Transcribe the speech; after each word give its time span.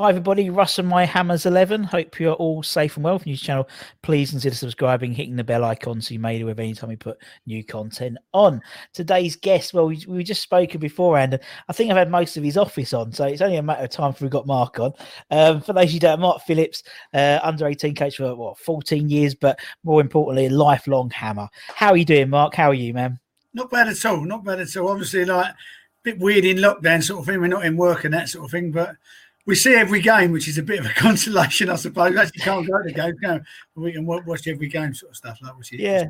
Hi 0.00 0.10
everybody, 0.10 0.48
Russ 0.48 0.78
and 0.78 0.86
my 0.86 1.04
Hammers 1.04 1.44
11. 1.44 1.82
Hope 1.82 2.20
you're 2.20 2.34
all 2.34 2.62
safe 2.62 2.94
and 2.94 3.02
well 3.02 3.18
from 3.18 3.32
this 3.32 3.40
channel. 3.40 3.68
Please 4.04 4.30
consider 4.30 4.54
subscribing, 4.54 5.10
hitting 5.10 5.34
the 5.34 5.42
bell 5.42 5.64
icon 5.64 6.00
so 6.00 6.14
you 6.14 6.20
may 6.20 6.38
know 6.38 6.46
anytime 6.46 6.90
we 6.90 6.94
put 6.94 7.18
new 7.46 7.64
content 7.64 8.16
on. 8.32 8.62
Today's 8.92 9.34
guest, 9.34 9.74
well, 9.74 9.88
we, 9.88 10.04
we 10.06 10.22
just 10.22 10.40
spoken 10.40 10.78
beforehand, 10.78 11.34
and 11.34 11.42
I 11.68 11.72
think 11.72 11.90
I've 11.90 11.96
had 11.96 12.12
most 12.12 12.36
of 12.36 12.44
his 12.44 12.56
office 12.56 12.92
on, 12.92 13.10
so 13.10 13.24
it's 13.24 13.40
only 13.40 13.56
a 13.56 13.62
matter 13.64 13.82
of 13.82 13.90
time 13.90 14.12
before 14.12 14.26
we 14.26 14.30
got 14.30 14.46
Mark 14.46 14.78
on. 14.78 14.92
Um, 15.32 15.60
for 15.60 15.72
those 15.72 15.92
you 15.92 15.98
don't, 15.98 16.20
Mark 16.20 16.42
Phillips, 16.42 16.84
uh, 17.12 17.40
under 17.42 17.66
18 17.66 17.96
coach 17.96 18.18
for 18.18 18.36
what 18.36 18.56
14 18.58 19.08
years, 19.08 19.34
but 19.34 19.58
more 19.82 20.00
importantly, 20.00 20.46
a 20.46 20.50
lifelong 20.50 21.10
hammer. 21.10 21.48
How 21.74 21.88
are 21.88 21.96
you 21.96 22.04
doing, 22.04 22.30
Mark? 22.30 22.54
How 22.54 22.70
are 22.70 22.74
you, 22.74 22.94
man? 22.94 23.18
Not 23.52 23.68
bad 23.68 23.88
at 23.88 24.04
all. 24.04 24.24
Not 24.24 24.44
bad 24.44 24.60
at 24.60 24.76
all. 24.76 24.90
Obviously, 24.90 25.24
like 25.24 25.48
a 25.48 25.56
bit 26.04 26.20
weird 26.20 26.44
in 26.44 26.58
lockdown 26.58 27.02
sort 27.02 27.18
of 27.18 27.26
thing. 27.26 27.40
We're 27.40 27.48
not 27.48 27.64
in 27.64 27.76
work 27.76 28.04
and 28.04 28.14
that 28.14 28.28
sort 28.28 28.44
of 28.44 28.52
thing, 28.52 28.70
but 28.70 28.94
we 29.48 29.54
see 29.54 29.74
every 29.74 30.02
game, 30.02 30.30
which 30.30 30.46
is 30.46 30.58
a 30.58 30.62
bit 30.62 30.78
of 30.78 30.84
a 30.86 30.90
consolation, 30.94 31.70
I 31.70 31.76
suppose. 31.76 32.12
We 32.12 32.18
actually 32.18 32.40
can't 32.40 32.68
go 32.68 32.82
to 32.82 32.92
games, 32.92 33.16
no, 33.22 33.40
but 33.74 33.80
we 33.80 33.92
can 33.92 34.04
watch 34.04 34.46
every 34.46 34.68
game, 34.68 34.94
sort 34.94 35.10
of 35.10 35.16
stuff 35.16 35.38
like 35.42 35.56
which 35.56 35.72
is 35.72 35.80
Yeah. 35.80 36.04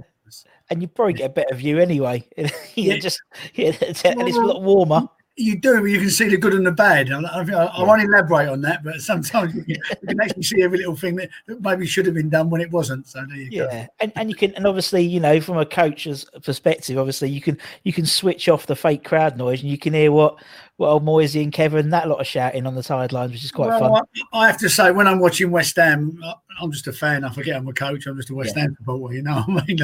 And 0.69 0.83
you 0.83 0.89
probably 0.89 1.15
get 1.15 1.31
a 1.31 1.33
better 1.33 1.55
view 1.55 1.79
anyway. 1.79 2.27
yeah, 2.37 2.49
Yeah. 2.75 2.97
just 2.99 3.23
yeah, 3.55 3.69
and 3.81 4.29
it's 4.29 4.37
a 4.37 4.41
lot 4.41 4.63
warmer. 4.63 5.09
You 5.37 5.57
do, 5.57 5.81
but 5.81 5.85
you 5.85 6.01
can 6.01 6.11
see 6.11 6.27
the 6.27 6.37
good 6.37 6.53
and 6.53 6.67
the 6.67 6.73
bad. 6.73 7.13
I, 7.13 7.21
I, 7.21 7.65
I 7.67 7.83
won't 7.85 8.03
elaborate 8.03 8.49
on 8.49 8.61
that, 8.63 8.83
but 8.83 9.01
sometimes 9.01 9.55
you 9.55 9.63
can, 9.63 9.77
you 10.03 10.09
can 10.09 10.21
actually 10.21 10.43
see 10.43 10.63
every 10.63 10.79
little 10.79 10.97
thing 10.97 11.15
that, 11.15 11.31
that 11.47 11.63
maybe 11.63 11.87
should 11.87 12.07
have 12.07 12.17
been 12.17 12.29
done 12.29 12.51
when 12.51 12.61
it 12.61 12.73
wasn't. 12.73 13.07
So 13.07 13.25
there 13.25 13.37
you 13.37 13.51
go. 13.51 13.69
Yeah, 13.71 13.87
and, 14.01 14.13
and 14.17 14.29
you 14.29 14.35
can 14.35 14.53
and 14.57 14.67
obviously 14.67 15.05
you 15.05 15.21
know 15.21 15.41
from 15.41 15.59
a 15.59 15.65
coach's 15.65 16.27
perspective, 16.43 16.99
obviously 16.99 17.31
you 17.31 17.41
can 17.41 17.57
you 17.85 17.93
can 17.93 18.05
switch 18.05 18.49
off 18.49 18.67
the 18.67 18.75
fake 18.75 19.05
crowd 19.05 19.37
noise 19.37 19.63
and 19.63 19.71
you 19.71 19.79
can 19.79 19.95
hear 19.95 20.11
what 20.11 20.43
what 20.79 20.89
old 20.91 21.05
Moyesy 21.05 21.43
and 21.43 21.53
Kevin 21.53 21.91
that 21.91 22.09
lot 22.09 22.21
of 22.21 22.27
shouting 22.27 22.65
on 22.65 22.77
the 22.77 22.83
sidelines, 22.85 23.33
which 23.33 23.45
is 23.45 23.51
quite 23.51 23.67
Well, 23.69 23.81
fun. 23.81 24.03
I, 24.33 24.39
I 24.39 24.47
have 24.47 24.59
to 24.59 24.71
say, 24.71 24.93
when 24.93 25.09
I'm 25.09 25.19
watching 25.19 25.51
West 25.51 25.75
Ham, 25.75 26.23
I'm 26.61 26.71
just 26.71 26.87
a 26.87 26.93
fan. 26.93 27.25
I 27.25 27.31
forget 27.33 27.57
I'm 27.57 27.67
a 27.67 27.73
coach. 27.73 28.07
I'm 28.07 28.17
just 28.17 28.31
a 28.31 28.35
West 28.35 28.55
Yeah. 28.57 28.63
Ham 28.63 28.77
supporter, 28.79 29.17
you 29.17 29.23
know 29.23 29.43
what 29.47 29.65
I 29.65 29.67
mean? 29.67 29.79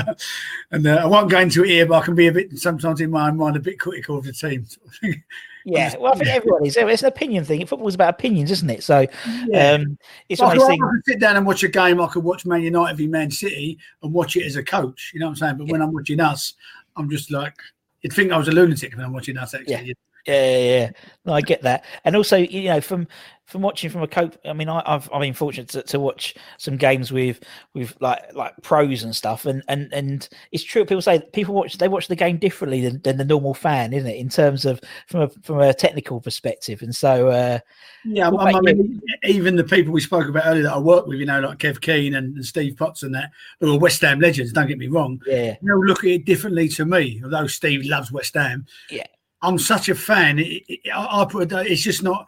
And 0.70 0.86
uh, 0.86 1.00
I 1.02 1.06
won't 1.06 1.28
go 1.30 1.40
into 1.40 1.64
it 1.64 1.68
here, 1.70 1.84
but 1.86 1.96
I 2.00 2.04
can 2.04 2.14
be 2.14 2.28
a 2.28 2.32
bit, 2.32 2.56
sometimes 2.58 3.00
in 3.00 3.10
my 3.10 3.28
own 3.28 3.36
mind, 3.36 3.56
a 3.56 3.60
bit 3.60 3.80
critical 3.80 4.16
of 4.18 4.24
the 4.24 4.32
team. 4.32 4.64
sort 4.64 4.86
of 4.86 4.94
thing. 4.94 5.22
Yeah, 5.66 5.96
well, 5.98 6.12
I 6.12 6.16
think 6.16 6.28
everyone 6.28 6.64
is. 6.64 6.76
It's 6.76 7.02
an 7.02 7.08
opinion 7.08 7.44
thing. 7.44 7.64
Football's 7.66 7.94
about 7.96 8.10
opinions, 8.10 8.52
isn't 8.52 8.70
it? 8.70 8.84
So, 8.84 9.06
Yeah. 9.48 9.72
um, 9.72 9.98
it's 10.28 10.40
Like, 10.40 10.48
one 10.48 10.56
of 10.58 10.62
those 10.62 10.70
I 10.70 10.76
could 10.76 11.04
sit 11.06 11.18
down 11.20 11.36
and 11.36 11.44
watch 11.46 11.64
a 11.64 11.68
game. 11.68 12.00
I 12.00 12.06
could 12.06 12.22
watch 12.22 12.46
Man 12.46 12.62
United 12.62 12.96
v 12.98 13.08
Man 13.08 13.30
City 13.32 13.78
and 14.02 14.12
watch 14.12 14.36
it 14.36 14.44
as 14.46 14.54
a 14.56 14.62
coach. 14.62 15.10
You 15.12 15.18
know 15.20 15.26
what 15.26 15.30
I'm 15.30 15.36
saying? 15.36 15.56
But 15.56 15.68
when 15.72 15.80
I'm 15.82 15.92
watching 15.92 16.20
us, 16.20 16.52
I'm 16.96 17.10
just 17.10 17.32
like, 17.32 17.56
you'd 18.02 18.12
think 18.12 18.30
I 18.30 18.36
was 18.38 18.46
a 18.46 18.52
lunatic 18.52 18.94
when 18.94 19.04
I'm 19.06 19.12
watching 19.12 19.36
us. 19.38 19.54
Actually, 19.54 19.72
Yeah. 19.88 19.92
Yeah, 20.26 20.58
yeah. 20.58 20.90
No, 21.26 21.34
I 21.34 21.40
get 21.40 21.62
that. 21.62 21.84
And 22.04 22.16
also, 22.16 22.36
you 22.36 22.68
know, 22.68 22.80
from 22.80 23.06
from 23.46 23.60
watching 23.60 23.90
from 23.90 24.02
a 24.02 24.08
cope. 24.08 24.36
I 24.46 24.54
mean, 24.54 24.68
I, 24.68 24.82
I've 24.86 25.08
I've 25.12 25.20
been 25.20 25.34
fortunate 25.34 25.68
to, 25.70 25.82
to 25.82 26.00
watch 26.00 26.34
some 26.58 26.76
games 26.76 27.12
with 27.12 27.40
with 27.74 27.94
like 28.00 28.34
like 28.34 28.54
pros 28.62 29.02
and 29.02 29.14
stuff, 29.14 29.44
and 29.44 29.62
and 29.68 29.92
and 29.92 30.28
it's 30.50 30.64
true. 30.64 30.84
People 30.84 31.02
say 31.02 31.20
people 31.32 31.54
watch 31.54 31.76
they 31.76 31.88
watch 31.88 32.08
the 32.08 32.16
game 32.16 32.38
differently 32.38 32.80
than, 32.80 33.02
than 33.02 33.18
the 33.18 33.24
normal 33.24 33.54
fan, 33.54 33.92
isn't 33.92 34.08
it? 34.08 34.16
In 34.16 34.28
terms 34.28 34.64
of 34.64 34.80
from 35.08 35.22
a 35.22 35.28
from 35.42 35.60
a 35.60 35.74
technical 35.74 36.20
perspective, 36.20 36.80
and 36.80 36.94
so 36.94 37.28
uh, 37.28 37.58
Yeah, 38.06 38.30
I, 38.30 38.52
I 38.52 38.60
mean, 38.60 39.02
even 39.24 39.56
the 39.56 39.64
people 39.64 39.92
we 39.92 40.00
spoke 40.00 40.28
about 40.28 40.46
earlier 40.46 40.64
that 40.64 40.74
I 40.74 40.78
work 40.78 41.06
with, 41.06 41.18
you 41.18 41.26
know, 41.26 41.40
like 41.40 41.58
Kev 41.58 41.80
Keen 41.80 42.14
and, 42.14 42.34
and 42.36 42.44
Steve 42.44 42.76
Potts 42.78 43.02
and 43.02 43.14
that, 43.14 43.30
who 43.60 43.74
are 43.74 43.78
West 43.78 44.00
Ham 44.00 44.20
legends, 44.20 44.52
don't 44.52 44.68
get 44.68 44.78
me 44.78 44.88
wrong, 44.88 45.20
yeah, 45.26 45.56
they'll 45.62 45.84
look 45.84 45.98
at 45.98 46.10
it 46.10 46.24
differently 46.24 46.68
to 46.70 46.86
me. 46.86 47.20
Although 47.22 47.46
Steve 47.46 47.84
loves 47.84 48.10
West 48.10 48.34
Ham, 48.34 48.64
Yeah. 48.90 49.06
I'm 49.44 49.58
such 49.58 49.88
a 49.88 49.94
fan. 49.94 50.38
It, 50.38 50.62
it, 50.68 50.80
I, 50.94 51.22
I 51.22 51.24
put 51.24 51.52
it's 51.52 51.82
just 51.82 52.02
not. 52.02 52.26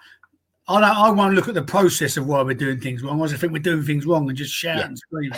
I 0.69 0.81
don't, 0.81 0.91
I 0.91 1.11
won't 1.11 1.35
look 1.35 1.49
at 1.49 1.55
the 1.55 1.63
process 1.63 2.17
of 2.17 2.27
why 2.27 2.43
we're 2.43 2.55
doing 2.55 2.81
things 2.81 3.03
wrong. 3.03 3.23
I 3.23 3.27
just 3.29 3.41
think 3.41 3.53
we're 3.53 3.61
doing 3.61 3.85
things 3.85 4.05
wrong 4.05 4.29
and 4.29 4.37
just 4.37 4.53
shout 4.53 4.79
Yeah. 4.79 4.85
and 4.87 4.99
scream. 4.99 5.31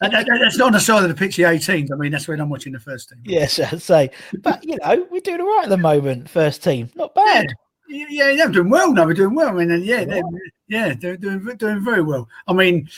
That- 0.00 0.10
that- 0.10 0.26
that's 0.26 0.58
not 0.58 0.66
on 0.66 0.72
the 0.72 0.80
side 0.80 1.02
of 1.04 1.08
the 1.08 1.14
pitch, 1.14 1.36
the 1.36 1.44
18s. 1.44 1.90
I 1.92 1.96
mean, 1.96 2.12
that's 2.12 2.26
when 2.28 2.40
I'm 2.40 2.48
watching 2.50 2.72
the 2.72 2.80
first 2.80 3.08
team. 3.08 3.20
yes, 3.24 3.58
I'd 3.60 3.80
say. 3.80 4.10
But 4.42 4.62
you 4.64 4.76
know, 4.82 5.06
we're 5.10 5.20
doing 5.20 5.40
all 5.40 5.46
right 5.46 5.64
at 5.64 5.70
the 5.70 5.76
moment. 5.78 6.28
First 6.28 6.62
team, 6.62 6.90
not 6.96 7.14
bad. 7.14 7.46
Yeah, 7.88 8.06
yeah, 8.10 8.30
yeah, 8.30 8.46
doing 8.48 8.68
well. 8.68 8.92
No, 8.92 9.06
we're 9.06 9.14
doing 9.14 9.34
well. 9.34 9.48
I 9.48 9.52
mean, 9.52 9.70
and 9.70 9.84
yeah, 9.84 10.04
they're, 10.04 10.22
yeah, 10.68 10.94
they're 11.00 11.16
doing 11.16 11.44
doing 11.56 11.84
very 11.84 12.02
well. 12.02 12.28
I 12.48 12.52
mean, 12.52 12.88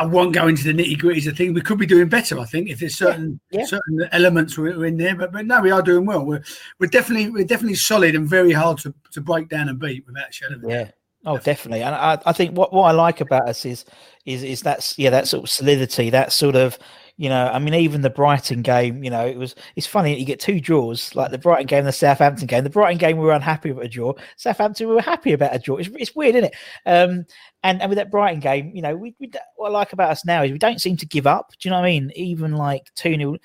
I 0.00 0.06
won't 0.06 0.32
go 0.32 0.48
into 0.48 0.64
the 0.64 0.72
nitty 0.72 0.96
gritties 0.96 1.28
of 1.28 1.36
things. 1.36 1.52
We 1.52 1.60
could 1.60 1.78
be 1.78 1.84
doing 1.84 2.08
better, 2.08 2.38
I 2.38 2.46
think, 2.46 2.70
if 2.70 2.80
there's 2.80 2.96
certain 2.96 3.38
yeah. 3.50 3.66
certain 3.66 4.08
elements 4.12 4.56
were 4.56 4.72
were 4.72 4.86
in 4.86 4.96
there. 4.96 5.14
But 5.14 5.30
but 5.30 5.44
no, 5.44 5.60
we 5.60 5.70
are 5.70 5.82
doing 5.82 6.06
well. 6.06 6.24
We're 6.24 6.42
we're 6.78 6.86
definitely 6.86 7.28
we're 7.28 7.44
definitely 7.44 7.74
solid 7.74 8.14
and 8.14 8.26
very 8.26 8.52
hard 8.52 8.78
to, 8.78 8.94
to 9.12 9.20
break 9.20 9.50
down 9.50 9.68
and 9.68 9.78
beat 9.78 10.06
without 10.06 10.32
shadow. 10.32 10.54
of 10.54 10.64
a 10.64 10.68
doubt. 10.68 10.72
Yeah. 10.72 10.90
Oh, 11.26 11.36
definitely. 11.36 11.82
And 11.82 11.94
I, 11.94 12.18
I 12.24 12.32
think 12.32 12.56
what, 12.56 12.72
what 12.72 12.84
I 12.84 12.92
like 12.92 13.20
about 13.20 13.46
us 13.46 13.66
is 13.66 13.84
is 14.24 14.42
is 14.42 14.62
that's 14.62 14.98
yeah 14.98 15.10
that 15.10 15.28
sort 15.28 15.44
of 15.44 15.50
solidity, 15.50 16.08
that 16.08 16.32
sort 16.32 16.56
of 16.56 16.78
you 17.20 17.28
know. 17.28 17.48
I 17.48 17.58
mean, 17.58 17.74
even 17.74 18.00
the 18.00 18.08
Brighton 18.08 18.62
game, 18.62 19.04
you 19.04 19.10
know, 19.10 19.26
it 19.26 19.36
was 19.36 19.54
it's 19.76 19.86
funny 19.86 20.18
you 20.18 20.24
get 20.24 20.40
two 20.40 20.58
draws, 20.58 21.14
like 21.14 21.30
the 21.30 21.36
Brighton 21.36 21.66
game, 21.66 21.84
the 21.84 21.92
Southampton 21.92 22.46
game. 22.46 22.64
The 22.64 22.70
Brighton 22.70 22.96
game 22.96 23.18
we 23.18 23.26
were 23.26 23.32
unhappy 23.32 23.68
about 23.68 23.84
a 23.84 23.88
draw. 23.88 24.14
Southampton 24.36 24.88
we 24.88 24.94
were 24.94 25.02
happy 25.02 25.34
about 25.34 25.54
a 25.54 25.58
draw. 25.58 25.76
It's, 25.76 25.90
it's 25.98 26.16
weird, 26.16 26.34
isn't 26.36 26.50
it? 26.50 26.54
Um, 26.86 27.26
and 27.62 27.82
and 27.82 27.90
with 27.90 27.98
that 27.98 28.10
Brighton 28.10 28.40
game, 28.40 28.72
you 28.74 28.80
know, 28.80 28.96
we, 28.96 29.14
we 29.20 29.30
what 29.56 29.68
I 29.68 29.70
like 29.70 29.92
about 29.92 30.10
us 30.10 30.24
now 30.24 30.42
is 30.42 30.50
we 30.50 30.58
don't 30.58 30.80
seem 30.80 30.96
to 30.96 31.06
give 31.06 31.26
up. 31.26 31.52
Do 31.60 31.68
you 31.68 31.70
know 31.70 31.80
what 31.80 31.86
I 31.86 31.90
mean? 31.90 32.10
Even 32.16 32.54
like 32.54 32.90
two 32.94 33.14
0 33.14 33.36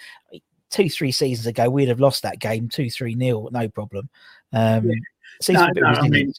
two 0.72 0.90
three 0.90 1.12
seasons 1.12 1.46
ago, 1.46 1.70
we'd 1.70 1.90
have 1.90 2.00
lost 2.00 2.24
that 2.24 2.40
game 2.40 2.70
two 2.70 2.90
three 2.90 3.14
nil, 3.14 3.50
no 3.52 3.68
problem. 3.68 4.10
Um, 4.54 4.90
seems 5.42 5.60
No, 5.60 5.68
no, 5.76 5.88
I 5.88 6.08
mean. 6.08 6.32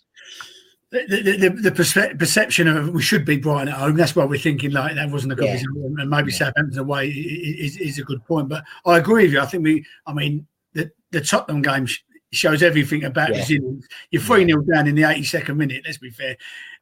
The, 1.09 1.23
the, 1.23 1.49
the, 1.49 1.71
the 1.71 2.15
perception 2.19 2.69
of 2.69 2.91
we 2.91 3.03
should 3.03 3.25
be 3.25 3.37
Brighton 3.37 3.69
at 3.69 3.75
home. 3.79 3.97
That's 3.97 4.15
why 4.17 4.25
we're 4.25 4.39
thinking 4.39 4.71
like 4.73 4.95
that 4.95 5.11
wasn't 5.11 5.33
a 5.33 5.37
good 5.37 5.47
Yeah. 5.47 5.55
result, 5.55 5.99
and 5.99 6.11
maybe 6.11 6.31
Southampton 6.31 6.79
away 6.79 7.09
is, 7.11 7.77
is 7.79 7.99
a 7.99 8.03
good 8.03 8.25
point. 8.25 8.49
But 8.49 8.65
I 8.85 8.99
agree 8.99 9.25
with 9.25 9.33
you. 9.33 9.41
I 9.41 9.47
think 9.47 9.65
we, 9.65 9.85
I 10.07 10.13
mean, 10.13 10.47
the, 10.75 10.91
the 11.11 11.21
Tottenham 11.21 11.63
game 11.63 11.87
shows 12.33 12.63
everything 12.63 13.05
about 13.05 13.31
Yeah. 13.31 13.39
resilience. 13.39 13.87
You're 14.11 14.23
3 14.23 14.47
0 14.47 14.63
down 14.63 14.89
in 14.89 14.95
the 14.95 15.03
82nd 15.03 15.57
minute, 15.57 15.83
let's 15.87 15.99
be 15.99 16.11
fair. 16.11 16.37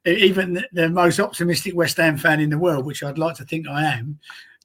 Even 0.07 0.55
the, 0.55 0.69
the 0.73 0.89
most 0.89 1.21
optimistic 1.21 1.75
West 1.75 1.97
Ham 1.97 2.19
fan 2.19 2.41
in 2.41 2.51
the 2.51 2.59
world, 2.59 2.85
which 2.85 3.03
I'd 3.03 3.19
like 3.19 3.37
to 3.37 3.45
think 3.45 3.69
I 3.69 3.85
am, 3.85 4.19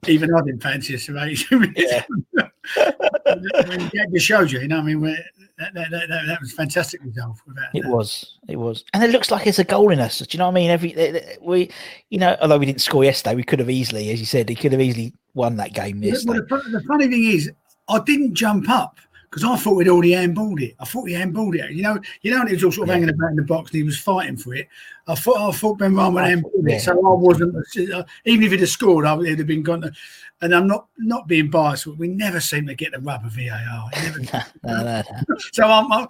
even 0.08 0.34
I 0.34 0.42
didn't 0.42 0.64
fancy 0.64 0.98
for 0.98 1.18
82. 1.18 1.74
Yeah. 1.76 2.04
I 2.78 3.66
mean, 3.68 3.90
just 4.14 4.26
showed 4.26 4.52
you, 4.52 4.60
you 4.60 4.68
know. 4.68 4.80
I 4.80 4.82
mean, 4.84 5.02
that, 5.02 5.74
that, 5.74 5.92
that, 5.92 6.10
that, 6.28 6.42
was 6.42 6.54
fantastic. 6.54 7.04
Without 7.04 7.36
It 7.74 7.86
was, 7.86 8.38
it 8.48 8.56
was, 8.58 8.84
and 8.94 9.04
it 9.04 9.12
looks 9.12 9.32
like 9.32 9.48
it's 9.48 9.60
a 9.60 9.64
goal 9.64 9.92
in 9.92 10.00
us. 10.00 10.20
Do 10.20 10.26
you 10.32 10.40
know 10.40 10.46
what 10.46 10.52
I 10.52 10.56
mean? 10.56 10.72
Every 10.72 11.38
we, 11.42 11.70
you 12.10 12.18
know, 12.18 12.38
although 12.42 12.58
we 12.58 12.66
didn't 12.66 12.82
score 12.82 13.04
yesterday, 13.04 13.36
we 13.36 13.44
could 13.44 13.60
have 13.60 13.70
easily, 13.70 14.10
as 14.12 14.20
you 14.20 14.26
said, 14.26 14.48
he 14.50 14.56
could 14.56 14.72
have 14.72 14.82
easily 14.82 15.14
won 15.34 15.58
that 15.58 15.74
game 15.74 16.00
Well, 16.02 16.10
yesterday. 16.10 16.40
the, 16.50 16.64
the 16.80 16.84
funny 16.88 17.08
thing 17.08 17.24
is, 17.26 17.52
I 17.88 18.00
didn't 18.00 18.34
jump 18.36 18.70
up 18.70 18.98
because 19.30 19.44
I 19.44 19.56
thought 19.58 19.76
we'd 19.76 19.88
already 19.88 20.12
handballed 20.12 20.60
it. 20.62 20.76
I 20.80 20.86
thought 20.86 21.04
we 21.04 21.14
handballed 21.14 21.56
it. 21.60 21.72
You 21.72 21.84
know, 21.84 22.00
you 22.22 22.32
know, 22.32 22.42
and 22.42 22.50
it 22.50 22.54
was 22.54 22.64
all 22.64 22.72
sort 22.72 22.86
of 22.86 22.90
Yeah. 22.90 22.94
hanging 23.02 23.10
about 23.10 23.30
in 23.32 23.36
the 23.36 23.44
box, 23.44 23.70
and 23.72 23.78
he 23.78 23.84
was 23.84 24.00
fighting 24.00 24.38
for 24.38 24.56
it. 24.56 24.68
I 25.08 25.16
thought, 25.16 25.38
I 25.38 25.52
thought 25.56 25.78
Benrahma 25.80 26.22
I- 26.22 26.32
handballed 26.34 26.68
yeah. 26.70 26.76
it, 26.78 26.82
so 26.82 26.94
I 26.94 27.14
wasn't. 27.16 27.56
uh, 27.94 28.04
Even 28.26 28.44
if 28.46 28.52
he'd 28.52 28.60
have 28.62 28.70
scored, 28.70 29.06
I 29.06 29.14
would 29.14 29.38
have 29.38 29.48
been 29.48 29.64
gone. 29.64 29.82
To, 29.82 29.92
and 30.42 30.54
I'm 30.54 30.68
not 30.68 30.88
not 30.98 31.28
being 31.28 31.50
biased, 31.50 31.86
but 31.86 31.98
we 31.98 32.08
never 32.08 32.40
seem 32.40 32.68
to 32.68 32.76
get 32.76 32.92
the 32.92 33.00
rub 33.00 33.26
of 33.26 33.34
VAR. 33.34 33.90
Never- 34.04 34.20
No, 34.64 34.84
no, 34.84 34.84
no. 34.84 35.04
so 35.54 35.64
I'm, 35.66 35.92
I'm, 35.92 36.08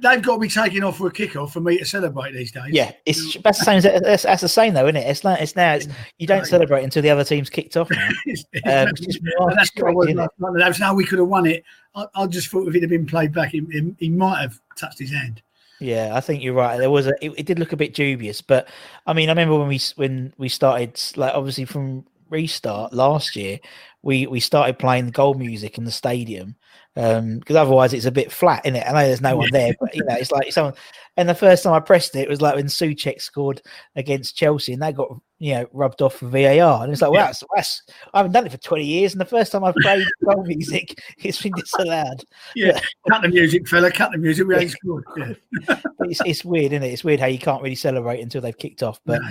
they've 0.00 0.22
got 0.22 0.34
to 0.34 0.40
be 0.40 0.48
taking 0.48 0.82
off 0.82 0.98
for 0.98 1.08
a 1.08 1.12
kickoff 1.12 1.52
for 1.52 1.60
me 1.60 1.78
to 1.78 1.84
celebrate 1.84 2.32
these 2.32 2.52
days. 2.52 2.70
Yeah, 2.70 2.92
it's 3.06 3.36
that's 3.42 3.58
the 3.58 3.64
same. 3.64 3.80
That's, 3.80 4.24
that's 4.24 4.42
the 4.42 4.48
same 4.48 4.74
though, 4.74 4.86
isn't 4.86 4.96
it? 4.96 5.06
It's 5.06 5.24
like 5.24 5.40
it's 5.40 5.56
now. 5.56 5.74
It's, 5.74 5.88
you 6.18 6.26
don't 6.26 6.46
celebrate 6.46 6.84
until 6.84 7.02
the 7.02 7.10
other 7.10 7.24
team's 7.24 7.50
kicked 7.50 7.76
off. 7.76 7.90
Now. 7.90 8.08
Um, 8.66 8.70
and 8.70 8.88
that's 8.88 9.00
it's 9.00 9.18
what 9.36 9.52
I 9.52 9.60
was 9.60 9.70
crazy, 9.70 9.98
isn't 9.98 10.10
it? 10.10 10.16
last 10.16 10.32
night. 10.38 10.58
That 10.58 10.68
was 10.68 10.78
how 10.78 10.94
we 10.94 11.04
could 11.04 11.18
have 11.18 11.28
won 11.28 11.46
it. 11.46 11.64
I, 11.94 12.06
I 12.14 12.26
just 12.26 12.48
thought 12.48 12.66
if 12.68 12.74
it 12.74 12.82
had 12.82 12.90
been 12.90 13.04
played 13.04 13.32
back, 13.32 13.50
he, 13.50 13.62
he, 13.70 13.94
he 13.98 14.08
might 14.08 14.40
have 14.40 14.60
touched 14.76 14.98
his 14.98 15.10
hand. 15.10 15.42
Yeah, 15.80 16.12
I 16.14 16.20
think 16.20 16.42
you're 16.42 16.54
right. 16.54 16.78
There 16.78 16.90
was 16.90 17.06
a. 17.06 17.12
It, 17.24 17.32
it 17.36 17.46
did 17.46 17.58
look 17.58 17.72
a 17.72 17.76
bit 17.76 17.94
dubious, 17.94 18.40
but 18.40 18.68
I 19.06 19.12
mean, 19.12 19.28
I 19.28 19.32
remember 19.32 19.58
when 19.58 19.68
we 19.68 19.80
when 19.96 20.32
we 20.38 20.48
started, 20.48 21.00
like 21.16 21.34
obviously 21.34 21.64
from 21.64 22.04
restart 22.30 22.92
last 22.92 23.36
year, 23.36 23.58
we 24.02 24.26
we 24.26 24.40
started 24.40 24.78
playing 24.78 25.06
the 25.06 25.12
goal 25.12 25.34
music 25.34 25.78
in 25.78 25.84
the 25.84 25.90
stadium 25.90 26.56
because 26.94 27.56
otherwise 27.56 27.92
it's 27.92 28.04
a 28.04 28.12
bit 28.12 28.30
flat 28.30 28.64
in 28.64 28.76
it. 28.76 28.84
I 28.86 28.92
know 28.92 29.06
there's 29.06 29.20
no 29.20 29.36
one 29.36 29.50
there, 29.50 29.74
but 29.80 29.94
you 29.94 30.04
know 30.04 30.14
it's 30.14 30.30
like 30.30 30.52
someone. 30.52 30.74
And 31.16 31.28
the 31.28 31.34
first 31.34 31.62
time 31.62 31.72
I 31.72 31.80
pressed 31.80 32.14
it, 32.16 32.20
it 32.20 32.28
was 32.28 32.40
like 32.40 32.56
when 32.56 32.66
Souček 32.66 33.20
scored 33.20 33.62
against 33.94 34.36
Chelsea, 34.36 34.72
and 34.72 34.82
they 34.82 34.92
got 34.92 35.08
you 35.38 35.54
know 35.54 35.66
rubbed 35.72 36.02
off 36.02 36.16
for 36.16 36.26
VAR, 36.28 36.82
and 36.82 36.92
it's 36.92 37.02
like, 37.02 37.10
well, 37.10 37.20
Yeah. 37.20 37.26
that's, 37.26 37.42
that's 37.54 37.82
I 38.12 38.18
haven't 38.18 38.32
done 38.32 38.46
it 38.46 38.52
for 38.52 38.58
20 38.58 38.84
years, 38.84 39.12
and 39.12 39.20
the 39.20 39.24
first 39.24 39.52
time 39.52 39.64
I've 39.64 39.74
played 39.76 40.06
goal 40.24 40.44
music, 40.44 41.00
it's 41.18 41.40
been 41.40 41.52
disallowed. 41.52 42.24
Yeah, 42.54 42.80
cut 43.08 43.22
the 43.22 43.28
music, 43.28 43.68
fella. 43.68 43.90
Cut 43.90 44.12
the 44.12 44.18
music. 44.18 44.46
We 44.46 44.56
ain't 44.56 44.70
scored. 44.70 45.04
Yeah. 45.16 45.80
It's, 46.00 46.20
it's 46.26 46.44
weird, 46.44 46.72
isn't 46.72 46.82
it? 46.82 46.92
It's 46.92 47.04
weird 47.04 47.20
how 47.20 47.26
you 47.26 47.38
can't 47.38 47.62
really 47.62 47.76
celebrate 47.76 48.20
until 48.20 48.40
they've 48.42 48.56
kicked 48.58 48.82
off. 48.82 49.00
But 49.06 49.22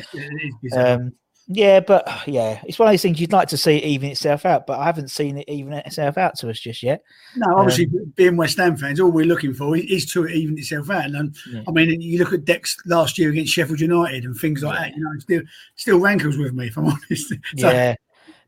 No, 0.63 0.81
um, 0.81 1.13
yeah, 1.48 1.80
but 1.80 2.07
yeah, 2.28 2.62
it's 2.66 2.80
one 2.80 2.88
of 2.88 2.94
those 2.94 3.01
things 3.01 3.19
you'd 3.19 3.31
like 3.31 3.48
to 3.50 3.57
see 3.57 3.78
it 3.78 3.84
even 3.84 4.10
itself 4.12 4.45
out, 4.45 4.66
but 4.66 4.80
I 4.80 4.86
haven't 4.86 5.10
seen 5.10 5.38
it 5.38 5.50
even 5.50 5.74
itself 5.74 6.18
out 6.18 6.36
to 6.40 6.50
us 6.50 6.60
just 6.60 6.84
yet. 6.84 7.04
no, 7.36 7.57
obviously, 7.57 7.88
being 8.16 8.38
West 8.38 8.57
Ham 8.57 8.78
fans, 8.78 9.00
all 9.00 9.12
we're 9.12 9.25
looking 9.25 9.54
for 9.54 9.75
is 9.78 10.12
to 10.13 10.28
even 10.28 10.57
itself 10.57 10.90
out. 10.90 11.06
And 11.06 11.16
um, 11.16 11.34
Yeah. 11.51 11.63
I 11.68 11.72
mean, 11.72 12.01
you 12.01 12.19
look 12.19 12.34
at 12.34 12.45
Dex 12.45 12.78
last 12.86 13.18
year 13.18 13.30
against 13.30 13.54
Sheffield 13.54 13.80
United 13.80 14.24
and 14.24 14.36
things 14.36 14.63
like 14.63 14.78
that. 14.78 14.95
You 14.95 15.04
know, 15.04 15.12
it 15.16 15.22
still 15.22 15.42
still 15.75 16.00
rankles 16.00 16.38
with 16.38 16.54
me, 16.54 16.68
if 16.68 16.78
I'm 16.78 16.86
honest. 16.88 17.30
So, 17.30 17.36
yeah, 17.56 17.95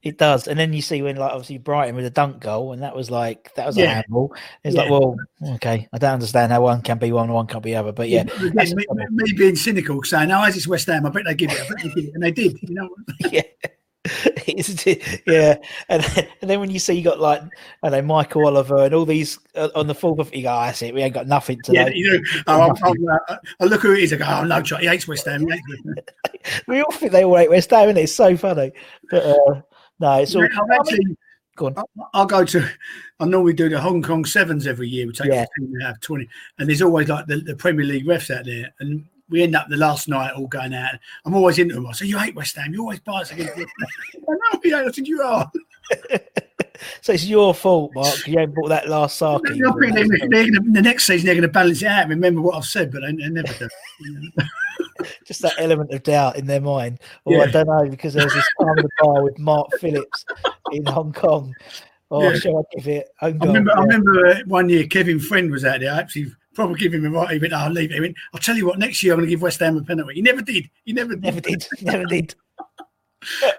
it 0.05 0.19
does. 0.19 0.47
And 0.47 0.57
then 0.57 0.71
you 0.71 0.83
see 0.83 1.01
when 1.01 1.15
like 1.15 1.31
obviously 1.31 1.57
Brighton 1.57 1.95
with 1.95 2.05
a 2.05 2.11
dunk 2.11 2.39
goal, 2.39 2.73
and 2.73 2.83
that 2.83 2.95
was 2.95 3.09
like 3.09 3.53
that 3.55 3.65
was 3.65 3.75
a 3.75 3.81
Yeah. 3.81 3.93
handball. 3.95 4.33
It's 4.63 4.77
like, 4.77 4.89
well, 4.89 5.17
okay, 5.55 5.89
I 5.91 5.97
don't 5.97 6.13
understand 6.13 6.51
how 6.51 6.61
one 6.61 6.83
can 6.83 6.99
be 6.99 7.11
one, 7.11 7.25
and 7.25 7.33
one 7.33 7.47
can't 7.47 7.63
be 7.63 7.75
other. 7.75 7.91
But 7.91 8.09
yeah, 8.09 8.23
the 8.23 8.85
me, 8.93 9.07
me 9.09 9.33
being 9.33 9.55
cynical, 9.55 10.03
saying, 10.03 10.29
"No, 10.29 10.43
as 10.43 10.55
it's 10.55 10.67
West 10.67 10.85
Ham, 10.87 11.07
I 11.07 11.09
bet 11.09 11.23
they 11.25 11.33
give 11.33 11.51
it. 11.51 11.59
I 11.59 11.67
bet 11.67 11.83
they 11.83 11.89
give 11.89 12.05
it," 12.05 12.13
and 12.13 12.23
they 12.23 12.31
did. 12.31 12.55
You 12.61 12.75
know, 12.75 12.89
yeah. 13.31 13.41
Yeah, 15.25 15.55
and 15.89 16.03
then, 16.03 16.27
and 16.41 16.49
then 16.49 16.59
when 16.59 16.69
you 16.69 16.77
see 16.77 16.93
you 16.93 17.03
got 17.03 17.19
like 17.19 17.41
I 17.81 17.89
don't 17.89 18.05
know 18.05 18.13
Michael 18.13 18.45
Oliver 18.45 18.83
and 18.83 18.93
all 18.93 19.05
these 19.05 19.39
uh, 19.55 19.69
on 19.73 19.87
the 19.87 19.95
full, 19.95 20.15
you 20.31 20.43
go, 20.43 20.55
oh, 20.55 20.61
that's 20.61 20.83
it. 20.83 20.93
We 20.93 21.01
ain't 21.01 21.15
got 21.15 21.25
nothing 21.27 21.59
to 21.63 21.73
yeah, 21.73 21.85
know. 21.85 21.91
you 21.91 22.11
know. 22.11 22.19
Oh, 22.47 22.61
I'm, 22.61 22.75
I'm, 22.83 23.07
uh, 23.07 23.37
I 23.59 23.65
look 23.65 23.81
who 23.81 23.93
it 23.93 24.03
is. 24.03 24.13
I 24.13 24.17
go, 24.17 24.25
"Oh 24.27 24.43
no, 24.43 24.61
John, 24.61 24.81
he 24.81 24.87
hates 24.87 25.07
West 25.07 25.25
Ham." 25.25 25.47
Hates 25.49 25.63
we 26.67 26.81
all 26.81 26.91
think 26.91 27.11
they 27.11 27.23
all 27.23 27.35
hate 27.35 27.49
West 27.49 27.71
Ham, 27.71 27.89
and 27.89 27.97
it's 27.97 28.13
so 28.13 28.37
funny. 28.37 28.71
But 29.09 29.25
uh, 29.25 29.61
no, 29.99 30.13
it's 30.19 30.35
all. 30.35 30.43
I've 30.43 30.49
I 30.51 30.61
mean, 30.61 30.71
actually, 30.79 31.17
go 31.55 31.67
on. 31.67 31.75
I'll 32.13 32.25
go 32.25 32.43
to. 32.45 32.67
I 33.19 33.25
normally 33.25 33.53
do 33.53 33.69
the 33.69 33.79
Hong 33.79 34.01
Kong 34.01 34.25
Sevens 34.25 34.67
every 34.67 34.89
year. 34.89 35.07
We 35.07 35.13
take 35.13 35.27
Yeah. 35.27 35.43
a 35.43 35.59
team 35.59 35.71
we 35.71 35.83
have 35.83 35.99
twenty, 36.01 36.27
and 36.59 36.67
there's 36.69 36.81
always 36.81 37.07
like 37.09 37.27
the, 37.27 37.37
the 37.37 37.55
Premier 37.55 37.85
League 37.85 38.05
refs 38.05 38.35
out 38.35 38.45
there, 38.45 38.73
and 38.79 39.05
we 39.29 39.41
end 39.41 39.55
up 39.55 39.67
the 39.69 39.77
last 39.77 40.07
night 40.07 40.33
all 40.33 40.47
going 40.47 40.73
out. 40.73 40.95
I'm 41.25 41.33
always 41.35 41.57
into 41.57 41.75
them. 41.75 41.87
I 41.87 41.93
say, 41.93 42.05
"You 42.05 42.17
hate 42.17 42.35
West 42.35 42.55
Ham. 42.57 42.73
You 42.73 42.81
always 42.81 42.99
bias 42.99 43.31
against 43.31 43.53
I 43.57 43.63
know 44.27 44.59
hate. 44.63 44.73
I 44.73 44.91
said, 44.91 45.07
"You 45.07 45.21
are." 45.21 45.51
So 47.01 47.13
it's 47.13 47.25
your 47.25 47.53
fault, 47.53 47.91
Mark. 47.95 48.27
You 48.27 48.39
haven't 48.39 48.55
bought 48.55 48.69
that 48.69 48.89
last 48.89 49.21
I 49.21 49.37
Saki. 49.37 49.53
think 49.59 49.63
they're, 49.95 50.29
they're 50.29 50.45
gonna, 50.51 50.71
the 50.71 50.81
next 50.81 51.05
season 51.05 51.25
they're 51.25 51.35
going 51.35 51.43
to 51.43 51.47
balance 51.47 51.81
it 51.81 51.87
out. 51.87 52.07
Remember 52.09 52.41
what 52.41 52.55
I've 52.55 52.65
said, 52.65 52.91
but 52.91 53.01
they, 53.01 53.11
they 53.13 53.29
never 53.29 53.53
do. 53.53 53.67
You 54.01 54.31
know? 54.37 54.45
Just 55.25 55.41
that 55.41 55.53
element 55.57 55.91
of 55.93 56.03
doubt 56.03 56.35
in 56.37 56.45
their 56.47 56.61
mind. 56.61 56.99
Or 57.25 57.43
I 57.43 57.47
don't 57.47 57.67
know 57.67 57.89
because 57.89 58.13
there 58.13 58.23
was 58.25 58.33
this 58.33 58.47
time 58.59 58.77
in 58.77 58.83
the 58.83 58.89
bar 59.01 59.23
with 59.23 59.37
Mark 59.39 59.67
Phillips 59.79 60.25
in 60.71 60.83
Hong 60.85 61.13
Kong. 61.13 61.55
Oh, 62.11 62.29
Yeah. 62.29 62.39
shall 62.39 62.57
I 62.59 62.61
give 62.75 62.87
it? 62.87 63.07
Home 63.19 63.37
I 63.41 63.45
remember, 63.45 63.71
I 63.77 63.81
remember 63.81 64.27
uh, 64.27 64.35
one 64.47 64.69
year 64.69 64.85
Kevin 64.87 65.19
Friend 65.19 65.49
was 65.51 65.63
out 65.65 65.79
there. 65.81 65.91
I 65.93 65.99
actually 65.99 66.31
probably 66.53 66.79
give 66.79 66.93
him 66.93 67.05
a 67.05 67.09
right. 67.09 67.31
He 67.33 67.39
went, 67.39 67.53
"I'll 67.53 67.71
leave 67.71 67.91
it." 67.91 67.95
He 67.95 67.99
went, 68.01 68.15
"I'll 68.33 68.39
tell 68.39 68.55
you 68.55 68.65
what. 68.67 68.79
Next 68.79 69.01
year 69.03 69.13
I'm 69.13 69.19
going 69.19 69.27
to 69.27 69.31
give 69.31 69.41
West 69.41 69.59
Ham 69.59 69.77
a 69.77 69.83
penalty." 69.83 70.15
He 70.15 70.21
never 70.21 70.41
did. 70.41 70.69
He 70.85 70.93
never, 70.93 71.15
Never 71.15 71.41
did. 71.41 71.67
Never 71.81 72.05
did. 72.05 72.35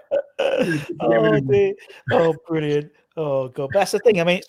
Oh, 0.99 1.39
dear. 1.39 1.73
oh, 2.11 2.35
brilliant. 2.47 2.91
Oh, 3.15 3.47
God. 3.49 3.69
But 3.73 3.79
that's 3.79 3.91
the 3.91 3.99
thing. 3.99 4.21
I 4.21 4.23
mean, 4.23 4.41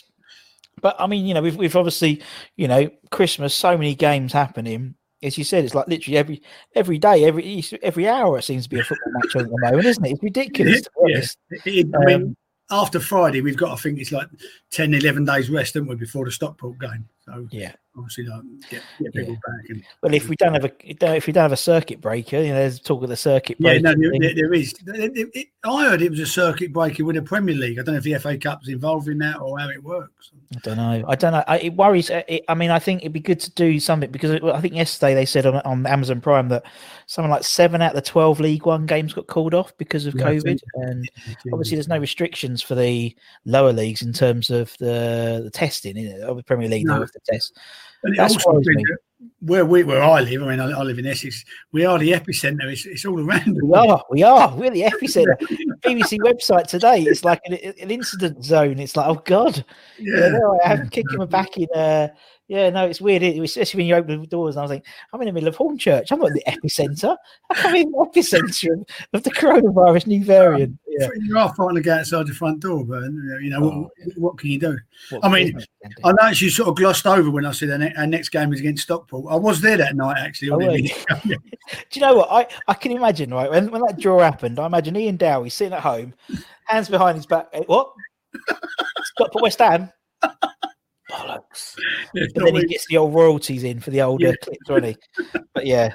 but 0.81 0.97
I 0.99 1.07
mean, 1.07 1.27
you 1.27 1.35
know, 1.35 1.43
we've, 1.43 1.57
we've 1.57 1.75
obviously, 1.77 2.23
you 2.57 2.69
know, 2.69 2.91
Christmas, 3.11 3.55
so 3.55 3.77
many 3.77 3.95
games 3.95 4.33
happening. 4.33 4.95
As 5.23 5.37
you 5.37 5.45
said, 5.45 5.65
it's 5.65 5.75
like 5.75 5.89
literally 5.89 6.17
every 6.17 6.43
every 6.77 6.99
day, 6.99 7.25
every 7.25 7.65
every 7.83 8.07
hour, 8.09 8.39
it 8.39 8.43
seems 8.43 8.65
to 8.65 8.71
be 8.71 8.79
a 8.79 8.85
football 8.85 9.13
match 9.15 9.35
at 9.35 9.49
the 9.51 9.59
moment, 9.59 9.85
isn't 9.87 10.05
it? 10.07 10.13
It's 10.13 10.23
ridiculous. 10.23 10.83
Be 11.05 11.13
Yeah. 11.13 11.23
It- 11.65 11.87
I 12.01 12.05
mean, 12.05 12.23
Um, 12.23 12.37
after 12.71 13.01
Friday, 13.01 13.41
we've 13.41 13.57
got, 13.57 13.73
I 13.73 13.77
think 13.77 13.99
it's 13.99 14.13
like 14.13 14.29
10, 14.71 14.95
11 14.95 15.25
days 15.25 15.51
rest, 15.51 15.75
haven't 15.75 15.89
we, 15.89 15.97
before 15.97 16.25
the 16.27 16.31
Stockport 16.31 16.79
game? 16.79 17.09
So 17.35 17.47
Yeah. 17.51 17.73
obviously, 17.97 18.25
like, 18.27 18.43
get, 18.71 18.83
get 19.01 19.13
people 19.15 19.35
back. 19.35 19.69
And 19.71 19.83
Well, 20.03 20.15
if 20.15 20.29
we 20.29 20.37
don't 20.37 20.55
have 20.55 20.65
a 20.65 20.73
if 21.17 21.27
we 21.27 21.33
don't 21.33 21.43
have 21.43 21.53
a 21.53 21.57
circuit 21.57 22.01
breaker, 22.01 22.39
you 22.39 22.49
know, 22.49 22.55
there's 22.55 22.81
talk 22.81 23.03
of 23.03 23.09
the 23.09 23.17
circuit 23.17 23.57
yeah, 23.61 23.79
breaker. 23.79 23.97
no, 23.97 24.11
there, 24.21 24.35
there- 24.35 24.55
is. 24.55 24.75
It- 24.87 25.31
it- 25.35 25.49
I 25.65 25.85
heard 25.91 26.01
it 26.03 26.11
was 26.11 26.21
a 26.21 26.27
circuit 26.27 26.73
breaker 26.73 27.05
with 27.05 27.17
the 27.17 27.23
Premier 27.23 27.55
League. 27.55 27.79
I 27.79 27.83
don't 27.83 27.95
know 27.95 27.99
if 27.99 28.05
the 28.05 28.15
FA 28.15 28.39
Cup's 28.39 28.69
involved 28.69 29.09
in 29.09 29.19
that 29.19 29.39
or 29.41 29.59
how 29.59 29.69
it 29.69 29.83
works. 29.83 30.31
I 30.57 30.59
don't 30.63 30.77
know. 30.79 31.05
I 31.07 31.15
don't 31.17 31.33
know. 31.33 31.45
I, 31.47 31.59
it 31.59 31.75
worries. 31.75 32.11
uh, 32.11 32.23
It, 32.29 32.45
I 32.49 32.55
mean, 32.55 32.71
I 32.71 32.79
think 32.79 33.03
it'd 33.03 33.13
be 33.13 33.21
good 33.21 33.41
to 33.41 33.51
do 33.51 33.79
something 33.81 34.11
because 34.11 34.31
I 34.43 34.61
think 34.61 34.75
yesterday 34.75 35.15
they 35.15 35.27
said 35.27 35.45
on, 35.45 35.57
on 35.57 35.85
Amazon 35.87 36.21
Prime 36.23 36.49
that 36.49 36.63
something 37.07 37.31
like 37.31 37.45
seven 37.45 37.83
out 37.83 37.91
of 37.91 37.97
the 37.97 38.09
twelve 38.11 38.41
League 38.41 38.65
One 38.65 38.87
games 38.87 39.13
got 39.13 39.27
called 39.27 39.53
off 39.53 39.77
because 39.77 40.07
of 40.07 40.15
Yeah, 40.15 40.27
COVID, 40.31 40.59
and 40.75 41.11
obviously 41.53 41.77
there's 41.77 41.89
no 41.89 41.99
restrictions 41.99 42.63
for 42.63 42.75
the 42.75 43.15
lower 43.45 43.73
leagues 43.73 44.01
in 44.03 44.13
terms 44.15 44.49
of 44.51 44.75
the 44.79 45.41
the 45.45 45.51
testing. 45.51 45.97
In 45.99 46.23
of 46.23 46.37
the 46.39 46.43
Premier 46.45 46.69
League, 46.69 46.87
No. 46.87 47.05
Have 47.19 47.25
to 47.25 47.33
test. 47.33 47.59
That's 48.17 48.35
also 48.37 48.53
worries 48.53 48.67
means 48.69 48.77
me. 48.79 48.85
that 48.89 48.99
where 49.41 49.65
we 49.67 49.83
where 49.83 50.03
I 50.03 50.21
live, 50.21 50.43
I 50.43 50.47
mean, 50.47 50.61
I, 50.61 50.71
I 50.71 50.83
live 50.83 50.99
in 50.99 51.07
Essex. 51.07 51.45
We 51.73 51.85
are 51.85 51.99
the 51.99 52.13
epicenter. 52.13 52.65
It's, 52.71 52.87
it's 52.87 53.05
all 53.05 53.19
around. 53.21 53.59
We 53.63 53.75
are, 53.75 54.05
we 54.11 54.23
are, 54.23 54.55
we're 54.55 54.71
the 54.71 54.83
epicenter. 54.93 55.37
BBC 55.83 56.19
website 56.19 56.67
today 56.69 57.03
is 57.03 57.25
like 57.25 57.41
an, 57.47 57.55
an 57.55 57.91
incident 57.91 58.45
zone. 58.45 58.79
It's 58.79 58.97
like, 58.97 59.09
oh 59.09 59.21
god, 59.25 59.65
yeah, 59.99 60.39
I 60.65 60.73
am 60.75 60.89
kicking 60.89 61.19
my 61.19 61.25
back 61.25 61.57
in. 61.57 61.67
Uh, 61.75 62.09
yeah, 62.47 62.71
no, 62.71 62.87
it's 62.87 63.01
weird, 63.01 63.23
it- 63.23 63.39
especially 63.43 63.79
when 63.79 63.87
you 63.89 63.95
open 63.97 64.21
the 64.21 64.27
doors. 64.27 64.55
And 64.57 64.61
I 64.61 64.63
was 64.63 64.71
like, 64.71 64.87
I'm 65.13 65.21
in 65.21 65.27
the 65.27 65.33
middle 65.33 65.49
of 65.49 65.57
Hornchurch. 65.57 66.11
I'm 66.11 66.21
not 66.21 66.29
in 66.29 66.35
the 66.35 66.45
epicenter. 66.47 67.17
I'm 67.51 67.75
in 67.75 67.91
the 67.91 67.99
epicenter 67.99 68.73
of, 68.73 68.87
of 69.13 69.23
the 69.25 69.31
coronavirus 69.31 70.07
new 70.07 70.25
variant. 70.25 70.79
Yeah. 70.99 71.09
You 71.23 71.39
are 71.39 71.55
fighting 71.55 71.77
to 71.77 71.81
get 71.81 71.99
outside 72.01 72.27
the 72.27 72.35
front 72.35 72.61
door, 72.61 72.85
but 72.85 73.03
you 73.05 73.51
know 73.51 73.63
Oh, 73.65 73.91
what, 74.05 74.19
what 74.19 74.39
can 74.39 74.51
you 74.51 74.59
do? 74.59 74.79
What 75.11 75.25
I 75.25 75.29
mean, 75.33 75.47
business 75.47 75.67
can 75.83 75.91
do. 75.91 75.97
I 76.05 76.13
know 76.13 76.29
you 76.31 76.51
sort 76.51 76.69
of 76.69 76.77
glossed 76.77 77.07
over 77.07 77.31
when 77.31 77.47
I 77.47 77.53
said 77.53 77.71
our, 77.71 77.79
ne- 77.79 77.95
our 77.95 78.07
next 78.07 78.31
game 78.31 78.53
is 78.53 78.61
against 78.61 78.83
Stockport. 78.85 79.27
I 79.33 79.37
was 79.37 79.61
there 79.61 79.77
that 79.77 79.95
night 79.97 80.19
actually. 80.19 80.51
Oh, 80.51 80.55
on 80.55 80.61
the 80.61 80.67
were 80.67 80.73
video. 80.73 80.95
Do 81.91 82.01
you 82.01 82.01
know 82.01 82.15
what? 82.17 82.29
I, 82.31 82.47
I 82.67 82.75
can 82.75 82.93
imagine, 82.93 83.33
right? 83.33 83.51
When, 83.51 83.71
when 83.71 83.83
that 83.83 83.99
draw 83.99 84.19
happened, 84.21 84.59
I 84.59 84.67
imagine 84.67 84.97
Ian 84.97 85.17
Dowie 85.17 85.51
sitting 85.51 85.75
at 85.75 85.81
home, 85.83 86.15
hands 86.67 86.89
behind 86.89 87.17
his 87.17 87.27
back. 87.27 87.49
eh, 87.53 87.63
What? 87.67 87.93
Stop 89.05 89.33
for 89.33 89.43
West 89.43 89.59
Ham? 89.59 89.91
Bollocks. 91.11 91.77
It's 92.15 92.35
And 92.35 92.47
then 92.47 92.55
he 92.55 92.67
gets 92.67 92.87
the 92.87 92.97
old 92.97 93.15
royalties 93.15 93.65
in 93.65 93.81
for 93.81 93.91
the 93.91 94.01
older 94.03 94.29
Yeah. 94.29 94.33
clips, 94.43 94.59
doesn't 94.67 94.85
he? 94.85 94.97
But 95.55 95.67
yeah. 95.67 95.95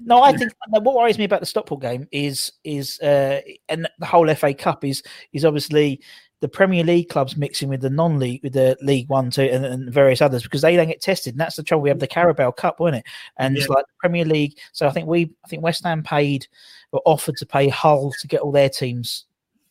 No, 0.00 0.22
I 0.22 0.36
think 0.36 0.52
what 0.68 0.94
worries 0.94 1.18
me 1.18 1.24
about 1.24 1.40
the 1.40 1.46
Stockport 1.46 1.80
game 1.80 2.08
is 2.12 2.52
is 2.64 3.00
uh 3.00 3.40
and 3.68 3.88
the 3.98 4.06
whole 4.06 4.32
FA 4.34 4.54
Cup 4.54 4.84
is 4.84 5.02
is 5.32 5.44
obviously 5.44 6.00
the 6.40 6.48
Premier 6.48 6.84
League 6.84 7.08
clubs 7.08 7.38
mixing 7.38 7.70
with 7.70 7.80
the 7.80 7.88
non-league 7.88 8.42
with 8.42 8.52
the 8.52 8.76
League 8.82 9.08
One, 9.08 9.30
Two, 9.30 9.44
and, 9.44 9.64
and 9.64 9.90
various 9.90 10.20
others 10.20 10.42
because 10.42 10.60
they 10.60 10.76
don't 10.76 10.88
get 10.88 11.00
tested. 11.00 11.32
And 11.32 11.40
that's 11.40 11.56
the 11.56 11.62
trouble. 11.62 11.82
We 11.82 11.88
have 11.88 12.00
the 12.00 12.06
Carabao 12.06 12.50
Cup, 12.50 12.80
wasn't 12.80 12.98
it? 12.98 13.06
And 13.38 13.56
it's 13.56 13.68
like 13.68 13.86
the 13.86 13.92
Premier 13.98 14.26
League. 14.26 14.58
So 14.72 14.86
I 14.86 14.90
think 14.90 15.08
we, 15.08 15.32
I 15.42 15.48
think 15.48 15.62
West 15.62 15.84
Ham 15.84 16.02
paid 16.02 16.46
or 16.92 17.00
offered 17.06 17.38
to 17.38 17.46
pay 17.46 17.70
Hull 17.70 18.12
to 18.20 18.28
get 18.28 18.42
all 18.42 18.52
their 18.52 18.68
teams 18.68 19.24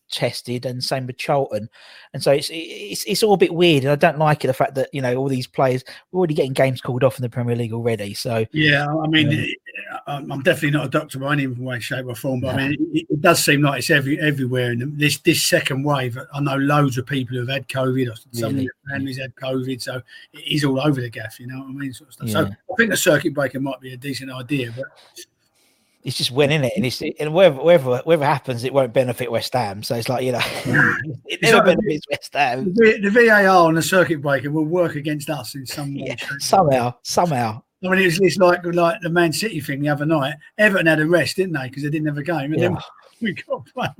tested, 0.09 0.65
and 0.65 0.83
same 0.83 1.05
with 1.05 1.17
Charlton. 1.17 1.69
And 2.13 2.23
so 2.23 2.31
it's 2.31 2.49
it's 2.51 3.03
it's 3.05 3.23
all 3.23 3.33
a 3.33 3.37
bit 3.37 3.53
weird, 3.53 3.83
and 3.83 3.91
I 3.91 3.95
don't 3.95 4.19
like 4.19 4.43
it. 4.43 4.47
The 4.47 4.53
fact 4.53 4.75
that 4.75 4.89
you 4.93 5.01
know 5.01 5.15
all 5.15 5.27
these 5.27 5.47
players 5.47 5.83
we're 6.11 6.19
already 6.19 6.33
getting 6.33 6.53
games 6.53 6.81
called 6.81 7.03
off 7.03 7.17
in 7.17 7.23
the 7.23 7.29
Premier 7.29 7.55
League 7.55 7.73
already. 7.73 8.13
So 8.13 8.45
yeah, 8.51 8.87
I 8.87 9.07
mean, 9.07 9.29
um, 9.29 9.45
I'm 10.07 10.41
definitely 10.41 10.71
not 10.71 10.85
a 10.85 10.89
doctor 10.89 11.19
by 11.19 11.33
any 11.33 11.47
way, 11.47 11.79
shape, 11.79 12.05
or 12.05 12.15
form, 12.15 12.41
but 12.41 12.55
I 12.55 12.69
mean, 12.69 12.89
it, 12.93 13.07
it, 13.09 13.21
does 13.21 13.43
seem 13.43 13.61
like 13.61 13.79
it's 13.79 13.89
every 13.89 14.19
everywhere. 14.19 14.71
And 14.71 14.97
this 14.97 15.17
this 15.19 15.43
second 15.43 15.83
wave, 15.83 16.17
I 16.33 16.39
know 16.39 16.55
loads 16.55 16.97
of 16.97 17.05
people 17.05 17.37
who've 17.37 17.47
had 17.47 17.67
COVID, 17.67 18.11
or 18.11 18.15
some 18.31 18.55
really? 18.55 18.69
families 18.89 19.19
had 19.19 19.35
COVID, 19.35 19.81
so 19.81 20.01
it 20.33 20.47
is 20.47 20.63
all 20.63 20.79
over 20.79 21.01
the 21.01 21.09
gaff. 21.09 21.39
You 21.39 21.47
know 21.47 21.59
what 21.59 21.69
I 21.69 21.71
mean? 21.71 21.93
Sort 21.93 22.09
of 22.09 22.13
stuff. 22.13 22.27
Yeah. 22.27 22.33
So 22.33 22.45
I 22.45 22.75
think 22.77 22.89
the 22.91 22.97
circuit 22.97 23.33
breaker 23.33 23.59
might 23.59 23.81
be 23.81 23.93
a 23.93 23.97
decent 23.97 24.31
idea, 24.31 24.73
but 24.75 24.87
it's 26.03 26.17
just 26.17 26.31
winning 26.31 26.63
it, 26.63 26.73
and 26.75 26.85
it's 26.85 27.01
and 27.01 27.33
whatever 27.33 27.61
whatever 27.61 28.01
whatever 28.03 28.25
happens, 28.25 28.63
it 28.63 28.73
won't 28.73 28.93
benefit 28.93 29.31
West 29.31 29.53
Ham. 29.53 29.83
So 29.83 29.95
it's 29.95 30.09
like 30.09 30.25
you 30.25 30.33
know, 30.33 30.41
it 31.25 31.41
never 31.41 31.57
so 31.57 31.63
benefits 31.63 32.05
West 32.11 32.33
Ham. 32.33 32.73
The, 32.73 32.99
the, 33.01 33.09
VAR 33.09 33.69
and 33.69 33.77
the 33.77 33.81
circuit 33.81 34.21
breaker 34.21 34.51
will 34.51 34.65
work 34.65 34.95
against 34.95 35.29
us 35.29 35.55
in 35.55 35.65
some 35.65 35.95
way. 35.95 36.07
Yeah, 36.07 36.27
somehow, 36.39 36.95
somehow. 37.03 37.62
I 37.83 37.89
mean, 37.89 37.99
it 37.99 38.05
was 38.05 38.19
it's 38.19 38.37
like 38.37 38.63
like 38.65 39.01
the 39.01 39.09
Man 39.09 39.33
City 39.33 39.59
thing 39.59 39.81
the 39.81 39.89
other 39.89 40.05
night. 40.05 40.35
Everton 40.57 40.87
had 40.87 40.99
a 40.99 41.05
rest, 41.05 41.35
didn't 41.35 41.53
they? 41.53 41.67
Because 41.67 41.83
they 41.83 41.89
didn't 41.89 42.07
have 42.07 42.17
a 42.17 42.23
game, 42.23 42.53
and 42.53 42.61
yeah. 42.61 42.69
then 42.69 42.77
we 43.21 43.33
got 43.33 43.95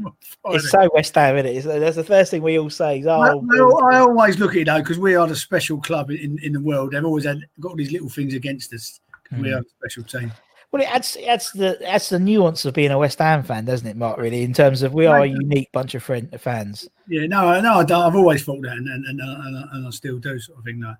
It's 0.45 0.71
so 0.71 0.89
West 0.93 1.15
Ham, 1.15 1.37
isn't 1.37 1.69
it? 1.69 1.79
That's 1.79 1.95
the 1.95 2.03
first 2.03 2.31
thing 2.31 2.41
we 2.41 2.59
all 2.59 2.69
say. 2.69 2.99
Is, 2.99 3.07
oh, 3.07 3.19
I, 3.21 3.95
I, 3.95 3.99
always 3.99 4.39
look 4.39 4.51
at 4.51 4.57
it 4.57 4.65
though 4.65 4.79
because 4.79 4.99
we 4.99 5.15
are 5.15 5.27
the 5.27 5.35
special 5.35 5.79
club 5.81 6.11
in, 6.11 6.39
in 6.43 6.53
the 6.53 6.61
world. 6.61 6.91
They've 6.91 7.03
always 7.03 7.25
had 7.25 7.39
got 7.59 7.75
these 7.75 7.91
little 7.91 8.09
things 8.09 8.33
against 8.33 8.73
us 8.73 8.99
because 9.23 9.39
mm. 9.39 9.43
we 9.43 9.49
hmm. 9.49 9.55
are 9.55 9.59
a 9.59 9.65
special 9.79 10.03
team. 10.03 10.31
Well, 10.73 10.81
it 10.81 10.91
adds 10.91 11.15
it 11.17 11.25
adds 11.25 11.51
the 11.51 11.87
adds 11.87 12.09
the 12.09 12.17
nuance 12.17 12.65
of 12.65 12.73
being 12.73 12.89
a 12.89 12.97
West 12.97 13.19
Ham 13.19 13.43
fan, 13.43 13.65
doesn't 13.65 13.85
it, 13.85 13.95
Mark? 13.95 14.17
Really, 14.17 14.41
in 14.41 14.53
terms 14.53 14.81
of 14.81 14.91
we 14.95 15.05
are 15.05 15.21
a 15.21 15.27
unique 15.27 15.71
bunch 15.71 15.93
of 15.93 16.01
friend, 16.01 16.35
fans. 16.41 16.89
Yeah, 17.07 17.27
no, 17.27 17.61
no, 17.61 17.73
I 17.75 18.05
have 18.05 18.15
always 18.15 18.43
thought 18.43 18.63
that, 18.63 18.71
and 18.71 18.87
and, 18.87 19.05
and, 19.05 19.19
and, 19.21 19.69
and 19.71 19.87
I 19.87 19.89
still 19.91 20.17
do, 20.17 20.39
sort 20.39 20.57
of 20.57 20.63
thing. 20.65 20.81
Like, 20.81 20.95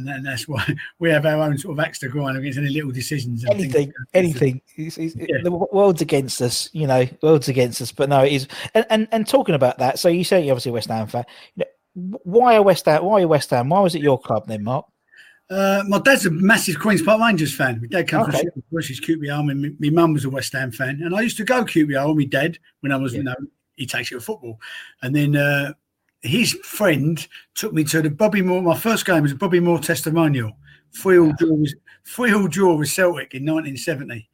and, 0.00 0.08
and 0.08 0.26
that's 0.26 0.48
why 0.48 0.64
we 0.98 1.10
have 1.10 1.26
our 1.26 1.42
own 1.42 1.58
sort 1.58 1.78
of 1.78 1.84
axe 1.84 1.98
to 2.00 2.08
grind 2.08 2.36
against 2.36 2.58
any 2.58 2.70
little 2.70 2.90
decisions. 2.90 3.44
anything, 3.44 3.92
anything. 4.14 4.60
It's, 4.76 4.98
it's, 4.98 5.14
yeah. 5.16 5.38
The 5.42 5.50
world's 5.50 6.00
against 6.00 6.40
us, 6.40 6.68
you 6.72 6.86
know. 6.86 7.06
World's 7.22 7.48
against 7.48 7.80
us, 7.80 7.92
but 7.92 8.08
no, 8.08 8.24
it 8.24 8.32
is. 8.32 8.48
And, 8.74 8.86
and 8.90 9.08
and 9.12 9.26
talking 9.26 9.54
about 9.54 9.78
that, 9.78 9.98
so 9.98 10.08
you 10.08 10.24
say 10.24 10.42
you're 10.42 10.52
obviously 10.52 10.70
a 10.70 10.74
West 10.74 10.88
Ham 10.88 11.06
fan. 11.06 11.24
You 11.54 11.64
know, 11.64 12.18
why 12.24 12.54
a 12.54 12.62
West 12.62 12.86
Ham? 12.86 13.04
Why 13.04 13.20
a 13.20 13.28
West 13.28 13.50
Ham? 13.50 13.68
Why 13.68 13.80
was 13.80 13.94
it 13.94 14.02
your 14.02 14.18
club 14.18 14.46
then, 14.46 14.64
Mark? 14.64 14.86
Uh, 15.50 15.82
my 15.88 15.98
dad's 15.98 16.26
a 16.26 16.30
massive 16.30 16.78
Queens 16.78 17.02
Park 17.02 17.20
Rangers 17.20 17.52
fan. 17.52 17.80
My 17.80 17.88
dad 17.88 18.08
came 18.08 18.20
okay. 18.20 18.38
from 18.38 18.62
British 18.70 19.00
QPR, 19.00 19.50
and 19.50 19.76
my 19.80 19.90
mum 19.90 20.12
was 20.12 20.24
a 20.24 20.30
West 20.30 20.52
Ham 20.52 20.70
fan. 20.70 21.00
And 21.02 21.14
I 21.14 21.22
used 21.22 21.36
to 21.38 21.44
go 21.44 21.64
QPR 21.64 22.08
with 22.08 22.16
my 22.16 22.24
dad 22.24 22.58
when 22.80 22.92
I 22.92 22.96
was, 22.96 23.12
yeah. 23.12 23.18
you 23.18 23.24
know, 23.24 23.34
he 23.74 23.86
takes 23.86 24.10
you 24.10 24.18
to 24.18 24.24
football. 24.24 24.60
And 25.02 25.14
then 25.14 25.34
uh, 25.34 25.72
his 26.22 26.52
friend 26.62 27.26
took 27.54 27.72
me 27.72 27.84
to 27.84 28.02
the 28.02 28.10
Bobby 28.10 28.42
Moore. 28.42 28.62
My 28.62 28.76
first 28.76 29.06
game 29.06 29.22
was 29.22 29.32
a 29.32 29.36
Bobby 29.36 29.60
Moore 29.60 29.78
testimonial. 29.78 30.52
Freehold 30.92 31.36
draw 31.36 31.54
was 31.54 31.74
freehold 32.02 32.50
draw 32.50 32.74
with 32.74 32.88
Celtic 32.88 33.34
in 33.34 33.44
1970, 33.44 34.28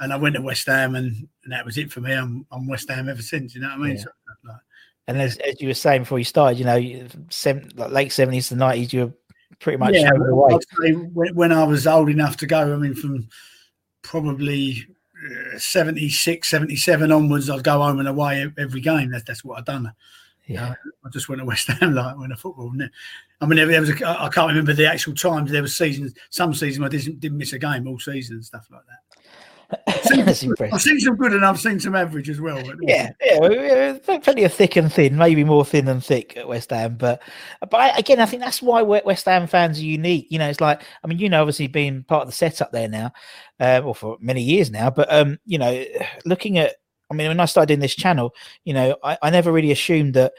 and 0.00 0.12
I 0.12 0.16
went 0.16 0.36
to 0.36 0.42
West 0.42 0.66
Ham, 0.66 0.94
and, 0.94 1.28
and 1.44 1.52
that 1.52 1.64
was 1.64 1.78
it 1.78 1.90
for 1.90 2.00
me. 2.00 2.12
I'm, 2.12 2.46
I'm 2.52 2.68
West 2.68 2.90
Ham 2.90 3.08
ever 3.08 3.22
since. 3.22 3.54
You 3.54 3.62
know 3.62 3.68
what 3.68 3.78
I 3.78 3.78
mean? 3.78 3.96
Yeah. 3.96 4.02
So, 4.02 4.10
like, 4.44 4.56
and 5.08 5.20
as, 5.20 5.36
as 5.38 5.60
you 5.60 5.68
were 5.68 5.74
saying 5.74 6.02
before 6.02 6.18
you 6.18 6.24
started, 6.24 6.58
you 6.58 6.64
know, 6.64 7.08
seven, 7.28 7.70
like 7.74 7.90
late 7.90 8.10
70s 8.10 8.48
to 8.48 8.54
90s, 8.54 8.92
you 8.92 9.00
were 9.06 9.12
pretty 9.58 9.78
much 9.78 9.94
yeah, 9.94 10.10
when, 10.12 11.34
when, 11.34 11.52
I 11.52 11.64
was 11.64 11.86
old 11.86 12.08
enough 12.08 12.36
to 12.38 12.46
go, 12.46 12.72
I 12.72 12.76
mean, 12.76 12.94
from 12.94 13.28
probably 14.02 14.86
uh, 15.54 15.58
76, 15.58 16.48
77 16.48 17.10
onwards, 17.10 17.50
I'd 17.50 17.64
go 17.64 17.82
home 17.82 17.98
and 17.98 18.08
away 18.08 18.48
every 18.58 18.80
game. 18.80 19.10
That's, 19.10 19.24
that's 19.24 19.44
what 19.44 19.58
I'd 19.58 19.64
done. 19.64 19.92
Yeah, 20.52 20.74
I 21.04 21.08
just 21.10 21.28
went 21.28 21.40
to 21.40 21.44
West 21.46 21.68
Ham 21.68 21.94
like 21.94 22.18
when 22.18 22.32
I 22.32 22.36
football. 22.36 22.72
I 23.40 23.46
mean, 23.46 23.56
there 23.56 23.80
was 23.80 23.90
a, 23.90 24.08
I 24.08 24.28
can't 24.28 24.48
remember 24.48 24.72
the 24.72 24.86
actual 24.88 25.14
times. 25.14 25.50
There 25.50 25.62
was 25.62 25.76
seasons, 25.76 26.14
some 26.30 26.54
seasons 26.54 26.84
I 26.84 26.88
didn't, 26.88 27.20
didn't 27.20 27.38
miss 27.38 27.52
a 27.52 27.58
game 27.58 27.88
all 27.88 27.98
season 27.98 28.36
and 28.36 28.44
stuff 28.44 28.68
like 28.70 28.82
that. 28.86 28.98
I've 29.86 30.82
seen 30.82 31.00
some 31.00 31.16
good 31.16 31.32
and 31.32 31.44
I've 31.44 31.58
seen 31.58 31.80
some 31.80 31.94
average 31.94 32.28
as 32.28 32.40
well. 32.40 32.62
Yeah, 32.82 33.10
yeah, 33.24 33.98
plenty 34.04 34.44
of 34.44 34.52
thick 34.52 34.76
and 34.76 34.92
thin, 34.92 35.16
maybe 35.16 35.44
more 35.44 35.64
thin 35.64 35.86
than 35.86 36.00
thick 36.00 36.36
at 36.36 36.46
West 36.46 36.70
Ham. 36.70 36.96
But 36.96 37.22
but 37.60 37.74
I, 37.74 37.96
again, 37.96 38.20
I 38.20 38.26
think 38.26 38.42
that's 38.42 38.60
why 38.60 38.82
West 38.82 39.24
Ham 39.24 39.46
fans 39.46 39.78
are 39.78 39.84
unique. 39.84 40.26
You 40.30 40.38
know, 40.38 40.48
it's 40.48 40.60
like 40.60 40.82
I 41.02 41.06
mean, 41.06 41.18
you 41.18 41.28
know, 41.28 41.40
obviously 41.40 41.68
being 41.68 42.02
part 42.04 42.22
of 42.22 42.28
the 42.28 42.34
setup 42.34 42.72
there 42.72 42.88
now, 42.88 43.12
um, 43.60 43.86
or 43.86 43.94
for 43.94 44.18
many 44.20 44.42
years 44.42 44.70
now. 44.70 44.90
But 44.90 45.10
um, 45.12 45.38
you 45.46 45.58
know, 45.58 45.84
looking 46.26 46.58
at, 46.58 46.76
I 47.12 47.14
mean, 47.14 47.28
when 47.28 47.40
I 47.40 47.44
started 47.44 47.72
in 47.72 47.80
this 47.80 47.94
channel, 47.94 48.34
you 48.64 48.72
know, 48.72 48.96
I, 49.04 49.18
I 49.22 49.30
never 49.30 49.52
really 49.52 49.70
assumed 49.70 50.14
that. 50.14 50.32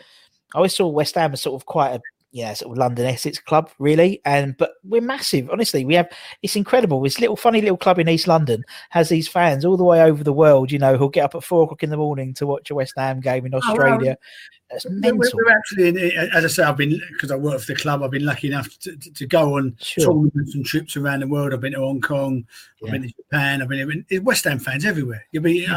I 0.56 0.60
always 0.60 0.76
saw 0.76 0.88
West 0.88 1.16
Ham 1.16 1.34
as 1.34 1.42
sort 1.42 1.60
of 1.60 1.66
quite 1.66 1.96
a 1.96 2.02
yeah, 2.34 2.56
sort 2.56 2.72
of 2.72 2.80
London 2.80 3.06
Essex 3.06 3.38
club, 3.40 3.70
really. 3.78 4.20
And 4.26 4.58
but 4.58 4.74
we're 4.84 5.02
massive, 5.02 5.52
honestly. 5.52 5.86
We 5.86 5.94
have 5.94 6.12
it's 6.42 6.56
incredible. 6.56 7.00
This 7.00 7.20
little 7.20 7.36
funny 7.36 7.62
little 7.62 7.78
club 7.78 8.00
in 8.00 8.10
East 8.10 8.28
London 8.28 8.64
has 8.90 9.08
these 9.08 9.28
fans 9.28 9.64
all 9.64 9.78
the 9.78 9.84
way 9.84 10.02
over 10.02 10.24
the 10.24 10.34
world. 10.34 10.72
You 10.72 10.80
know, 10.80 10.98
who'll 10.98 11.10
get 11.10 11.26
up 11.26 11.36
at 11.36 11.44
four 11.44 11.64
o'clock 11.64 11.84
in 11.84 11.92
the 11.92 11.98
morning 11.98 12.34
to 12.34 12.48
watch 12.48 12.72
a 12.72 12.76
West 12.76 12.94
Ham 12.98 13.20
game 13.20 13.46
in 13.46 13.54
oh, 13.54 13.60
Australia. 13.60 14.18
Oh, 14.20 14.78
mental. 14.90 15.30
We're, 15.34 15.52
actually, 15.52 15.90
in, 15.90 15.98
eh, 16.00 16.28
as 16.34 16.44
I 16.44 16.48
say, 16.48 16.64
I've 16.64 16.76
been 16.76 17.00
because 17.12 17.30
I 17.30 17.36
work 17.36 17.62
for 17.62 17.74
the 17.74 17.80
club. 17.80 18.02
I've 18.02 18.10
been 18.10 18.26
lucky 18.26 18.48
enough 18.48 18.80
to, 18.80 18.98
to, 18.98 19.14
to 19.14 19.28
go 19.28 19.58
on 19.58 19.78
sure. 19.80 20.06
tournaments 20.06 20.56
and 20.56 20.66
trips 20.66 20.98
around 20.98 21.20
the 21.20 21.28
world. 21.28 21.54
I've 21.54 21.62
been 21.62 21.74
to 21.74 21.80
Hong 21.80 22.02
Kong. 22.02 22.44
I've 22.84 22.92
been 22.92 23.04
to 23.04 23.10
Japan. 23.10 23.62
I've 23.62 23.70
been, 23.70 24.06
been 24.10 24.24
West 24.24 24.46
Ham 24.46 24.58
fans 24.58 24.86
everywhere. 24.86 25.24
You'll 25.32 25.44
be. 25.44 25.68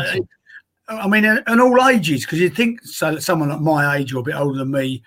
I 0.88 1.08
mean, 1.08 1.24
and 1.24 1.60
all 1.60 1.88
ages, 1.88 2.22
because 2.22 2.38
you 2.38 2.50
think 2.50 2.82
so. 2.84 3.18
Someone 3.18 3.48
like 3.48 3.60
my 3.60 3.96
age 3.96 4.12
or 4.12 4.18
a 4.18 4.22
bit 4.22 4.36
older 4.36 4.58
than 4.58 4.70
me, 4.70 5.02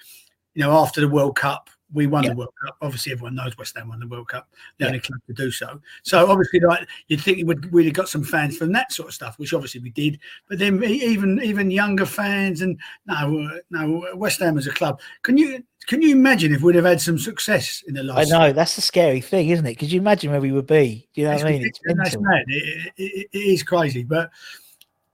you 0.54 0.64
know, 0.64 0.74
after 0.74 1.00
the 1.02 1.08
World 1.08 1.38
Cup, 1.38 1.70
we 1.92 2.06
won 2.06 2.24
the 2.24 2.36
World 2.36 2.54
Cup. 2.64 2.78
Obviously, 2.82 3.14
everyone 3.14 3.36
knows 3.36 3.58
West 3.58 3.78
Ham 3.78 3.90
won 3.90 4.00
the 4.00 4.08
World 4.08 4.28
Cup, 4.28 4.48
the 4.78 4.88
only 4.88 5.00
club 5.00 5.20
to 5.28 5.34
do 5.34 5.50
so. 5.50 5.82
So 6.04 6.30
obviously, 6.30 6.60
like 6.60 6.88
you'd 7.08 7.22
think 7.22 7.48
we'd 7.48 7.72
really 7.74 7.92
got 7.92 8.10
some 8.10 8.24
fans 8.24 8.58
from 8.58 8.72
that 8.74 8.92
sort 8.92 9.08
of 9.08 9.16
stuff, 9.16 9.40
which 9.40 9.54
obviously 9.54 9.82
we 9.82 9.90
did. 9.90 10.20
But 10.48 10.60
then 10.60 10.84
even 10.84 11.42
even 11.42 11.72
younger 11.72 12.06
fans 12.06 12.62
and 12.62 12.80
no, 13.06 13.16
uh, 13.16 13.58
no 13.72 14.06
West 14.16 14.40
Ham 14.42 14.58
as 14.58 14.68
a 14.68 14.72
club. 14.72 15.00
Can 15.24 15.38
you 15.38 15.64
can 15.88 16.02
you 16.02 16.12
imagine 16.12 16.54
if 16.54 16.62
we'd 16.62 16.76
have 16.76 16.86
had 16.86 17.02
some 17.02 17.18
success 17.18 17.84
in 17.88 17.96
the 17.96 18.04
last? 18.04 18.32
I 18.32 18.38
know 18.38 18.54
that's 18.54 18.76
the 18.76 18.82
scary 18.82 19.22
thing, 19.22 19.50
isn't 19.50 19.66
it? 19.66 19.72
Because 19.72 19.92
you 19.92 20.00
imagine 20.00 20.30
where 20.30 20.42
we 20.42 20.52
would 20.52 20.68
be. 20.68 21.08
Do 21.16 21.22
you 21.22 21.28
know 21.28 21.34
it's 21.34 21.44
what 21.44 21.50
I 21.50 21.54
mean? 21.54 21.66
It's 21.66 21.80
that's 21.86 22.18
mad. 22.20 22.44
It, 22.48 22.94
it, 22.98 23.30
it 23.32 23.38
is 23.38 23.64
crazy, 23.64 24.04
but. 24.04 24.30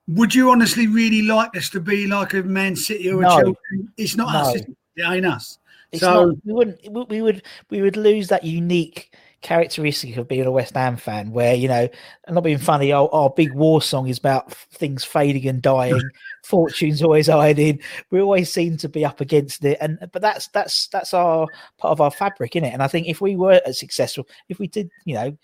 Would 0.07 0.35
you 0.35 0.51
honestly 0.51 0.87
really 0.87 1.23
like 1.23 1.55
us 1.57 1.69
to 1.71 1.79
be 1.79 2.07
like 2.07 2.33
a 2.33 2.43
Man 2.43 2.75
City 2.75 3.09
or 3.09 3.19
a 3.19 3.23
no. 3.23 3.29
Chelsea? 3.29 3.87
It's 3.97 4.15
not 4.15 4.33
no. 4.33 4.39
us. 4.51 4.55
It 4.55 4.75
ain't 4.97 5.25
us. 5.25 5.57
It's 5.91 6.01
so 6.01 6.27
not, 6.27 6.37
we 6.45 6.53
wouldn't 6.53 7.09
we 7.09 7.21
would 7.21 7.43
we 7.69 7.81
would 7.81 7.97
lose 7.97 8.27
that 8.27 8.43
unique 8.43 9.15
characteristic 9.41 10.17
of 10.17 10.27
being 10.27 10.45
a 10.45 10.51
West 10.51 10.73
Ham 10.75 10.97
fan, 10.97 11.31
where 11.31 11.53
you 11.53 11.67
know, 11.67 11.87
and 12.25 12.33
not 12.33 12.43
being 12.43 12.57
funny, 12.57 12.91
our, 12.91 13.07
our 13.13 13.29
big 13.29 13.53
war 13.53 13.81
song 13.81 14.07
is 14.07 14.17
about 14.17 14.51
things 14.51 15.03
fading 15.03 15.47
and 15.47 15.61
dying, 15.61 16.01
fortunes 16.43 17.03
always 17.03 17.27
hiding. 17.27 17.79
We 18.09 18.21
always 18.21 18.51
seem 18.51 18.77
to 18.77 18.89
be 18.89 19.05
up 19.05 19.21
against 19.21 19.63
it, 19.63 19.77
and 19.79 19.99
but 20.11 20.21
that's 20.21 20.47
that's 20.47 20.87
that's 20.87 21.13
our 21.13 21.47
part 21.77 21.91
of 21.91 22.01
our 22.01 22.11
fabric, 22.11 22.55
isn't 22.55 22.67
it? 22.67 22.73
And 22.73 22.83
I 22.83 22.87
think 22.87 23.07
if 23.07 23.21
we 23.21 23.35
were 23.35 23.61
as 23.65 23.79
successful, 23.79 24.27
if 24.49 24.59
we 24.59 24.67
did, 24.67 24.89
you 25.05 25.15
know, 25.15 25.37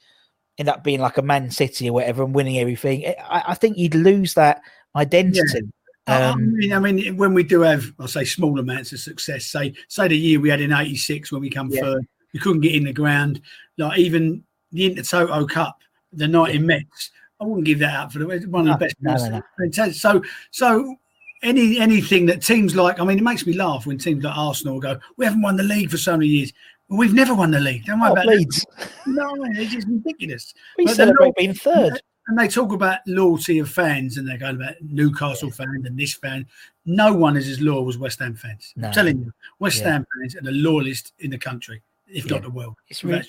end 0.62 0.70
up 0.70 0.84
being 0.84 1.02
like 1.02 1.18
a 1.18 1.22
Man 1.22 1.52
City 1.52 1.90
or 1.90 1.94
whatever 1.94 2.24
and 2.24 2.34
winning 2.34 2.58
everything, 2.58 3.06
I, 3.06 3.44
I 3.50 3.54
think 3.56 3.78
you'd 3.78 3.96
lose 3.96 4.34
that 4.36 4.62
identity. 4.96 5.62
Yeah. 6.08 6.32
Um, 6.32 6.34
I 6.34 6.36
mean, 6.36 6.74
I 6.74 6.80
mean, 6.80 7.18
when 7.18 7.34
we 7.34 7.44
do 7.44 7.62
have, 7.62 7.86
I'll 8.00 8.08
say, 8.08 8.26
small 8.26 8.60
amounts 8.60 8.92
of 8.92 9.00
success, 9.00 9.46
say, 9.46 9.74
say 9.88 10.08
the 10.08 10.18
year 10.18 10.40
we 10.40 10.50
had 10.50 10.62
in 10.62 10.74
'86 10.74 11.32
when 11.32 11.42
we 11.42 11.50
come 11.50 11.70
yeah. 11.70 11.82
third, 11.82 12.08
we 12.34 12.40
couldn't 12.40 12.62
get 12.62 12.76
in 12.76 12.86
the 12.86 12.94
ground. 12.94 13.42
Like 13.78 14.00
even 14.00 14.44
the 14.72 14.96
Intertoto 14.96 15.48
Cup, 15.48 15.80
the 16.12 16.28
night 16.28 16.56
in 16.56 16.66
Metz, 16.66 17.12
I 17.40 17.46
wouldn't 17.46 17.66
give 17.66 17.80
that 17.80 17.96
up 17.96 18.12
for 18.12 18.20
the 18.20 18.26
one 18.48 18.68
of 18.68 18.80
the 18.80 18.86
best. 18.86 18.96
No, 19.02 19.16
no, 19.16 19.42
no. 19.60 19.92
So, 19.92 20.22
so 20.52 20.96
any 21.44 21.80
anything 21.80 22.26
that 22.28 22.42
teams 22.42 22.76
like, 22.76 23.00
I 23.00 23.06
mean, 23.06 23.18
it 23.18 23.24
makes 23.24 23.46
me 23.46 23.54
laugh 23.54 23.86
when 23.86 23.98
teams 23.98 24.24
like 24.24 24.38
Arsenal 24.38 24.80
go, 24.80 25.00
"We 25.18 25.26
haven't 25.26 25.42
won 25.42 25.56
the 25.56 25.64
league 25.64 25.90
for 25.90 25.98
so 25.98 26.14
many 26.14 26.28
years." 26.28 26.54
We've 26.92 27.14
never 27.14 27.34
won 27.34 27.52
the 27.52 27.60
league. 27.60 27.86
Don't 27.86 28.00
worry 28.00 28.10
oh, 28.10 28.14
about 28.14 28.26
Leeds. 28.28 28.66
No, 29.06 29.34
it's 29.40 29.72
just 29.72 29.88
ridiculous. 29.88 30.54
We 30.78 30.86
but 30.86 30.96
celebrate 30.96 31.36
being 31.36 31.54
third 31.54 32.02
and 32.28 32.38
they 32.38 32.48
talk 32.48 32.72
about 32.72 33.00
loyalty 33.08 33.60
of 33.60 33.70
fans 33.70 34.18
and 34.18 34.28
they're 34.28 34.38
going 34.38 34.56
about 34.56 34.76
Newcastle 34.82 35.50
yeah. 35.50 35.56
fan 35.56 35.84
and 35.86 35.98
this 35.98 36.14
fan. 36.14 36.46
No 36.86 37.14
one 37.14 37.36
is 37.36 37.48
as 37.48 37.60
loyal 37.60 37.88
as 37.90 37.98
West 37.98 38.20
Ham 38.20 38.36
fans. 38.36 38.74
No. 38.76 38.88
I'm 38.88 38.94
telling 38.94 39.20
you, 39.20 39.34
West 39.60 39.82
yeah. 39.82 39.94
Ham 39.94 40.08
fans 40.16 40.36
are 40.36 40.42
the 40.42 40.52
loyalist 40.52 41.14
in 41.20 41.32
the 41.32 41.38
country, 41.38 41.82
if 42.08 42.26
yeah. 42.26 42.34
not 42.34 42.44
the 42.44 42.50
world. 42.50 42.76
It's 42.88 43.04
really, 43.04 43.24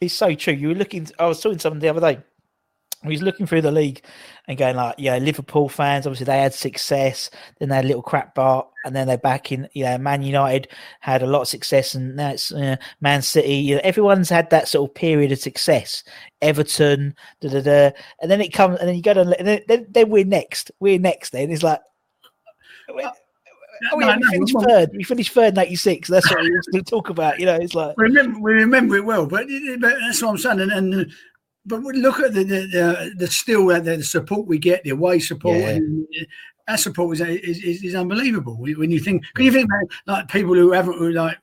It's 0.00 0.14
so 0.14 0.34
true. 0.34 0.54
You 0.54 0.68
were 0.68 0.74
looking, 0.74 1.08
I 1.18 1.26
was 1.26 1.40
talking 1.40 1.58
to 1.58 1.62
someone 1.62 1.80
the 1.80 1.88
other 1.88 2.00
day 2.00 2.22
he 3.02 3.08
was 3.08 3.22
looking 3.22 3.46
through 3.46 3.62
the 3.62 3.70
league 3.70 4.02
and 4.46 4.58
going 4.58 4.76
like, 4.76 4.96
yeah, 4.98 5.16
Liverpool 5.16 5.68
fans, 5.70 6.06
obviously 6.06 6.26
they 6.26 6.38
had 6.38 6.52
success, 6.52 7.30
then 7.58 7.70
they 7.70 7.76
had 7.76 7.84
a 7.84 7.88
little 7.88 8.02
crap 8.02 8.34
bar, 8.34 8.66
and 8.84 8.94
then 8.94 9.06
they're 9.06 9.16
back 9.16 9.52
in, 9.52 9.68
you 9.72 9.84
know, 9.84 9.96
Man 9.96 10.22
United 10.22 10.68
had 11.00 11.22
a 11.22 11.26
lot 11.26 11.42
of 11.42 11.48
success, 11.48 11.94
and 11.94 12.18
that's 12.18 12.52
uh, 12.52 12.76
Man 13.00 13.22
City. 13.22 13.54
You 13.54 13.76
know, 13.76 13.80
everyone's 13.84 14.28
had 14.28 14.50
that 14.50 14.68
sort 14.68 14.90
of 14.90 14.94
period 14.94 15.32
of 15.32 15.38
success. 15.38 16.02
Everton, 16.42 17.14
da 17.40 17.48
da 17.48 17.60
da, 17.62 17.90
and 18.20 18.30
then 18.30 18.40
it 18.40 18.52
comes, 18.52 18.78
and 18.78 18.88
then 18.88 18.96
you 18.96 19.02
go 19.02 19.14
to, 19.14 19.20
and 19.38 19.46
then, 19.48 19.60
then, 19.66 19.86
then 19.88 20.10
we're 20.10 20.24
next, 20.24 20.70
we're 20.80 20.98
next. 20.98 21.30
Then 21.30 21.50
it's 21.50 21.62
like, 21.62 21.80
oh, 22.90 22.94
No, 22.94 23.98
yeah, 24.00 24.14
no, 24.14 24.18
we 24.20 24.30
finished 24.30 24.54
well- 24.54 24.64
third. 24.68 24.90
We 24.92 25.04
finished 25.04 25.32
third 25.32 25.54
in 25.54 25.58
'86. 25.60 26.08
That's 26.08 26.30
what 26.30 26.40
we 26.42 26.48
used 26.48 26.68
to 26.74 26.82
talk 26.82 27.08
about. 27.08 27.40
You 27.40 27.46
know, 27.46 27.54
it's 27.54 27.74
like 27.74 27.96
we 27.96 28.04
remember 28.04 28.38
we 28.40 28.52
remember 28.52 28.96
it 28.96 29.04
well, 29.06 29.24
but, 29.26 29.46
but 29.80 29.94
that's 30.00 30.20
what 30.22 30.30
I'm 30.30 30.38
saying. 30.38 30.60
And, 30.60 30.72
and 30.72 31.12
but 31.70 31.94
look 31.94 32.20
at 32.20 32.34
the 32.34 32.44
the, 32.44 32.60
the, 32.66 33.12
the 33.16 33.26
still 33.26 33.66
the, 33.66 33.80
the 33.80 34.02
support 34.04 34.46
we 34.46 34.58
get, 34.58 34.84
the 34.84 34.90
away 34.90 35.18
support. 35.18 35.58
Yeah. 35.58 35.68
And, 35.70 36.06
uh, 36.20 36.24
that 36.68 36.78
support 36.78 37.18
is, 37.18 37.20
is, 37.20 37.82
is, 37.82 37.94
unbelievable. 37.96 38.56
When 38.56 38.92
you 38.92 39.00
think, 39.00 39.24
can 39.34 39.44
you 39.44 39.50
think 39.50 39.66
about 39.66 39.90
like 40.06 40.28
people 40.28 40.54
who 40.54 40.70
haven't 40.70 40.98
who 40.98 41.10
like, 41.10 41.36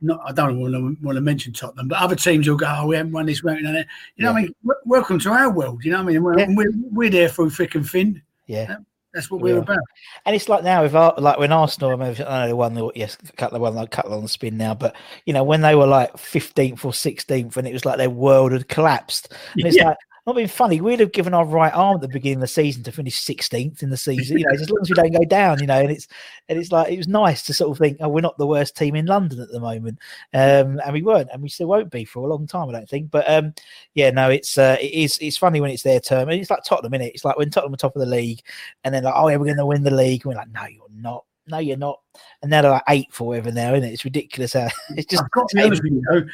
not 0.00 0.20
I 0.24 0.32
don't 0.32 0.58
want 0.60 0.72
to 0.72 0.96
want 1.04 1.16
to 1.16 1.20
mention 1.20 1.52
Tottenham, 1.52 1.88
but 1.88 1.98
other 1.98 2.16
teams 2.16 2.48
will 2.48 2.56
go, 2.56 2.74
oh, 2.78 2.86
we 2.86 2.96
haven't 2.96 3.12
won 3.12 3.26
this, 3.26 3.42
we 3.42 3.50
haven't 3.50 3.64
done. 3.64 3.84
You 4.16 4.24
know, 4.24 4.32
what 4.32 4.38
I 4.38 4.42
mean, 4.42 4.54
W- 4.64 4.80
welcome 4.86 5.18
to 5.20 5.30
our 5.30 5.50
world. 5.50 5.84
You 5.84 5.90
know, 5.92 5.98
what 5.98 6.10
I 6.10 6.12
mean, 6.12 6.22
we're, 6.22 6.38
Yeah. 6.38 6.46
we're, 6.50 6.72
we're 6.90 7.10
there 7.10 7.28
through 7.28 7.50
thick 7.50 7.74
and 7.74 7.88
thin. 7.88 8.22
yeah. 8.46 8.76
That's 9.14 9.30
what 9.30 9.40
We 9.40 9.52
we're 9.52 9.58
about. 9.60 9.78
And 10.24 10.34
it's 10.34 10.48
like 10.48 10.64
now, 10.64 10.84
if 10.84 10.92
like 10.94 11.38
when 11.38 11.52
Arsenal, 11.52 11.90
I, 11.90 11.96
mean, 11.96 12.16
I 12.26 12.40
know 12.40 12.46
they 12.46 12.52
won, 12.54 12.74
the, 12.74 12.90
yes, 12.94 13.18
a 13.28 13.32
couple 13.32 13.56
of 13.56 13.62
won, 13.62 13.74
like, 13.74 13.88
a 13.88 13.90
couple 13.90 14.14
on 14.14 14.22
the 14.22 14.28
spin 14.28 14.56
now, 14.56 14.74
but 14.74 14.96
you 15.26 15.32
know 15.32 15.44
when 15.44 15.60
they 15.60 15.74
were 15.74 15.86
like 15.86 16.16
fifteenth 16.16 16.84
or 16.84 16.94
sixteenth, 16.94 17.56
and 17.56 17.68
it 17.68 17.72
was 17.72 17.84
like 17.84 17.98
their 17.98 18.10
world 18.10 18.52
had 18.52 18.68
collapsed, 18.68 19.32
and 19.56 19.66
it's 19.66 19.76
Yeah. 19.76 19.88
like 19.88 19.96
not 20.26 20.36
being 20.36 20.48
funny. 20.48 20.80
We'd 20.80 21.00
have 21.00 21.12
given 21.12 21.34
our 21.34 21.44
right 21.44 21.72
arm 21.74 21.96
at 21.96 22.00
the 22.00 22.08
beginning 22.08 22.36
of 22.36 22.42
the 22.42 22.46
season 22.46 22.84
to 22.84 22.92
finish 22.92 23.18
sixteenth 23.18 23.82
in 23.82 23.90
the 23.90 23.96
season, 23.96 24.38
you 24.38 24.44
know, 24.44 24.52
as 24.52 24.70
long 24.70 24.78
as 24.80 24.88
we 24.88 24.94
don't 24.94 25.12
go 25.12 25.24
down, 25.24 25.60
you 25.60 25.66
know. 25.66 25.80
And 25.80 25.90
it's 25.90 26.06
and 26.48 26.58
it's 26.58 26.70
like 26.70 26.92
it 26.92 26.96
was 26.96 27.08
nice 27.08 27.42
to 27.46 27.54
sort 27.54 27.72
of 27.72 27.78
think, 27.78 27.96
oh, 28.00 28.08
we're 28.08 28.20
not 28.20 28.38
the 28.38 28.46
worst 28.46 28.76
team 28.76 28.94
in 28.94 29.06
London 29.06 29.40
at 29.40 29.50
the 29.50 29.58
moment, 29.58 29.98
um, 30.32 30.80
and 30.84 30.92
we 30.92 31.02
weren't, 31.02 31.28
and 31.32 31.42
we 31.42 31.48
still 31.48 31.66
won't 31.66 31.90
be 31.90 32.04
for 32.04 32.20
a 32.20 32.30
long 32.30 32.46
time, 32.46 32.68
I 32.68 32.72
don't 32.72 32.88
think. 32.88 33.10
But 33.10 33.28
um, 33.28 33.52
yeah, 33.94 34.10
no, 34.10 34.30
it's 34.30 34.56
uh, 34.56 34.76
it 34.80 34.92
is 34.92 35.18
it's 35.20 35.36
funny 35.36 35.60
when 35.60 35.70
it's 35.70 35.82
their 35.82 36.00
term, 36.00 36.28
and 36.28 36.40
it's 36.40 36.50
like 36.50 36.62
Tottenham, 36.64 36.94
is 36.94 37.08
It's 37.14 37.24
like 37.24 37.36
when 37.36 37.50
Tottenham 37.50 37.74
are 37.74 37.78
top 37.78 37.96
of 37.96 38.00
the 38.00 38.06
league, 38.06 38.42
and 38.84 38.94
then 38.94 39.02
like, 39.02 39.14
oh 39.16 39.28
yeah, 39.28 39.36
we're 39.36 39.46
going 39.46 39.56
to 39.56 39.66
win 39.66 39.82
the 39.82 39.90
league, 39.90 40.24
and 40.24 40.34
we're 40.34 40.38
like, 40.38 40.52
no, 40.52 40.66
you're 40.66 40.86
not. 40.94 41.24
No, 41.48 41.58
you're 41.58 41.76
not. 41.76 41.98
And 42.40 42.52
now 42.52 42.62
they're 42.62 42.70
like 42.70 42.84
eighth 42.88 43.20
or 43.20 43.26
whatever 43.26 43.50
now, 43.50 43.74
isn't 43.74 43.88
it? 43.88 43.92
It's 43.92 44.04
ridiculous. 44.04 44.52
How 44.52 44.68
it's 44.90 45.06
just 45.06 45.24
I've 45.24 45.30
got 45.32 45.48
to 45.48 45.56
be 45.56 45.62
honest 45.64 45.82
with 45.82 45.92
you, 45.92 46.26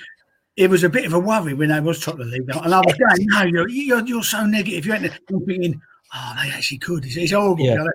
it 0.58 0.68
was 0.68 0.82
a 0.82 0.88
bit 0.88 1.06
of 1.06 1.12
a 1.12 1.18
worry 1.20 1.54
when 1.54 1.70
I 1.70 1.78
was 1.78 2.00
top 2.00 2.18
of 2.18 2.26
the 2.26 2.32
league. 2.32 2.50
And 2.50 2.74
I 2.74 2.80
was 2.80 2.94
going, 2.94 3.26
no, 3.28 3.42
you're, 3.42 3.68
you're, 3.68 4.04
you're 4.04 4.24
so 4.24 4.44
negative. 4.44 4.84
You're 4.84 4.98
thinking, 4.98 5.80
oh, 6.14 6.34
they 6.42 6.50
actually 6.50 6.78
could. 6.78 7.04
It's, 7.04 7.16
it's 7.16 7.32
horrible. 7.32 7.64
Yeah. 7.64 7.74
I 7.74 7.76
don't, 7.76 7.90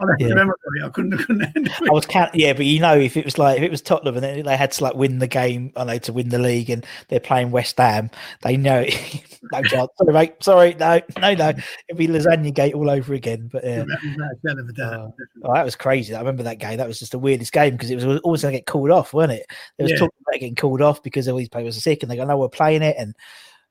I 0.00 0.04
don't 0.06 0.20
Yeah. 0.20 0.28
remember. 0.28 0.56
I 0.84 0.88
couldn't, 0.88 1.14
I 1.14 1.16
couldn't 1.22 1.68
I 1.88 1.92
was 1.92 2.04
count, 2.06 2.34
yeah, 2.34 2.52
but 2.52 2.66
you 2.66 2.80
know, 2.80 2.98
if 2.98 3.16
it 3.16 3.24
was 3.24 3.38
like 3.38 3.58
if 3.58 3.62
it 3.62 3.70
was 3.70 3.80
Tottenham 3.80 4.16
and 4.16 4.24
then 4.24 4.44
they 4.44 4.56
had 4.56 4.72
to 4.72 4.84
like 4.84 4.94
win 4.94 5.18
the 5.20 5.28
game, 5.28 5.72
uh, 5.76 5.80
I 5.82 5.84
know 5.84 5.98
to 5.98 6.12
win 6.12 6.30
the 6.30 6.38
league, 6.38 6.68
and 6.70 6.84
they're 7.08 7.20
playing 7.20 7.52
West 7.52 7.78
Ham, 7.78 8.10
they 8.42 8.56
know 8.56 8.82
no 9.52 9.62
chance. 9.62 9.90
Sorry, 9.98 10.12
mate. 10.12 10.34
Sorry, 10.42 10.74
no, 10.74 11.00
no, 11.20 11.34
no. 11.34 11.48
It'd 11.88 11.96
be 11.96 12.08
lasagna 12.08 12.52
gate 12.52 12.74
all 12.74 12.90
over 12.90 13.14
again. 13.14 13.48
But 13.52 13.64
yeah, 13.64 13.84
That 13.84 13.98
was 14.02 14.38
a 14.44 14.48
hell 14.48 14.58
of 14.58 14.68
a 14.68 14.72
day. 14.72 14.82
Oh. 14.82 15.14
oh, 15.44 15.54
that 15.54 15.64
was 15.64 15.76
crazy. 15.76 16.12
I 16.14 16.18
remember 16.18 16.42
that 16.42 16.58
game. 16.58 16.78
That 16.78 16.88
was 16.88 16.98
just 16.98 17.12
the 17.12 17.18
weirdest 17.20 17.52
game 17.52 17.74
because 17.74 17.90
it 17.90 17.96
was 18.04 18.20
always 18.24 18.42
going 18.42 18.52
to 18.54 18.58
get 18.58 18.66
called 18.66 18.90
off, 18.90 19.14
wasn't 19.14 19.34
it? 19.40 19.46
There 19.76 19.84
was 19.84 19.92
Yeah. 19.92 19.98
talk 19.98 20.14
about 20.22 20.34
it 20.34 20.40
getting 20.40 20.54
called 20.56 20.82
off 20.82 21.02
because 21.04 21.28
all 21.28 21.38
these 21.38 21.48
players 21.48 21.76
were 21.76 21.80
sick, 21.80 22.02
and 22.02 22.10
they 22.10 22.16
go, 22.16 22.24
"No, 22.24 22.36
we're 22.36 22.48
playing 22.48 22.82
it," 22.82 22.96
and 22.98 23.14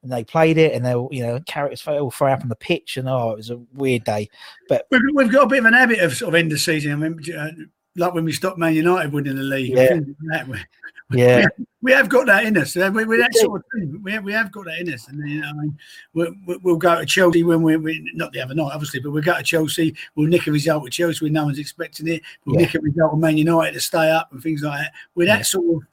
and 0.07 0.13
they 0.17 0.23
played 0.23 0.57
it, 0.57 0.73
and 0.73 0.85
they, 0.85 0.95
were, 0.95 1.09
you 1.11 1.21
know, 1.21 1.37
characters 1.41 1.85
all 1.85 2.09
throw 2.09 2.31
up 2.31 2.41
on 2.41 2.47
the 2.47 2.55
pitch, 2.55 2.95
and 2.95 3.09
oh, 3.09 3.31
it 3.31 3.35
was 3.37 3.49
a 3.49 3.57
weird 3.73 4.05
day. 4.05 4.29
But 4.69 4.87
We've, 4.89 5.01
we've 5.13 5.31
got 5.31 5.43
a 5.43 5.47
bit 5.47 5.59
of 5.59 5.65
an 5.65 5.73
habit 5.73 5.99
of 5.99 6.15
sort 6.15 6.29
of 6.29 6.35
end 6.39 6.53
of 6.53 6.61
season. 6.61 6.93
I 6.93 6.95
mean, 6.95 7.19
uh, 7.37 7.51
like 7.97 8.13
when 8.13 8.23
we 8.23 8.31
stopped 8.31 8.57
Man 8.57 8.73
United 8.73 9.11
winning 9.11 9.35
the 9.35 9.43
league. 9.43 9.71
Yeah. 9.75 9.99
that. 10.29 10.47
We- 11.09 11.19
yeah, 11.19 11.45
We 11.81 11.93
have 11.93 12.09
got 12.09 12.25
that 12.25 12.43
in 12.45 12.57
us. 12.57 12.75
We, 12.75 13.05
we're 13.05 13.17
that 13.19 13.33
sort 13.33 13.61
of 13.61 13.65
thing. 13.73 14.01
We 14.03 14.11
have, 14.11 14.25
we 14.25 14.33
have 14.33 14.51
got 14.51 14.65
that 14.65 14.79
in 14.79 14.93
us. 14.93 15.07
And 15.07 15.17
then, 15.21 15.29
you 15.29 15.39
know, 15.39 15.47
I 15.47 15.53
mean, 15.53 15.77
we'll, 16.13 16.33
we'll- 16.45 16.59
we'll 16.63 16.75
go 16.75 16.99
to 16.99 17.05
Chelsea 17.05 17.43
when 17.43 17.61
we're, 17.61 17.79
we 17.79 18.11
not 18.13 18.33
the 18.33 18.41
other 18.41 18.53
night, 18.53 18.71
obviously, 18.73 18.99
but 18.99 19.11
we'll 19.11 19.23
go 19.23 19.37
to 19.37 19.41
Chelsea. 19.41 19.95
We'll 20.15 20.27
nick 20.27 20.47
a 20.47 20.51
result 20.51 20.83
with 20.83 20.91
Chelsea 20.91 21.23
when 21.23 21.31
no 21.31 21.45
one's 21.45 21.59
expecting 21.59 22.09
it. 22.09 22.23
We'll 22.43 22.59
Yeah. 22.59 22.65
nick 22.65 22.75
a 22.75 22.79
result 22.81 23.13
with 23.13 23.21
Man 23.21 23.37
United 23.37 23.71
to 23.71 23.79
stay 23.79 24.11
up 24.11 24.33
and 24.33 24.43
things 24.43 24.63
like 24.63 24.81
that. 24.81 24.91
We're 25.15 25.27
that 25.27 25.37
Yeah. 25.37 25.43
sort 25.43 25.83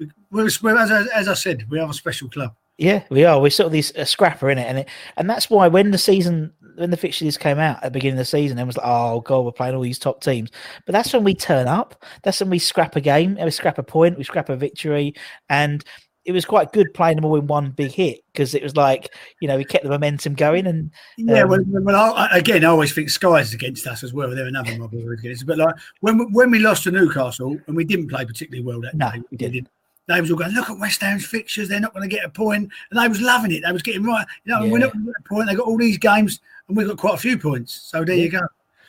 of. 0.00 0.08
We're, 0.30 0.46
as, 0.46 0.62
I, 0.90 1.04
as 1.14 1.28
I 1.28 1.34
said, 1.34 1.64
we 1.70 1.78
have 1.78 1.88
a 1.88 1.94
special 1.94 2.28
club. 2.28 2.54
Yeah, 2.78 3.02
we 3.10 3.24
are. 3.24 3.40
We're 3.40 3.50
sort 3.50 3.66
of 3.66 3.72
this 3.72 3.92
a 3.96 4.06
scrapper 4.06 4.50
in 4.50 4.58
it, 4.58 4.66
and 4.68 4.78
it, 4.78 4.88
and 5.16 5.28
that's 5.28 5.50
why 5.50 5.66
when 5.66 5.90
the 5.90 5.98
season, 5.98 6.52
when 6.76 6.90
the 6.90 6.96
fixtures 6.96 7.36
came 7.36 7.58
out 7.58 7.78
at 7.78 7.82
the 7.82 7.90
beginning 7.90 8.14
of 8.14 8.18
the 8.18 8.24
season, 8.24 8.56
it 8.56 8.64
was 8.64 8.76
like, 8.76 8.86
oh 8.86 9.20
god, 9.20 9.40
we're 9.44 9.50
playing 9.52 9.74
all 9.74 9.80
these 9.82 9.98
top 9.98 10.22
teams. 10.22 10.50
But 10.86 10.92
that's 10.92 11.12
when 11.12 11.24
we 11.24 11.34
turn 11.34 11.66
up. 11.66 12.04
That's 12.22 12.38
when 12.40 12.50
we 12.50 12.60
scrap 12.60 12.94
a 12.94 13.00
game, 13.00 13.36
we 13.42 13.50
scrap 13.50 13.78
a 13.78 13.82
point, 13.82 14.16
we 14.16 14.22
scrap 14.22 14.48
a 14.48 14.54
victory, 14.56 15.14
and 15.50 15.84
it 16.24 16.30
was 16.30 16.44
quite 16.44 16.72
good 16.72 16.94
playing 16.94 17.16
them 17.16 17.24
all 17.24 17.36
in 17.36 17.46
one 17.48 17.70
big 17.70 17.90
hit 17.90 18.20
because 18.32 18.54
it 18.54 18.62
was 18.62 18.76
like 18.76 19.12
you 19.40 19.48
know 19.48 19.56
we 19.56 19.64
kept 19.64 19.82
the 19.82 19.90
momentum 19.90 20.34
going, 20.34 20.68
and 20.68 20.92
Yeah, 21.16 21.42
Um, 21.42 21.48
well, 21.48 21.60
well 21.66 22.14
I, 22.14 22.28
again, 22.38 22.62
I 22.64 22.68
always 22.68 22.92
think 22.92 23.10
Sky's 23.10 23.54
against 23.54 23.88
us 23.88 24.04
as 24.04 24.12
well. 24.12 24.30
They're 24.30 24.46
another 24.46 24.78
mob 24.78 24.94
against 24.94 25.42
us. 25.42 25.42
But 25.42 25.58
like 25.58 25.74
when 25.98 26.16
we- 26.18 26.26
when 26.26 26.52
we 26.52 26.60
lost 26.60 26.84
to 26.84 26.92
Newcastle 26.92 27.58
and 27.66 27.74
we 27.74 27.82
didn't 27.84 28.06
play 28.06 28.24
particularly 28.24 28.64
well 28.64 28.80
that 28.82 28.94
No, 28.94 29.10
day, 29.10 29.22
we 29.32 29.36
didn't. 29.36 29.68
They 30.08 30.20
was 30.20 30.30
all 30.30 30.36
going, 30.38 30.52
look 30.52 30.70
at 30.70 30.78
West 30.78 31.00
Ham's 31.02 31.26
fixtures. 31.26 31.68
They're 31.68 31.78
not 31.80 31.94
going 31.94 32.08
to 32.08 32.14
get 32.14 32.24
a 32.24 32.28
point, 32.30 32.70
and 32.90 32.98
they 33.00 33.06
was 33.06 33.20
loving 33.20 33.52
it. 33.52 33.62
They 33.64 33.72
was 33.72 33.82
getting 33.82 34.02
right. 34.04 34.26
You 34.44 34.54
know, 34.54 34.66
we're 34.66 34.78
not 34.78 34.92
going 34.92 35.04
to 35.06 35.12
get 35.12 35.20
a 35.24 35.28
point. 35.28 35.48
They 35.48 35.54
got 35.54 35.66
all 35.66 35.76
these 35.78 35.98
games, 35.98 36.40
and 36.66 36.76
we 36.76 36.84
got 36.84 36.96
quite 36.96 37.14
a 37.14 37.18
few 37.18 37.38
points. 37.38 37.72
So 37.74 38.04
there 38.04 38.16
you 38.16 38.30
go. 38.30 38.40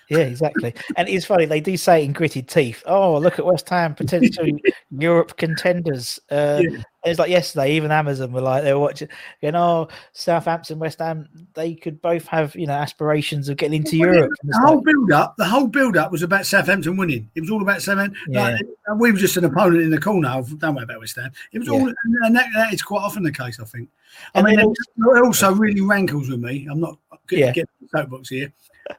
yeah, 0.10 0.20
exactly. 0.20 0.74
and 0.98 1.08
it's 1.10 1.26
funny 1.26 1.46
they 1.46 1.60
do 1.62 1.78
say 1.78 2.04
in 2.04 2.14
gritted 2.14 2.48
teeth. 2.48 2.82
Oh, 2.86 3.18
look 3.20 3.38
at 3.38 3.46
West 3.46 3.70
Ham 3.70 3.94
potentially 3.94 4.64
Europe 4.98 5.38
contenders. 5.38 6.20
Uh, 6.32 6.62
Yeah. 6.64 6.84
It's 7.06 7.18
like 7.18 7.30
yesterday, 7.30 7.76
even 7.78 7.92
Amazon 7.92 8.34
were 8.34 8.42
like 8.42 8.64
they 8.64 8.74
were 8.74 8.80
watching, 8.80 9.08
you 9.42 9.54
know, 9.54 9.88
oh, 9.90 9.96
Southampton, 10.12 10.80
West 10.80 11.00
Ham, 11.00 11.30
they 11.54 11.74
could 11.74 12.02
both 12.02 12.28
have 12.28 12.54
you 12.56 12.68
know 12.68 12.74
aspirations 12.74 13.48
of 13.48 13.56
getting 13.56 13.84
into 13.86 13.98
Well, 14.00 14.14
Europe. 14.14 14.32
The 14.44 14.58
whole 14.60 14.76
like, 14.78 14.86
build 14.86 15.12
up, 15.14 15.36
the 15.38 15.46
whole 15.46 15.68
build 15.68 15.96
up 15.96 16.12
was 16.12 16.24
about 16.24 16.46
Southampton 16.46 16.98
winning. 16.98 17.30
It 17.36 17.42
was 17.42 17.52
all 17.52 17.62
about 17.62 17.82
Southampton. 17.82 18.20
Like, 18.34 18.60
we 18.98 19.14
were 19.14 19.18
just 19.18 19.38
an 19.38 19.46
opponent 19.46 19.82
in 19.84 19.92
the 19.92 20.00
corner. 20.02 20.28
Of, 20.28 20.60
don't 20.60 20.76
worry 20.76 20.84
about 20.84 21.00
West 21.00 21.16
Ham. 21.16 21.32
It 21.54 21.60
was 21.60 21.68
Yeah. 21.70 21.74
all, 21.76 21.88
and 22.24 22.36
that, 22.36 22.48
that 22.56 22.74
is 22.74 22.82
quite 22.82 23.02
often 23.02 23.24
the 23.24 23.32
case, 23.32 23.62
I 23.62 23.66
think. 23.66 23.88
I 24.36 24.40
And 24.40 24.48
mean, 24.48 24.56
then 24.58 24.74
it 25.16 25.24
also 25.24 25.54
really 25.54 25.82
rankles 25.82 26.30
with 26.30 26.42
me. 26.42 26.68
I'm 26.70 26.82
not 26.82 26.98
getting 27.30 27.40
Yeah. 27.40 27.46
yeah. 27.48 27.52
get 27.54 27.70
the 27.82 27.88
soapbox 27.98 28.28
here. 28.28 28.52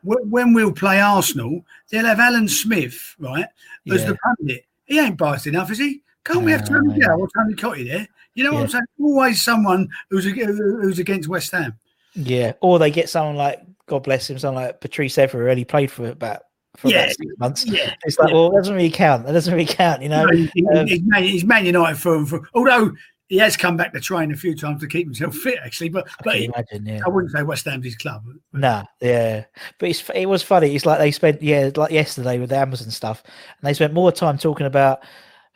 When 0.03 0.31
when 0.31 0.55
we'll 0.55 0.73
play 0.73 1.01
Arsenal, 1.01 1.67
they'll 1.91 2.07
have 2.07 2.21
Alan 2.21 2.49
Smith, 2.49 3.17
right, 3.19 3.47
as 3.93 4.01
Yeah. 4.03 4.07
the 4.07 4.15
pundit. 4.17 4.65
He 4.87 4.99
ain't 4.99 5.19
biased 5.19 5.47
enough, 5.49 5.71
is 5.71 5.79
he? 5.79 6.03
Can't 6.25 6.45
we 6.45 6.53
have 6.53 6.69
Tony 6.69 6.95
yeah. 6.99 7.07
Gow 7.09 7.19
or 7.19 7.29
Tony 7.37 7.55
Cottee 7.55 7.89
there? 7.89 8.07
You 8.35 8.45
know 8.45 8.51
what 8.53 8.59
Yeah. 8.59 8.65
I'm 8.65 8.69
saying? 8.71 8.85
Always 9.01 9.43
someone 9.45 9.89
who's 10.11 10.25
who's 10.25 10.99
against 10.99 11.29
West 11.29 11.53
Ham. 11.53 11.75
yeah, 12.15 12.53
or 12.61 12.79
they 12.79 12.91
get 12.91 13.09
someone 13.09 13.37
like 13.37 13.61
God 13.87 14.03
bless 14.05 14.31
him, 14.31 14.39
someone 14.39 14.65
like 14.65 14.81
Patrice 14.81 15.17
Evra, 15.17 15.33
who 15.33 15.49
only 15.49 15.65
played 15.65 15.91
for 15.91 16.09
about 16.09 16.43
for 16.77 16.89
Yeah. 16.89 17.05
about 17.05 17.17
six 17.17 17.33
months. 17.39 17.67
Yeah. 17.67 17.95
It's 18.05 18.19
like, 18.19 18.29
Yeah. 18.29 18.35
well, 18.35 18.51
that 18.51 18.59
doesn't 18.59 18.75
really 18.75 18.91
count. 18.91 19.27
That 19.27 19.33
doesn't 19.33 19.53
really 19.53 19.67
count, 19.67 20.03
you 20.03 20.09
know. 20.09 20.25
No, 20.25 20.37
he- 20.55 20.67
um, 20.69 20.87
he's, 20.87 21.03
Man, 21.03 21.23
he's 21.25 21.45
Man 21.45 21.67
United 21.67 21.99
for, 21.99 22.25
for 22.25 22.43
although 22.55 22.93
he 23.29 23.37
has 23.39 23.57
come 23.57 23.77
back 23.77 23.93
to 23.93 24.01
train 24.01 24.33
a 24.33 24.37
few 24.37 24.55
times 24.57 24.81
to 24.81 24.87
keep 24.87 25.07
himself 25.07 25.35
fit, 25.35 25.59
actually. 25.65 25.89
But 25.89 26.09
I 26.09 26.23
but 26.25 26.37
imagine, 26.41 26.87
yeah. 26.87 27.01
I 27.05 27.09
wouldn't 27.09 27.33
say 27.33 27.43
West 27.43 27.65
Ham's 27.65 27.85
his 27.85 27.97
club. 27.97 28.23
Nah, 28.53 28.85
yeah, 29.01 29.45
but 29.79 29.89
it's 29.89 30.09
it 30.15 30.27
was 30.27 30.43
funny. 30.43 30.75
It's 30.77 30.87
like 30.87 30.99
they 31.01 31.11
spent 31.11 31.43
yeah, 31.43 31.71
like 31.75 31.91
yesterday 31.91 32.39
with 32.39 32.51
the 32.51 32.57
Amazon 32.57 32.91
stuff, 32.91 33.23
and 33.25 33.69
they 33.69 33.75
spent 33.75 33.93
more 33.93 34.13
time 34.13 34.39
talking 34.39 34.67
about 34.67 35.01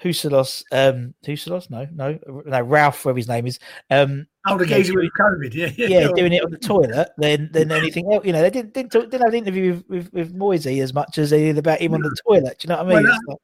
Huselos, 0.02 0.64
um, 0.72 1.14
Huselos, 1.24 1.70
no, 1.70 1.86
no, 1.94 2.18
no, 2.46 2.60
Ralph, 2.62 3.04
whatever 3.04 3.18
his 3.18 3.28
name 3.28 3.46
is, 3.46 3.58
um, 3.90 4.26
Oh, 4.46 4.58
the 4.58 4.68
Yeah, 4.68 4.82
doing- 4.82 4.96
with 4.98 5.12
COVID, 5.18 5.54
yeah, 5.54 5.70
yeah, 5.76 5.86
yeah, 6.00 6.08
doing 6.14 6.32
it 6.34 6.44
on 6.44 6.50
the 6.50 6.58
toilet 6.58 7.08
than 7.16 7.50
than 7.52 7.72
anything 7.72 8.12
else. 8.12 8.26
You 8.26 8.32
know, 8.34 8.42
they 8.42 8.50
didn't 8.50 8.74
didn't, 8.74 8.92
talk, 8.92 9.04
didn't 9.10 9.22
have 9.24 9.32
an 9.32 9.38
interview 9.38 9.72
with, 9.88 9.88
with, 9.88 10.12
with 10.12 10.34
Moyesy 10.36 10.82
as 10.82 10.92
much 10.92 11.16
as 11.16 11.30
they 11.30 11.44
did 11.44 11.58
about 11.58 11.80
him 11.80 11.94
on 11.94 12.02
the 12.02 12.14
toilet. 12.28 12.58
Do 12.58 12.66
you 12.66 12.68
know 12.74 12.82
what 12.84 12.92
I 12.92 13.00
mean? 13.00 13.04
Well, 13.04 13.14
It's 13.14 13.28
like- 13.28 13.38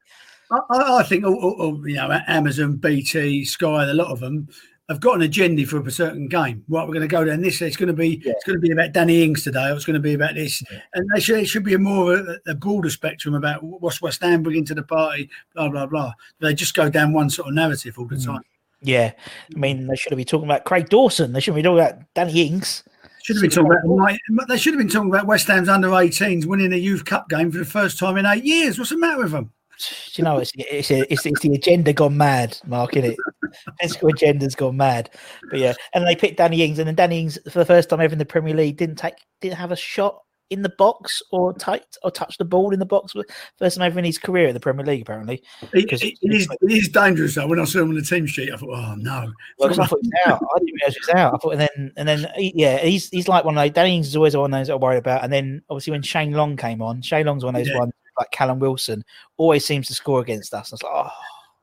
I, 0.51 0.75
I- 0.77 0.99
I 0.99 1.03
think 1.03 1.25
all, 1.25 1.33
all, 1.35 1.53
all, 1.61 1.89
you 1.89 1.95
know 1.95 2.19
Amazon, 2.27 2.75
BT, 2.75 3.45
Sky, 3.45 3.89
a 3.89 3.93
lot 3.93 4.11
of 4.11 4.19
them 4.19 4.47
have 4.91 4.99
got 5.01 5.15
an 5.15 5.21
agenda 5.23 5.65
for 5.65 5.79
a 5.85 5.91
certain 5.91 6.27
game. 6.27 6.63
Right, 6.69 6.83
we're 6.87 6.93
going 6.93 7.01
to 7.01 7.07
go 7.07 7.23
down 7.23 7.41
this 7.41 7.61
it's 7.61 7.77
going 7.77 7.87
to 7.87 7.93
be 7.93 8.21
it's 8.25 8.43
going 8.43 8.57
to 8.57 8.61
be 8.61 8.71
about 8.71 8.91
Danny 8.93 9.23
Ings 9.23 9.43
today. 9.43 9.69
Or 9.69 9.73
it's 9.73 9.85
going 9.85 9.93
to 9.95 9.99
be 9.99 10.13
about 10.13 10.35
this, 10.35 10.61
and 10.93 11.09
they 11.13 11.19
should, 11.19 11.39
it 11.39 11.45
should 11.47 11.63
be 11.63 11.73
a 11.73 11.79
more 11.79 12.13
of 12.15 12.27
a, 12.27 12.39
a 12.51 12.55
broader 12.55 12.89
spectrum 12.89 13.33
about 13.35 13.63
what's 13.63 14.01
West 14.01 14.21
Ham 14.21 14.43
bringing 14.43 14.65
to 14.65 14.75
the 14.75 14.83
party. 14.83 15.29
Blah 15.55 15.69
blah 15.69 15.85
blah. 15.85 16.13
They 16.39 16.53
just 16.53 16.75
go 16.75 16.89
down 16.89 17.13
one 17.13 17.29
sort 17.29 17.47
of 17.49 17.53
narrative 17.55 17.97
all 17.97 18.05
the 18.05 18.15
Mm. 18.15 18.25
time. 18.25 18.41
yeah, 18.81 19.11
I 19.55 19.59
mean, 19.59 19.87
they 19.87 19.95
should 19.95 20.11
have 20.11 20.17
been 20.17 20.25
talking 20.27 20.47
about 20.47 20.65
Craig 20.65 20.89
Dawson. 20.89 21.33
They 21.33 21.39
shouldn't 21.39 21.63
be 21.63 21.67
talking 21.67 21.79
about 21.79 22.01
Danny 22.13 22.47
Ings. 22.47 22.83
Should 23.23 23.35
have 23.35 23.41
been 23.41 23.51
talking 23.51 23.71
about. 23.71 24.47
They 24.47 24.57
should 24.57 24.73
have 24.73 24.79
been 24.79 24.89
talking 24.89 25.09
about 25.09 25.27
West 25.27 25.47
Ham's 25.47 25.69
under 25.69 25.89
18s 25.89 26.45
winning 26.47 26.73
a 26.73 26.77
youth 26.77 27.05
cup 27.05 27.29
game 27.29 27.51
for 27.51 27.59
the 27.59 27.65
first 27.65 27.99
time 27.99 28.17
in 28.17 28.25
eight 28.25 28.43
years. 28.43 28.77
What's 28.79 28.89
the 28.89 28.97
matter 28.97 29.21
with 29.21 29.31
them? 29.31 29.51
Do 29.89 30.21
you 30.21 30.23
know, 30.23 30.37
it's 30.37 30.51
it's, 30.55 30.91
it's, 30.91 31.25
it's 31.25 31.39
the 31.41 31.53
agenda 31.53 31.93
gone 31.93 32.17
mad, 32.17 32.57
Mark, 32.65 32.95
isn't 32.95 33.11
it? 33.11 33.17
Political 33.79 34.09
agenda's 34.09 34.55
gone 34.55 34.77
mad. 34.77 35.09
But 35.49 35.59
yeah, 35.59 35.73
and 35.93 36.05
they 36.07 36.15
picked 36.15 36.37
Danny 36.37 36.61
Ings, 36.63 36.79
and 36.79 36.87
then 36.87 36.95
Danny 36.95 37.19
Ings, 37.19 37.37
for 37.51 37.59
the 37.59 37.65
first 37.65 37.89
time 37.89 38.01
ever 38.01 38.13
in 38.13 38.19
the 38.19 38.25
Premier 38.25 38.55
League, 38.55 38.77
didn't 38.77 38.95
take, 38.97 39.15
didn't 39.41 39.57
have 39.57 39.71
a 39.71 39.75
shot 39.75 40.21
in 40.51 40.61
the 40.61 40.69
box 40.77 41.23
or 41.31 41.53
touch 41.53 41.81
or 42.03 42.11
touch 42.11 42.37
the 42.37 42.45
ball 42.45 42.73
in 42.73 42.79
the 42.79 42.85
box. 42.85 43.13
First 43.57 43.77
time 43.77 43.85
ever 43.85 43.97
in 43.97 44.05
his 44.05 44.17
career 44.17 44.49
in 44.49 44.53
the 44.53 44.59
Premier 44.59 44.85
League, 44.85 45.01
apparently. 45.01 45.41
It, 45.73 45.91
it, 45.91 46.03
it, 46.21 46.33
is, 46.33 46.47
it 46.61 46.71
is 46.71 46.89
dangerous 46.89 47.35
though. 47.35 47.47
When 47.47 47.59
I 47.59 47.63
saw 47.63 47.79
him 47.79 47.89
on 47.89 47.95
the 47.95 48.01
team 48.01 48.25
sheet, 48.27 48.51
I 48.51 48.57
thought, 48.57 48.69
oh 48.69 48.95
no. 48.95 49.31
Well, 49.57 49.71
I 49.71 49.73
thought 49.73 49.99
he 50.01 50.09
was 50.09 50.11
out. 50.27 50.41
I 50.53 50.59
didn't 50.59 50.73
realize 50.75 50.93
he 50.95 50.99
was 51.07 51.09
out. 51.15 51.33
I 51.33 51.37
thought, 51.37 51.51
and 51.51 51.61
then 51.61 51.91
and 51.95 52.07
then 52.07 52.27
yeah, 52.37 52.77
he's 52.79 53.09
he's 53.09 53.29
like 53.29 53.45
one 53.45 53.57
of 53.57 53.63
those. 53.63 53.71
Danny 53.71 53.95
Ings 53.95 54.07
is 54.09 54.15
always 54.15 54.35
one 54.35 54.53
of 54.53 54.59
those 54.59 54.69
I'm 54.69 54.79
worried 54.79 54.97
about. 54.97 55.23
And 55.23 55.31
then 55.31 55.61
obviously 55.69 55.91
when 55.91 56.01
Shane 56.01 56.33
Long 56.33 56.57
came 56.57 56.81
on, 56.81 57.01
Shane 57.01 57.25
Long's 57.25 57.45
one 57.45 57.55
of 57.55 57.59
those 57.61 57.69
Yeah. 57.69 57.79
ones 57.79 57.93
like 58.21 58.31
Callum 58.31 58.59
Wilson 58.59 59.03
always 59.37 59.65
seems 59.65 59.87
to 59.87 59.93
score 59.93 60.21
against 60.21 60.53
us. 60.53 60.71
And 60.71 60.77
it's 60.77 60.83
like, 60.83 60.93
oh, 60.93 61.09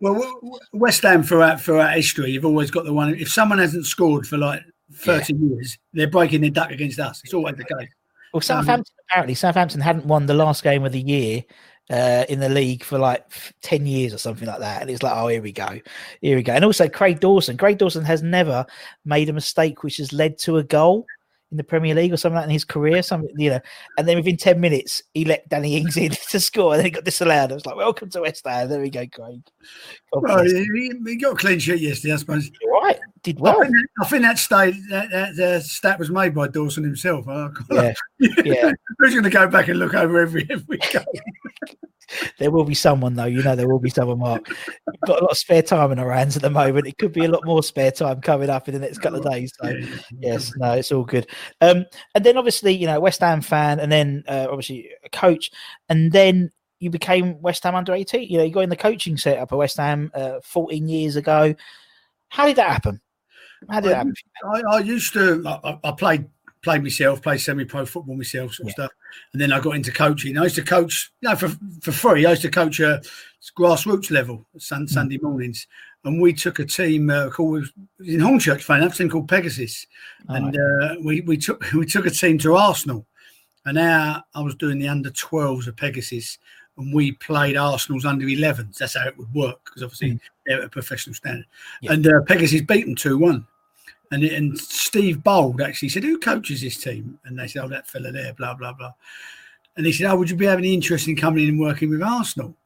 Well, 0.01 0.59
West 0.73 1.03
Ham 1.03 1.23
throughout 1.23 1.61
throughout 1.61 1.95
history, 1.95 2.33
you've 2.33 2.45
always 2.45 2.71
got 2.71 2.85
the 2.85 2.93
one. 2.93 3.15
If 3.15 3.29
someone 3.29 3.59
hasn't 3.59 3.87
scored 3.87 4.27
for 4.27 4.39
like 4.39 4.63
thirty 4.93 5.35
years, 5.35 5.79
they're 5.93 6.11
breaking 6.11 6.41
their 6.41 6.51
duck 6.51 6.71
against 6.71 6.99
us. 6.99 7.21
It's 7.25 7.35
always 7.35 7.57
the 7.57 7.65
case. 7.65 7.89
Well, 8.33 8.41
Southampton 8.41 8.95
apparently 9.09 9.35
Southampton 9.35 9.81
hadn't 9.81 10.05
won 10.05 10.27
the 10.27 10.35
last 10.35 10.63
game 10.63 10.85
of 10.85 10.93
the 10.93 11.01
year 11.01 11.43
uh, 11.91 12.25
in 12.29 12.41
the 12.41 12.49
league 12.49 12.85
for 12.85 12.99
like 12.99 13.25
ten 13.63 13.87
years 13.87 14.13
or 14.13 14.19
something 14.19 14.47
like 14.47 14.61
that, 14.61 14.83
and 14.83 14.91
it's 14.91 15.03
like, 15.03 15.17
oh, 15.17 15.29
here 15.29 15.43
we 15.43 15.53
go, 15.53 15.81
here 16.21 16.37
we 16.37 16.43
go. 16.43 16.53
And 16.53 16.65
also 16.65 16.89
Craig 16.89 17.21
Dawson. 17.21 17.57
Craig 17.57 17.79
Dawson 17.79 18.05
has 18.05 18.23
never 18.23 18.67
made 19.05 19.29
a 19.29 19.33
mistake 19.33 19.83
which 19.83 19.97
has 19.97 20.13
led 20.13 20.39
to 20.39 20.59
a 20.59 20.65
goal 20.65 21.07
in 21.51 21.57
the 21.57 21.65
Premier 21.65 21.95
League 21.95 22.13
or 22.13 22.17
something 22.17 22.37
like 22.37 22.45
that 22.45 22.49
in 22.51 22.53
his 22.53 22.65
career. 22.65 23.03
Something 23.03 23.31
you 23.37 23.51
know, 23.51 23.61
and 23.97 24.07
then 24.07 24.17
within 24.17 24.37
ten 24.37 24.61
minutes 24.61 25.03
he 25.15 25.25
let 25.25 25.49
Danny 25.49 25.77
Ings 25.77 25.97
in 25.97 26.11
to 26.31 26.41
score, 26.41 26.73
and 26.73 26.81
then 26.81 26.87
he 26.87 26.91
got 26.91 27.05
disallowed. 27.05 27.51
I 27.51 27.55
was 27.55 27.67
like, 27.67 27.77
welcome 27.77 28.11
to 28.11 28.21
West 28.21 28.47
Ham. 28.47 28.69
There 28.69 28.81
we 28.81 28.91
go, 28.91 29.07
Craig. 29.07 29.43
Well, 30.13 30.45
he, 30.45 30.93
he 31.07 31.17
got 31.17 31.33
a 31.33 31.37
clean 31.37 31.59
sheet 31.59 31.81
yesterday, 31.81 32.15
I 32.15 32.17
suppose. 32.17 32.51
You're 32.61 32.73
right, 32.73 32.99
did 33.23 33.39
I 33.45 33.53
think, 33.55 33.75
I 34.01 34.05
think 34.07 34.23
that 34.23 34.39
state 34.39 34.75
that, 34.91 35.11
that, 35.11 35.37
that 35.37 35.63
stat 35.65 35.99
was 35.99 36.11
made 36.11 36.35
by 36.35 36.49
Dawson 36.49 36.85
himself. 36.85 37.27
I- 37.29 37.49
Yeah, 37.71 37.93
yeah. 38.45 38.73
Who's 38.99 39.13
going 39.13 39.25
to 39.25 39.31
go 39.31 39.47
back 39.49 39.69
and 39.69 39.79
look 39.79 39.95
over 39.95 40.21
every 40.21 40.47
every 40.51 40.79
game? 40.93 41.05
There 42.39 42.51
will 42.51 42.65
be 42.65 42.75
someone 42.75 43.15
though. 43.15 43.27
You 43.27 43.43
know 43.43 43.55
there 43.55 43.69
will 43.69 43.79
be 43.81 43.91
someone. 43.91 44.19
Mark, 44.19 44.49
We've 44.49 45.01
got 45.07 45.19
a 45.21 45.23
lot 45.25 45.31
of 45.33 45.37
spare 45.39 45.61
time 45.63 45.93
in 45.93 45.99
our 45.99 46.11
hands 46.11 46.37
at 46.37 46.43
the 46.43 46.49
moment. 46.51 46.87
It 46.87 46.97
could 46.97 47.13
be 47.13 47.27
a 47.27 47.31
lot 47.31 47.45
more 47.45 47.63
spare 47.63 47.91
time 47.91 48.21
coming 48.23 48.49
up 48.49 48.67
in 48.67 48.75
the 48.75 48.81
next 48.81 48.99
couple 48.99 49.19
of 49.19 49.31
days. 49.31 49.53
So 49.63 49.79
yes, 50.19 50.51
no, 50.57 50.73
it's 50.73 50.91
all 50.91 51.05
good. 51.05 51.27
Um, 51.61 51.85
and 52.15 52.25
then 52.25 52.39
obviously 52.39 52.73
you 52.73 52.87
know 52.87 52.99
West 53.01 53.21
Ham 53.21 53.43
fan, 53.43 53.79
and 53.79 53.93
then 53.93 54.25
uh, 54.27 54.47
obviously 54.49 54.89
a 55.05 55.11
coach, 55.11 55.51
and 55.91 56.11
then 56.11 56.51
you 56.81 56.89
became 56.89 57.43
West 57.43 57.63
Ham 57.65 57.75
under 57.75 57.93
eighteen. 57.93 58.27
You 58.31 58.39
know 58.39 58.45
you 58.45 58.53
got 58.53 58.61
in 58.61 58.71
the 58.71 58.77
coaching 58.77 59.19
setup 59.19 59.53
at 59.53 59.59
West 59.59 59.77
Ham 59.77 60.11
uh, 60.15 60.41
fourteen 60.43 60.89
years 60.89 61.17
ago. 61.17 61.55
How 62.31 62.47
did 62.47 62.57
that 62.57 62.71
happen? 62.71 63.01
That 63.69 63.85
happen? 63.85 64.15
I, 64.45 64.63
I 64.77 64.79
used 64.81 65.13
to. 65.15 65.43
I, 65.47 65.71
I- 65.71 65.79
I 65.85 65.93
played 65.93 66.27
played 66.63 66.83
myself, 66.83 67.23
played 67.23 67.39
semi-pro 67.41 67.87
football 67.87 68.17
myself, 68.17 68.53
sort 68.55 68.67
of 68.69 68.73
stuff, 68.73 68.91
and 69.33 69.41
then 69.41 69.53
I 69.53 69.61
got 69.61 69.77
into 69.77 69.93
coaching. 69.93 70.37
I 70.37 70.43
used 70.43 70.57
to 70.57 70.63
coach, 70.63 71.13
you 71.21 71.29
know, 71.29 71.37
for 71.37 71.49
for 71.81 71.93
free. 71.93 72.27
I 72.27 72.31
used 72.31 72.43
to 72.43 72.51
coach 72.51 72.81
a 72.81 73.01
grassroots 73.57 74.11
level 74.11 74.47
sun, 74.59 74.85
Mm. 74.87 74.91
Sunday 74.91 75.19
mornings, 75.23 75.67
and 76.05 76.21
we 76.21 76.33
took 76.33 76.59
a 76.59 76.65
team 76.65 77.11
uh, 77.11 77.31
called 77.31 77.69
in 78.01 78.21
Hornchurch, 78.21 78.69
enough, 78.77 78.95
a 78.95 78.97
team 78.99 79.09
called 79.09 79.29
Pegasus, 79.29 79.87
and 80.29 80.57
uh, 80.57 80.97
we 81.03 81.21
we 81.23 81.37
took 81.37 81.65
we 81.73 81.87
took 81.87 82.07
a 82.07 82.11
team 82.11 82.39
to 82.39 82.57
Arsenal, 82.57 83.07
and 83.65 83.77
now 83.77 84.25
I 84.35 84.41
was 84.41 84.57
doing 84.57 84.79
the 84.79 84.89
under 84.89 85.11
12s 85.11 85.67
of 85.69 85.77
Pegasus. 85.77 86.39
And 86.77 86.95
we 86.95 87.11
played 87.11 87.57
Arsenal's 87.57 88.05
under 88.05 88.25
11s. 88.25 88.77
That's 88.77 88.97
how 88.97 89.09
it 89.09 89.19
would 89.19 89.35
work 89.35 89.59
because 89.65 89.83
obviously 89.83 90.21
they're 90.49 90.59
at 90.59 90.65
a 90.65 90.69
professional 90.71 91.15
standard. 91.15 91.47
Yeah. 91.83 91.93
And 91.93 92.07
uh, 92.07 92.23
Pegasus 92.27 92.63
beat 92.63 92.87
them 92.87 92.95
2 92.95 93.19
1. 93.19 93.47
And, 94.11 94.25
and 94.25 94.59
Steve 94.59 95.23
Bould 95.23 95.61
actually 95.61 95.91
said, 95.91 96.03
Who 96.03 96.19
coaches 96.19 96.63
this 96.63 96.79
team? 96.79 97.19
And 97.25 97.39
they 97.39 97.47
said, 97.47 97.65
Oh, 97.65 97.69
that 97.69 97.87
fella 97.87 98.11
there, 98.11 98.33
blah, 98.33 98.55
blah, 98.55 98.73
blah. 98.73 98.93
And 99.77 99.85
he 99.85 99.93
said, 99.93 100.11
Oh, 100.11 100.17
would 100.17 100.31
you 100.31 100.37
be 100.37 100.47
having 100.47 100.65
any 100.65 100.75
interest 100.75 101.07
in 101.07 101.17
coming 101.17 101.45
in 101.45 101.51
and 101.51 101.61
working 101.61 101.91
with 101.91 102.03
Arsenal? 102.03 102.57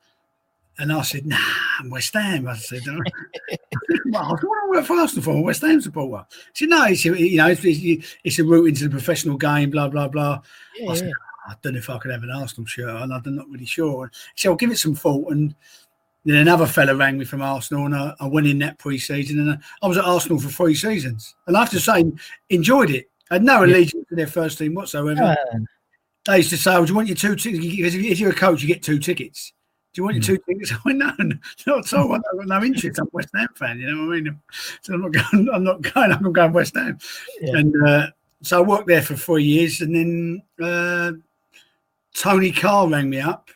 And 0.79 0.93
I 0.93 1.03
said, 1.03 1.27
Nah, 1.27 1.37
I'm 1.81 1.91
West 1.91 2.15
Ham. 2.15 2.47
I 2.47 2.57
said, 2.57 2.83
well, 2.87 4.23
I 4.23 4.29
want 4.29 4.41
to 4.41 4.71
work 4.71 4.85
for 4.85 4.97
Arsenal 4.97 5.25
for 5.25 5.37
a 5.37 5.41
West 5.41 5.63
Ham 5.63 5.81
supporter. 5.81 6.25
He 6.55 6.65
said, 6.65 6.69
No, 6.69 6.95
said, 6.95 7.19
you 7.19 7.39
know, 7.39 7.49
it's, 7.49 7.65
it's, 7.65 8.17
it's 8.23 8.39
a 8.39 8.45
route 8.45 8.69
into 8.69 8.85
the 8.85 8.91
professional 8.91 9.37
game, 9.37 9.71
blah, 9.71 9.89
blah, 9.89 10.07
blah. 10.07 10.41
Yeah, 10.77 10.91
I 10.91 10.95
said, 10.95 11.09
yeah. 11.09 11.15
I 11.45 11.55
don't 11.61 11.73
know 11.73 11.81
if 11.81 11.91
I 11.91 11.99
could 11.99 12.13
have 12.13 12.23
an 12.23 12.31
Arsenal 12.31 12.67
shirt 12.67 12.89
on. 12.89 13.11
I'm 13.11 13.23
not 13.35 13.49
really 13.49 13.67
sure. 13.67 14.07
He 14.35 14.41
said, 14.41 14.51
I'll 14.51 14.55
give 14.55 14.71
it 14.71 14.79
some 14.79 14.95
thought. 14.95 15.33
And 15.33 15.57
then 16.25 16.37
another 16.37 16.67
fella 16.67 16.95
rang 16.95 17.19
me 17.19 17.25
from 17.25 17.43
Arsenal, 17.43 17.87
and 17.87 17.95
I, 17.95 18.15
I 18.21 18.27
went 18.27 18.47
in 18.47 18.59
that 18.61 18.79
pre-season, 18.79 19.41
and 19.41 19.51
I, 19.53 19.59
I 19.83 19.89
was 19.89 19.97
at 19.99 20.05
Arsenal 20.05 20.39
for 20.39 20.49
three 20.49 20.75
seasons. 20.75 21.35
And 21.47 21.57
I 21.57 21.61
have 21.61 21.71
to 21.71 21.81
say, 21.81 22.05
enjoyed 22.51 22.91
it. 22.91 23.11
I 23.31 23.35
had 23.37 23.45
no 23.45 23.65
allegiance 23.65 24.07
to 24.09 24.15
their 24.15 24.27
first 24.27 24.59
team 24.59 24.75
whatsoever. 24.75 25.15
Man. 25.21 25.67
They 26.27 26.37
used 26.37 26.51
to 26.51 26.57
say, 26.57 26.75
oh, 26.77 26.85
"Do 26.85 26.91
you 26.91 26.95
want 26.97 27.09
your 27.09 27.17
two 27.17 27.35
tickets? 27.35 27.67
Because 27.67 27.95
if 27.97 28.21
you're 28.21 28.31
a 28.31 28.35
coach, 28.35 28.63
you 28.63 28.69
get 28.69 28.83
two 28.83 28.99
tickets. 28.99 29.53
Do 29.93 30.01
you 30.01 30.05
want 30.05 30.15
your 30.17 30.23
Hmm. 30.23 30.45
two 30.45 30.53
tickets?" 30.55 30.73
I 30.73 30.79
went, 30.85 30.99
"No, 30.99 31.13
no, 31.19 31.37
not 31.67 31.93
at 31.93 31.99
all. 31.99 32.13
I've 32.13 32.23
got 32.23 32.47
no 32.47 32.63
interest. 32.63 33.01
I'm 33.01 33.07
a 33.07 33.11
West 33.13 33.31
Ham 33.35 33.49
fan. 33.57 33.81
You 33.81 33.87
know 33.93 34.07
what 34.07 34.17
I 34.17 34.21
mean? 34.21 34.39
So 34.83 34.95
I'm 34.95 35.01
not 35.01 35.13
going. 35.33 35.49
I'm 35.53 35.65
not 35.65 35.83
going. 35.83 36.13
I'm 36.13 36.33
going 36.33 36.53
West 36.53 36.77
Ham." 36.77 36.99
Yeah. 37.41 37.57
And 37.57 37.89
uh, 37.89 38.07
so 38.43 38.63
I 38.63 38.67
worked 38.67 38.87
there 38.87 39.03
for 39.03 39.17
three 39.17 39.43
years, 39.45 39.81
and 39.81 39.97
then 39.97 40.43
uh, 40.63 41.13
Tony 42.15 42.53
Carr 42.53 42.87
rang 42.89 43.11
me 43.11 43.19
up. 43.21 43.51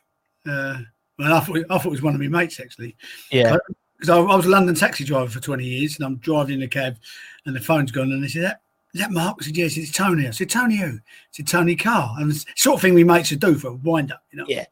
Uh, 0.45 0.79
and 1.19 1.33
I 1.33 1.41
thought 1.41 1.59
I 1.71 1.79
thought 1.79 1.87
it 1.87 1.91
was 1.91 2.03
one 2.03 2.15
of 2.15 2.21
my 2.21 2.29
mates 2.29 2.61
actually 2.61 2.97
yeah. 3.31 3.57
because 3.97 4.11
I, 4.11 4.19
I 4.19 4.37
was 4.37 4.47
a 4.47 4.51
London 4.51 4.75
taxi 4.75 5.05
driver 5.05 5.31
for 5.31 5.41
20 5.41 5.65
years 5.65 5.97
and 5.97 6.05
I'm 6.05 6.17
driving 6.17 6.57
in 6.57 6.63
a 6.63 6.69
cab 6.69 6.97
and 7.45 7.57
the 7.57 7.61
phone's 7.61 7.91
gone 7.91 8.13
and 8.13 8.23
they 8.23 8.29
said, 8.29 8.43
that, 8.43 8.61
is 8.95 9.01
that 9.01 9.11
Mark? 9.11 9.39
I 9.41 9.45
said, 9.45 9.57
yes, 9.57 9.77
it's 9.77 9.93
Tony. 9.93 10.27
I 10.27 10.31
said, 10.31 10.51
Tony 10.51 10.77
who? 10.77 10.97
I 10.97 11.01
said, 11.31 11.47
Tony 11.47 11.77
Carr. 11.77 12.15
And 12.19 12.31
it's 12.31 12.47
sort 12.57 12.77
of 12.77 12.81
thing 12.81 12.95
we 12.95 13.05
mates 13.05 13.31
would 13.31 13.41
do 13.41 13.55
for 13.57 13.69
a 13.69 13.75
wind 13.75 14.13
up, 14.13 14.23
you 14.31 14.39
know. 14.39 14.47
Yeah. 14.49 14.65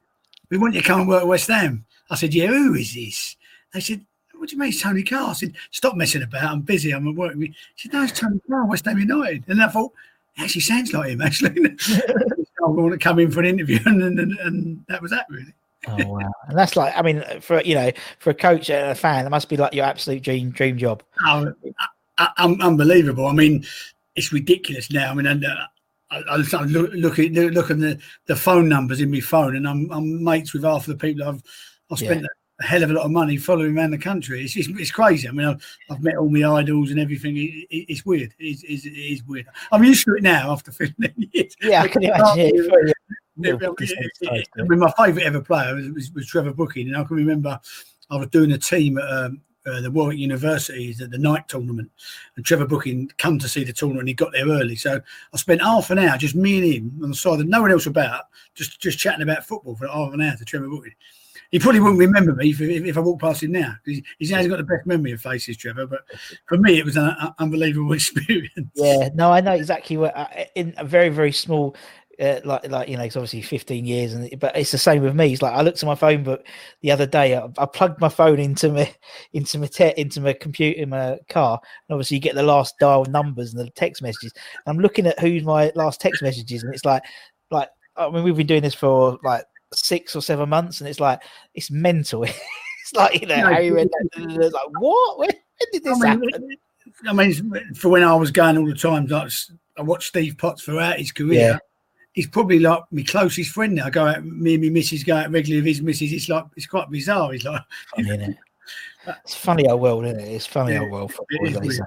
We 0.51 0.59
want 0.59 0.75
you 0.75 0.81
to 0.81 0.87
come 0.87 1.01
and 1.01 1.09
work 1.09 1.23
at 1.23 1.29
West 1.29 1.49
Ham. 1.49 1.85
I 2.11 2.17
said, 2.17 2.33
yeah, 2.33 2.47
who 2.47 2.75
is 2.75 2.95
this? 2.95 3.37
They 3.73 3.81
said, 3.81 4.05
what 4.35 4.49
do 4.49 4.57
you 4.57 4.61
mean 4.61 4.71
it's 4.71 4.83
Tony 4.83 5.03
Carr? 5.03 5.31
I 5.31 5.33
said, 5.33 5.55
stop 5.71 5.97
messing 5.97 6.23
about. 6.23 6.45
I'm 6.45 6.61
busy. 6.61 6.93
I'm 6.93 7.09
at 7.09 7.15
work. 7.15 7.35
He 7.37 7.55
said, 7.77 7.93
no, 7.93 8.03
it's 8.03 8.19
Tony 8.19 8.41
Carr, 8.49 8.67
West 8.67 8.85
Ham 8.85 8.99
United. 8.99 9.45
And 9.49 9.63
I 9.63 9.69
thought, 9.69 9.93
it 10.37 10.43
actually 10.43 10.63
sounds 10.63 10.93
like 10.93 11.11
him, 11.11 11.23
actually. 11.23 11.51
I 11.89 12.67
want 12.67 12.93
to 12.93 12.99
come 12.99 13.19
in 13.19 13.31
for 13.31 13.41
an 13.41 13.47
interview. 13.47 13.79
And, 13.85 14.03
and, 14.03 14.19
and, 14.19 14.39
and 14.41 14.85
that 14.89 15.03
was 15.03 15.11
that, 15.11 15.27
really. 15.29 15.53
Oh 15.89 16.07
wow! 16.07 16.33
And 16.49 16.59
that's 16.59 16.77
like, 16.77 16.97
I 16.97 17.03
mean, 17.03 17.23
for 17.41 17.61
you 17.63 17.75
know, 17.75 17.91
for 18.19 18.31
a 18.31 18.35
coach 18.35 18.71
and 18.71 18.91
a 18.91 18.95
fan, 18.95 19.25
that 19.25 19.31
must 19.31 19.49
be 19.49 19.57
like 19.57 19.75
your 19.75 19.85
absolute 19.85 20.23
dream 20.23 20.51
dream 20.51 20.79
job. 20.79 21.03
Oh, 21.25 21.53
uh, 22.19 22.29
un- 22.39 22.63
unbelievable. 22.63 23.27
I 23.27 23.33
mean, 23.33 23.65
it's 24.15 24.33
ridiculous 24.33 24.91
now. 24.91 25.11
I 25.11 25.15
mean, 25.15 25.27
and, 25.27 25.45
uh, 25.45 25.67
I, 26.11 26.19
I 26.19 26.35
I 26.37 26.63
look, 26.65 26.93
look 26.93 27.19
at 27.19 27.33
look 27.33 27.71
at 27.71 27.81
the, 27.81 27.99
the 28.27 28.37
phone 28.37 28.69
numbers 28.69 29.01
in 29.01 29.11
my 29.11 29.21
phone, 29.21 29.57
and 29.57 29.69
I'm, 29.69 29.91
I'm 29.91 30.23
mates 30.23 30.53
with 30.53 30.65
half 30.65 30.87
of 30.89 30.99
the 30.99 31.07
people 31.07 31.27
I've 31.27 31.43
I've 31.91 31.99
spent 31.99 32.25
a 32.25 32.65
hell 32.65 32.83
of 32.83 32.91
a 32.91 32.93
lot 32.93 33.05
of 33.05 33.11
money 33.11 33.37
following 33.37 33.77
around 33.77 33.91
the 33.91 33.99
country. 33.99 34.45
It's 34.45 34.57
it's, 34.57 34.69
it's 34.69 34.91
crazy. 34.91 35.29
I 35.29 35.33
mean, 35.33 35.47
I've, 35.47 35.79
I've 35.91 36.03
met 36.03 36.17
all 36.17 36.29
my 36.29 36.49
idols 36.61 36.91
and 36.91 37.01
everything. 37.01 37.37
It, 37.37 37.51
it, 37.71 37.87
it's 37.89 38.07
weird. 38.07 38.33
It's, 38.39 38.63
it's, 38.63 38.87
it 38.87 38.91
is 38.91 39.25
weird. 39.25 39.47
I'm 39.73 39.83
used 39.83 40.05
to 40.05 40.15
it 40.15 40.23
now 40.23 40.53
after 40.53 40.71
15 40.73 41.13
years. 41.33 41.57
Yeah, 41.61 41.83
I 41.83 41.89
can 41.89 42.05
imagine. 42.05 42.93
It. 43.39 43.47
Yeah, 43.47 43.57
For 43.57 43.65
you. 43.65 43.67
yeah, 43.67 43.69
Little 43.69 43.75
but 43.75 43.83
it- 43.83 43.91
it- 43.91 44.13
desensitized 44.23 44.41
it- 44.41 44.49
to 44.57 44.63
I 44.65 44.69
mean, 44.69 44.79
my 44.79 44.93
favourite 44.97 45.27
ever 45.27 45.41
player 45.41 45.75
was, 45.75 45.91
was, 45.91 46.13
was 46.13 46.27
Trevor 46.27 46.53
Brooking, 46.53 46.89
and 46.89 46.97
I 46.97 47.05
can 47.05 47.17
remember 47.17 47.59
I 48.11 48.17
was 48.17 48.29
doing 48.29 48.53
a 48.53 48.59
team 48.59 48.99
at 48.99 49.05
um, 49.11 49.41
uh, 49.67 49.81
the 49.81 49.91
Warwick 49.91 50.19
University 50.19 50.95
at 51.01 51.11
the 51.11 51.17
night 51.19 51.49
tournament, 51.49 51.91
and 52.37 52.45
Trevor 52.45 52.67
Brooking 52.67 53.11
come 53.17 53.39
to 53.39 53.49
see 53.49 53.65
the 53.65 53.73
tournament. 53.73 54.01
and 54.03 54.09
He 54.09 54.15
got 54.15 54.33
there 54.33 54.47
early, 54.47 54.77
so 54.77 55.01
I 55.33 55.37
spent 55.39 55.63
half 55.63 55.91
an 55.91 55.99
hour 55.99 56.19
just 56.19 56.35
me 56.35 56.59
and 56.59 56.67
him 56.93 57.01
on 57.03 57.09
the 57.11 57.17
side, 57.17 57.41
and 57.41 57.49
no 57.49 57.63
one 57.63 57.71
else 57.73 57.87
about, 57.87 58.25
just 58.55 58.79
just 58.81 58.99
chatting 58.99 59.23
about 59.23 59.47
football 59.47 59.75
for 59.75 59.89
half 59.89 60.13
an 60.13 60.21
hour 60.21 60.37
to 60.37 60.45
Trevor 60.45 60.69
Brooking. 60.69 60.93
He 61.51 61.61
probably 61.61 61.79
wouldn't 61.81 62.01
remember 62.01 62.35
me 62.35 62.51
if, 62.51 62.61
if, 62.61 62.85
if 62.85 62.97
I 62.97 63.01
walked 63.01 63.21
past 63.23 63.43
him 63.45 63.53
now. 63.53 63.75
He's, 63.85 64.03
he's 64.19 64.31
got 64.31 64.57
the 64.57 64.65
best 64.65 64.87
memory 64.87 65.13
of 65.13 65.21
faces, 65.21 65.57
Trevor. 65.57 65.87
But 65.87 66.01
for 66.47 66.57
me, 66.59 66.79
it 66.81 66.85
was 66.85 66.97
an 66.97 67.05
un- 67.21 67.35
unbelievable 67.39 67.93
experience. 67.95 68.71
Yeah, 68.75 69.11
no, 69.15 69.31
I 69.31 69.41
know 69.41 69.53
exactly 69.53 69.97
what. 69.97 70.17
Uh, 70.17 70.27
in 70.57 70.75
a 70.79 70.85
very 70.85 71.11
very 71.11 71.33
small. 71.33 71.77
Uh, 72.21 72.41
like, 72.45 72.69
like 72.69 72.89
you 72.89 72.97
know, 72.97 73.03
it's 73.03 73.17
obviously 73.17 73.43
15 73.43 73.85
years, 73.85 74.13
and 74.13 74.29
but 74.39 74.57
it's 74.57 74.71
the 74.71 74.79
same 74.79 75.03
with 75.03 75.15
me. 75.15 75.33
It's 75.33 75.43
like 75.43 75.55
I 75.55 75.63
looked 75.63 75.83
at 75.83 75.87
my 75.87 75.95
phone 75.95 76.23
book 76.23 76.47
the 76.81 76.91
other 76.91 77.07
day. 77.07 77.37
I, 77.37 77.49
I 77.59 77.67
plugged 77.67 78.01
my 78.01 78.09
phone 78.09 78.39
into 78.39 78.71
my 78.71 78.95
into 79.33 79.59
my 79.59 79.67
te- 79.67 79.95
into 79.97 80.21
my 80.21 80.33
computer 80.33 80.81
in 80.81 80.91
my 80.91 81.19
car, 81.29 81.61
and 81.89 81.95
obviously 81.95 82.17
you 82.17 82.21
get 82.21 82.35
the 82.35 82.43
last 82.43 82.75
dial 82.79 83.05
numbers 83.07 83.53
and 83.53 83.65
the 83.65 83.71
text 83.71 84.03
messages. 84.03 84.33
And 84.65 84.77
I'm 84.77 84.83
looking 84.83 85.07
at 85.07 85.19
who's 85.19 85.45
my 85.45 85.73
last 85.75 86.01
text 86.01 86.23
messages, 86.23 86.63
and 86.63 86.73
it's 86.73 86.85
like, 86.85 87.03
like 87.51 87.69
I 87.97 88.11
mean, 88.11 88.25
we've 88.25 88.37
been 88.37 88.47
doing 88.47 88.63
this 88.63 88.75
for 88.75 89.19
like 89.25 89.45
six 89.73 90.15
or 90.15 90.23
seven 90.23 90.49
months, 90.49 90.81
and 90.81 90.89
it's 90.89 91.01
like 91.01 91.23
it's 91.55 91.71
mental. 91.71 92.25
it's 92.25 92.93
like 92.95 93.21
you 93.21 93.27
know, 93.27 93.37
No, 93.37 93.53
Harry 93.53 93.71
read 93.71 93.89
that, 93.89 94.51
like 94.53 94.81
what? 94.81 95.19
When, 95.19 95.29
when 95.29 95.69
did 95.73 95.85
this 95.85 96.03
I 96.03 96.17
mean, 96.17 96.31
happen? 96.31 96.57
I 97.09 97.13
mean, 97.13 97.75
for 97.75 97.89
when 97.89 98.03
I 98.03 98.15
was 98.15 98.31
going 98.31 98.59
all 98.59 98.67
the 98.67 98.75
time, 98.75 99.07
like 99.07 99.31
I 99.79 99.83
watched 99.83 100.09
Steve 100.09 100.37
Potts 100.39 100.63
throughout 100.63 100.99
his 100.99 101.13
career. 101.13 101.41
Yeah. 101.41 101.59
He's 102.15 102.29
probably 102.29 102.59
like 102.59 102.83
my 102.91 103.03
closest 103.03 103.51
friend 103.51 103.75
now. 103.75 103.87
I 103.87 103.91
go 103.91 104.07
out, 104.07 104.25
me 104.25 104.55
and 104.55 104.63
my 104.63 104.71
missus 104.71 105.05
go 105.05 105.17
out 105.17 105.31
regularly 105.31 105.61
with 105.61 105.77
his 105.77 105.83
missus. 105.83 106.13
It's 106.13 106.29
like 106.29 106.45
it's 106.57 106.67
quite 106.67 106.91
bizarre. 106.91 107.33
He's 107.33 107.45
like, 107.45 107.63
funny, 107.95 108.09
innit? 108.09 108.37
It's 109.23 109.35
funny 109.35 109.67
how 109.69 109.77
well, 109.77 110.03
isn't 110.03 110.19
it? 110.19 110.29
It's 110.29 110.47
funny 110.47 110.73
how 110.73 110.89
well 110.89 111.09
football 111.09 111.47
is 111.47 111.79
is. 111.79 111.81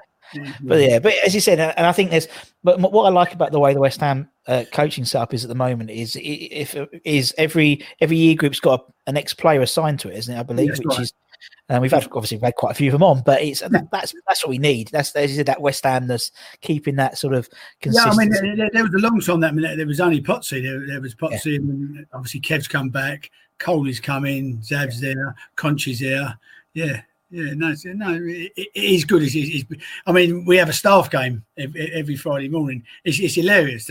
But 0.61 0.81
yeah, 0.81 0.99
but 0.99 1.13
as 1.25 1.33
you 1.33 1.41
said, 1.41 1.59
and 1.59 1.87
I 1.87 1.91
think 1.91 2.11
there's, 2.11 2.27
but 2.63 2.79
what 2.79 3.05
I 3.05 3.09
like 3.09 3.33
about 3.33 3.51
the 3.51 3.59
way 3.59 3.73
the 3.73 3.79
West 3.79 3.99
Ham 4.01 4.29
uh, 4.47 4.65
coaching 4.71 5.05
setup 5.05 5.33
is 5.33 5.43
at 5.43 5.47
the 5.47 5.55
moment 5.55 5.89
is 5.89 6.17
if 6.21 6.75
is 7.03 7.33
every 7.37 7.85
every 8.01 8.17
year 8.17 8.35
group's 8.35 8.59
got 8.59 8.91
an 9.07 9.17
ex 9.17 9.33
player 9.33 9.61
assigned 9.61 9.99
to 10.01 10.09
it, 10.09 10.17
isn't 10.17 10.35
it? 10.35 10.39
I 10.39 10.43
believe, 10.43 10.69
That's 10.69 10.79
which 10.79 10.87
right. 10.89 10.99
is, 11.01 11.13
and 11.69 11.81
we've 11.81 11.91
had 11.91 12.07
obviously 12.11 12.37
we've 12.37 12.43
had 12.43 12.55
quite 12.55 12.71
a 12.71 12.75
few 12.75 12.87
of 12.87 12.93
them 12.93 13.03
on, 13.03 13.21
but 13.25 13.41
it's 13.41 13.61
that, 13.61 13.89
that's 13.91 14.13
that's 14.27 14.43
what 14.43 14.49
we 14.49 14.57
need. 14.57 14.89
That's 14.89 15.15
as 15.15 15.31
you 15.31 15.37
said, 15.37 15.45
that 15.47 15.61
West 15.61 15.83
Hamness, 15.83 16.31
keeping 16.61 16.95
that 16.95 17.17
sort 17.17 17.33
of 17.33 17.49
yeah, 17.83 18.03
I 18.05 18.15
mean, 18.15 18.29
there, 18.29 18.69
there 18.73 18.83
was 18.83 18.93
a 18.93 18.99
long 18.99 19.19
time 19.19 19.39
that 19.41 19.49
I 19.49 19.51
mean, 19.51 19.77
there 19.77 19.87
was 19.87 19.99
only 19.99 20.21
Potsy. 20.21 20.63
There, 20.63 20.85
there 20.87 21.01
was 21.01 21.15
Potsy, 21.15 21.57
and 21.57 22.05
obviously 22.13 22.39
Kev's 22.39 22.67
come 22.67 22.89
back. 22.89 23.29
Coley's 23.59 23.99
coming, 23.99 24.61
Zav's 24.61 25.01
there, 25.01 25.35
Conchi's 25.55 25.99
there. 25.99 26.37
Yeah, 26.73 27.01
yeah, 27.29 27.53
no, 27.55 27.73
no, 27.85 28.13
it, 28.23 28.51
it 28.55 28.69
is 28.73 29.03
good. 29.03 29.23
It's, 29.23 29.33
it's, 29.35 29.83
I 30.05 30.11
mean, 30.11 30.45
we 30.45 30.57
have 30.57 30.69
a 30.69 30.73
staff 30.73 31.09
game 31.09 31.43
every, 31.57 31.91
every 31.91 32.15
Friday 32.15 32.49
morning. 32.49 32.83
It's, 33.03 33.19
it's 33.19 33.35
hilarious. 33.35 33.89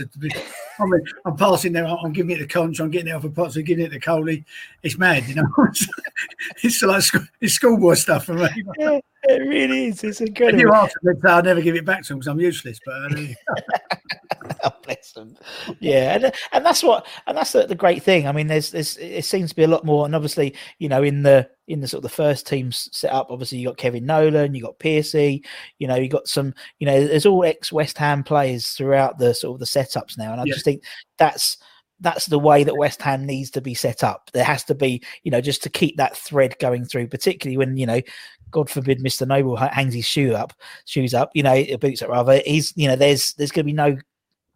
To 0.77 0.83
be- 0.85 0.95
I 0.95 0.97
mean, 0.97 1.05
I'm 1.25 1.35
passing 1.35 1.73
there. 1.73 1.85
I'm 1.85 2.13
giving 2.13 2.35
it 2.35 2.39
to 2.39 2.47
Conch. 2.47 2.79
I'm 2.79 2.89
getting 2.89 3.09
it 3.09 3.15
off 3.15 3.23
a 3.23 3.29
pot. 3.29 3.53
So 3.53 3.61
giving 3.61 3.85
it 3.85 3.89
to 3.89 3.99
Coley. 3.99 4.45
It's 4.83 4.97
mad, 4.97 5.27
you 5.27 5.35
know. 5.35 5.47
it's 6.63 6.81
like 6.81 7.03
it's 7.41 7.53
schoolboy 7.53 7.95
stuff 7.95 8.25
for 8.25 8.33
me. 8.33 8.47
Yeah, 8.77 8.99
it 9.27 9.47
really 9.47 9.85
is. 9.85 10.03
It's 10.03 10.19
And 10.19 10.29
incredible. 10.29 10.59
you 10.61 10.73
ask 10.73 10.95
me, 11.03 11.13
I'll 11.25 11.43
never 11.43 11.61
give 11.61 11.75
it 11.75 11.85
back 11.85 12.03
to 12.03 12.09
them 12.09 12.19
because 12.19 12.27
I'm 12.27 12.39
useless. 12.39 12.79
But 12.85 12.93
uh, 12.93 13.25
Oh, 14.63 14.71
bless 14.83 15.11
them. 15.11 15.35
Yeah, 15.79 16.15
and, 16.15 16.31
and 16.53 16.65
that's 16.65 16.81
what, 16.81 17.05
and 17.27 17.37
that's 17.37 17.51
the, 17.51 17.67
the 17.67 17.75
great 17.75 18.01
thing. 18.01 18.27
I 18.27 18.31
mean, 18.31 18.47
there's, 18.47 18.71
there's, 18.71 18.97
it 18.97 19.25
seems 19.25 19.49
to 19.49 19.55
be 19.55 19.63
a 19.63 19.67
lot 19.67 19.83
more, 19.85 20.05
and 20.05 20.15
obviously, 20.15 20.55
you 20.79 20.89
know, 20.89 21.03
in 21.03 21.21
the 21.23 21.49
in 21.67 21.81
the 21.81 21.87
sort 21.87 21.99
of 21.99 22.09
the 22.09 22.15
first 22.15 22.47
teams 22.47 22.87
set 22.93 23.11
up, 23.11 23.27
obviously, 23.29 23.57
you 23.57 23.67
got 23.67 23.77
Kevin 23.77 24.05
Nolan, 24.05 24.55
you 24.55 24.61
got 24.61 24.79
Piercy, 24.79 25.43
you 25.79 25.87
know, 25.87 25.95
you 25.95 26.07
got 26.07 26.27
some, 26.27 26.53
you 26.79 26.85
know, 26.87 27.05
there's 27.05 27.25
all 27.25 27.43
ex 27.43 27.71
West 27.71 27.97
Ham 27.97 28.23
players 28.23 28.69
throughout 28.69 29.17
the 29.19 29.33
sort 29.33 29.55
of 29.55 29.59
the 29.59 29.65
setups 29.65 30.17
now, 30.17 30.31
and 30.31 30.39
I 30.41 30.45
Yeah. 30.45 30.53
just 30.53 30.65
think 30.65 30.83
that's 31.17 31.57
that's 31.99 32.27
the 32.27 32.39
way 32.39 32.63
that 32.63 32.77
West 32.77 33.01
Ham 33.01 33.25
needs 33.25 33.49
to 33.51 33.59
be 33.61 33.73
set 33.73 34.03
up. 34.03 34.29
There 34.31 34.43
has 34.43 34.63
to 34.65 34.75
be, 34.75 35.01
you 35.23 35.31
know, 35.31 35.41
just 35.41 35.63
to 35.63 35.69
keep 35.69 35.97
that 35.97 36.15
thread 36.15 36.55
going 36.59 36.85
through, 36.85 37.07
particularly 37.07 37.57
when 37.57 37.75
you 37.77 37.85
know. 37.85 38.01
God 38.51 38.69
forbid, 38.69 38.99
Mr. 38.99 39.27
Noble 39.27 39.55
hangs 39.55 39.93
his 39.93 40.05
shoe 40.05 40.33
up, 40.33 40.53
shoes 40.85 41.13
up, 41.13 41.31
you 41.33 41.43
know, 41.43 41.63
boots 41.77 42.01
up 42.01 42.09
rather. 42.09 42.41
He's, 42.45 42.73
you 42.75 42.87
know, 42.87 42.95
there's 42.95 43.33
there's 43.33 43.51
going 43.51 43.65
to 43.65 43.71
be 43.71 43.73
no 43.73 43.97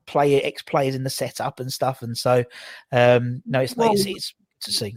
player 0.05 0.41
ex 0.43 0.61
players 0.61 0.95
in 0.95 1.03
the 1.03 1.09
setup 1.09 1.59
and 1.59 1.71
stuff, 1.71 2.01
and 2.01 2.17
so 2.17 2.43
um 2.91 3.41
no, 3.45 3.59
it's 3.59 3.75
Well, 3.75 3.93
it's, 3.93 4.05
it's 4.05 4.33
to 4.61 4.71
see. 4.71 4.93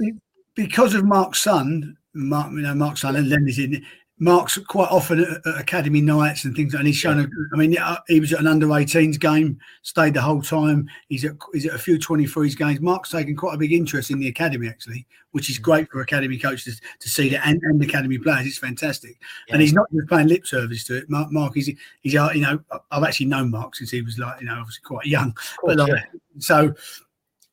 because 0.55 0.95
of 0.95 1.05
Mark's 1.05 1.41
son, 1.41 1.97
Mark, 2.15 2.53
you 2.53 2.63
know, 2.63 2.75
Mark's 2.75 3.03
son, 3.03 3.17
and 3.17 3.29
Lenny's 3.29 3.59
in. 3.59 3.85
Mark's 4.19 4.59
quite 4.59 4.91
often 4.91 5.21
at, 5.21 5.47
at 5.47 5.61
academy 5.61 6.01
nights 6.01 6.45
and 6.45 6.55
things, 6.55 6.75
and 6.75 6.87
he's 6.87 6.97
shown. 6.97 7.21
A, 7.21 7.27
I 7.53 7.57
mean, 7.57 7.77
he 8.07 8.21
was 8.21 8.33
at 8.33 8.41
an 8.41 8.47
under 8.47 8.67
18s 8.67 9.19
game, 9.19 9.59
stayed 9.83 10.15
the 10.15 10.23
whole 10.23 10.41
time. 10.41 10.89
He's 11.09 11.25
at 11.25 11.33
he's 11.53 11.67
at 11.67 11.75
a 11.75 11.79
few 11.79 11.99
23s 11.99 12.57
games. 12.57 12.81
Mark's 12.81 13.11
taken 13.11 13.35
quite 13.35 13.55
a 13.55 13.59
big 13.59 13.73
interest 13.73 14.11
in 14.11 14.21
the 14.21 14.29
academy 14.29 14.69
actually, 14.69 15.05
which 15.33 15.51
is 15.51 15.59
great 15.59 15.91
for 15.91 16.01
academy 16.01 16.39
coaches 16.39 16.81
to 17.01 17.09
see 17.09 17.29
that 17.31 17.45
and, 17.45 17.61
and 17.65 17.83
academy 17.83 18.19
players. 18.19 18.47
It's 18.47 18.59
fantastic, 18.59 19.19
and 19.51 19.61
he's 19.61 19.73
not 19.73 19.87
just 19.93 20.09
playing 20.09 20.29
lip 20.29 20.47
service 20.47 20.85
to 20.85 20.99
it. 20.99 21.11
Mark, 21.11 21.33
Mark, 21.33 21.55
he's 21.55 21.71
he's 22.03 22.15
uh, 22.15 22.31
you 22.33 22.43
know, 22.43 22.61
I've 22.93 23.03
actually 23.03 23.27
known 23.27 23.51
Mark 23.51 23.75
since 23.75 23.91
he 23.91 24.01
was 24.01 24.19
like 24.19 24.41
you 24.41 24.47
know 24.47 24.59
obviously 24.61 24.83
quite 24.85 25.07
young, 25.07 25.37
but 25.65 25.77
course, 25.79 25.91
like, 25.91 26.05
so 26.39 26.73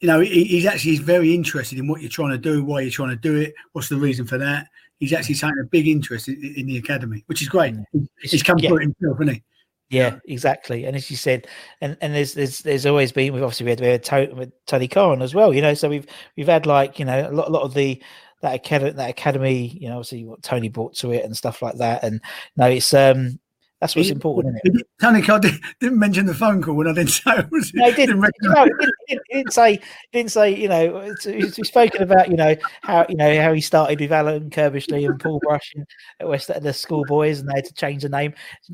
you 0.01 0.07
know, 0.07 0.19
he, 0.19 0.43
he's 0.43 0.65
actually 0.65 0.91
he's 0.91 0.99
very 0.99 1.33
interested 1.33 1.79
in 1.79 1.87
what 1.87 2.01
you're 2.01 2.09
trying 2.09 2.31
to 2.31 2.37
do, 2.37 2.63
why 2.63 2.81
you're 2.81 2.91
trying 2.91 3.09
to 3.09 3.15
do 3.15 3.37
it, 3.37 3.53
what's 3.71 3.87
the 3.87 3.97
reason 3.97 4.25
for 4.25 4.37
that. 4.39 4.67
He's 4.99 5.13
actually 5.13 5.35
taken 5.35 5.59
a 5.59 5.65
big 5.65 5.87
interest 5.87 6.27
in, 6.27 6.53
in 6.57 6.65
the 6.67 6.77
academy, 6.77 7.23
which 7.27 7.41
is 7.41 7.47
great. 7.47 7.75
He's, 7.91 8.31
he's 8.31 8.43
come 8.43 8.57
yeah. 8.59 8.69
through 8.69 8.77
it 8.77 8.81
himself, 8.83 9.17
hasn't 9.19 9.37
he? 9.37 9.43
Yeah, 9.89 10.19
exactly. 10.25 10.85
And 10.85 10.95
as 10.95 11.11
you 11.11 11.17
said, 11.17 11.47
and 11.81 11.97
and 12.01 12.15
there's 12.15 12.33
there's 12.33 12.59
there's 12.59 12.85
always 12.85 13.11
been 13.11 13.33
we've 13.33 13.43
obviously 13.43 13.65
we 13.65 13.71
had, 13.71 13.79
we 13.81 13.87
had 13.87 14.03
Tony, 14.03 14.33
with 14.33 14.65
Tony 14.65 14.87
Carr 14.87 15.21
as 15.21 15.35
well, 15.35 15.53
you 15.53 15.61
know. 15.61 15.73
So 15.73 15.89
we've 15.89 16.07
we've 16.37 16.47
had 16.47 16.65
like 16.65 16.97
you 16.97 17.05
know 17.05 17.29
a 17.29 17.33
lot 17.33 17.49
a 17.49 17.51
lot 17.51 17.63
of 17.63 17.73
the 17.73 18.01
that 18.41 18.55
academy 18.55 18.91
that 18.91 19.09
academy, 19.09 19.67
you 19.67 19.89
know, 19.89 19.97
obviously 19.97 20.23
what 20.23 20.41
Tony 20.43 20.69
brought 20.69 20.95
to 20.95 21.11
it 21.11 21.25
and 21.25 21.35
stuff 21.35 21.61
like 21.61 21.75
that. 21.75 22.03
And 22.03 22.21
no, 22.55 22.67
it's 22.67 22.93
um 22.93 23.39
that's 23.81 23.95
what's 23.95 24.09
important, 24.11 24.55
isn't 24.63 24.79
it? 24.81 24.87
Tony 25.01 25.21
Cole 25.23 25.39
did, 25.39 25.59
didn't 25.79 25.97
mention 25.97 26.27
the 26.27 26.35
phone 26.35 26.61
call 26.61 26.75
when 26.75 26.87
I 26.87 26.93
didn't 26.93 27.09
say 27.09 27.37
it. 27.39 27.51
Was, 27.51 27.73
No, 27.73 27.85
he 27.89 27.95
didn't. 27.95 28.21
didn't 28.21 28.35
No, 28.43 28.63
he 28.63 28.69
didn't, 28.79 28.93
he 29.07 29.19
didn't, 29.37 29.53
say. 29.53 29.79
Didn't 30.13 30.31
say. 30.31 30.55
You 30.55 30.67
know, 30.69 30.97
it's- 31.01 31.23
he's 31.23 31.55
he's 31.55 31.67
spoken 31.67 32.03
about. 32.03 32.29
You 32.29 32.37
know 32.37 32.55
how 32.83 33.05
you 33.09 33.15
know 33.15 33.41
how 33.41 33.53
he 33.53 33.59
started 33.61 33.99
with 33.99 34.11
Alan 34.11 34.49
Curbishley 34.51 35.09
and 35.09 35.19
Paul 35.19 35.39
Brush 35.39 35.73
at 36.19 36.27
West 36.27 36.51
the 36.61 36.73
schoolboys, 36.73 37.39
and 37.39 37.49
they 37.49 37.55
had 37.55 37.65
to 37.65 37.73
change 37.73 38.03
the 38.03 38.09
name. 38.09 38.33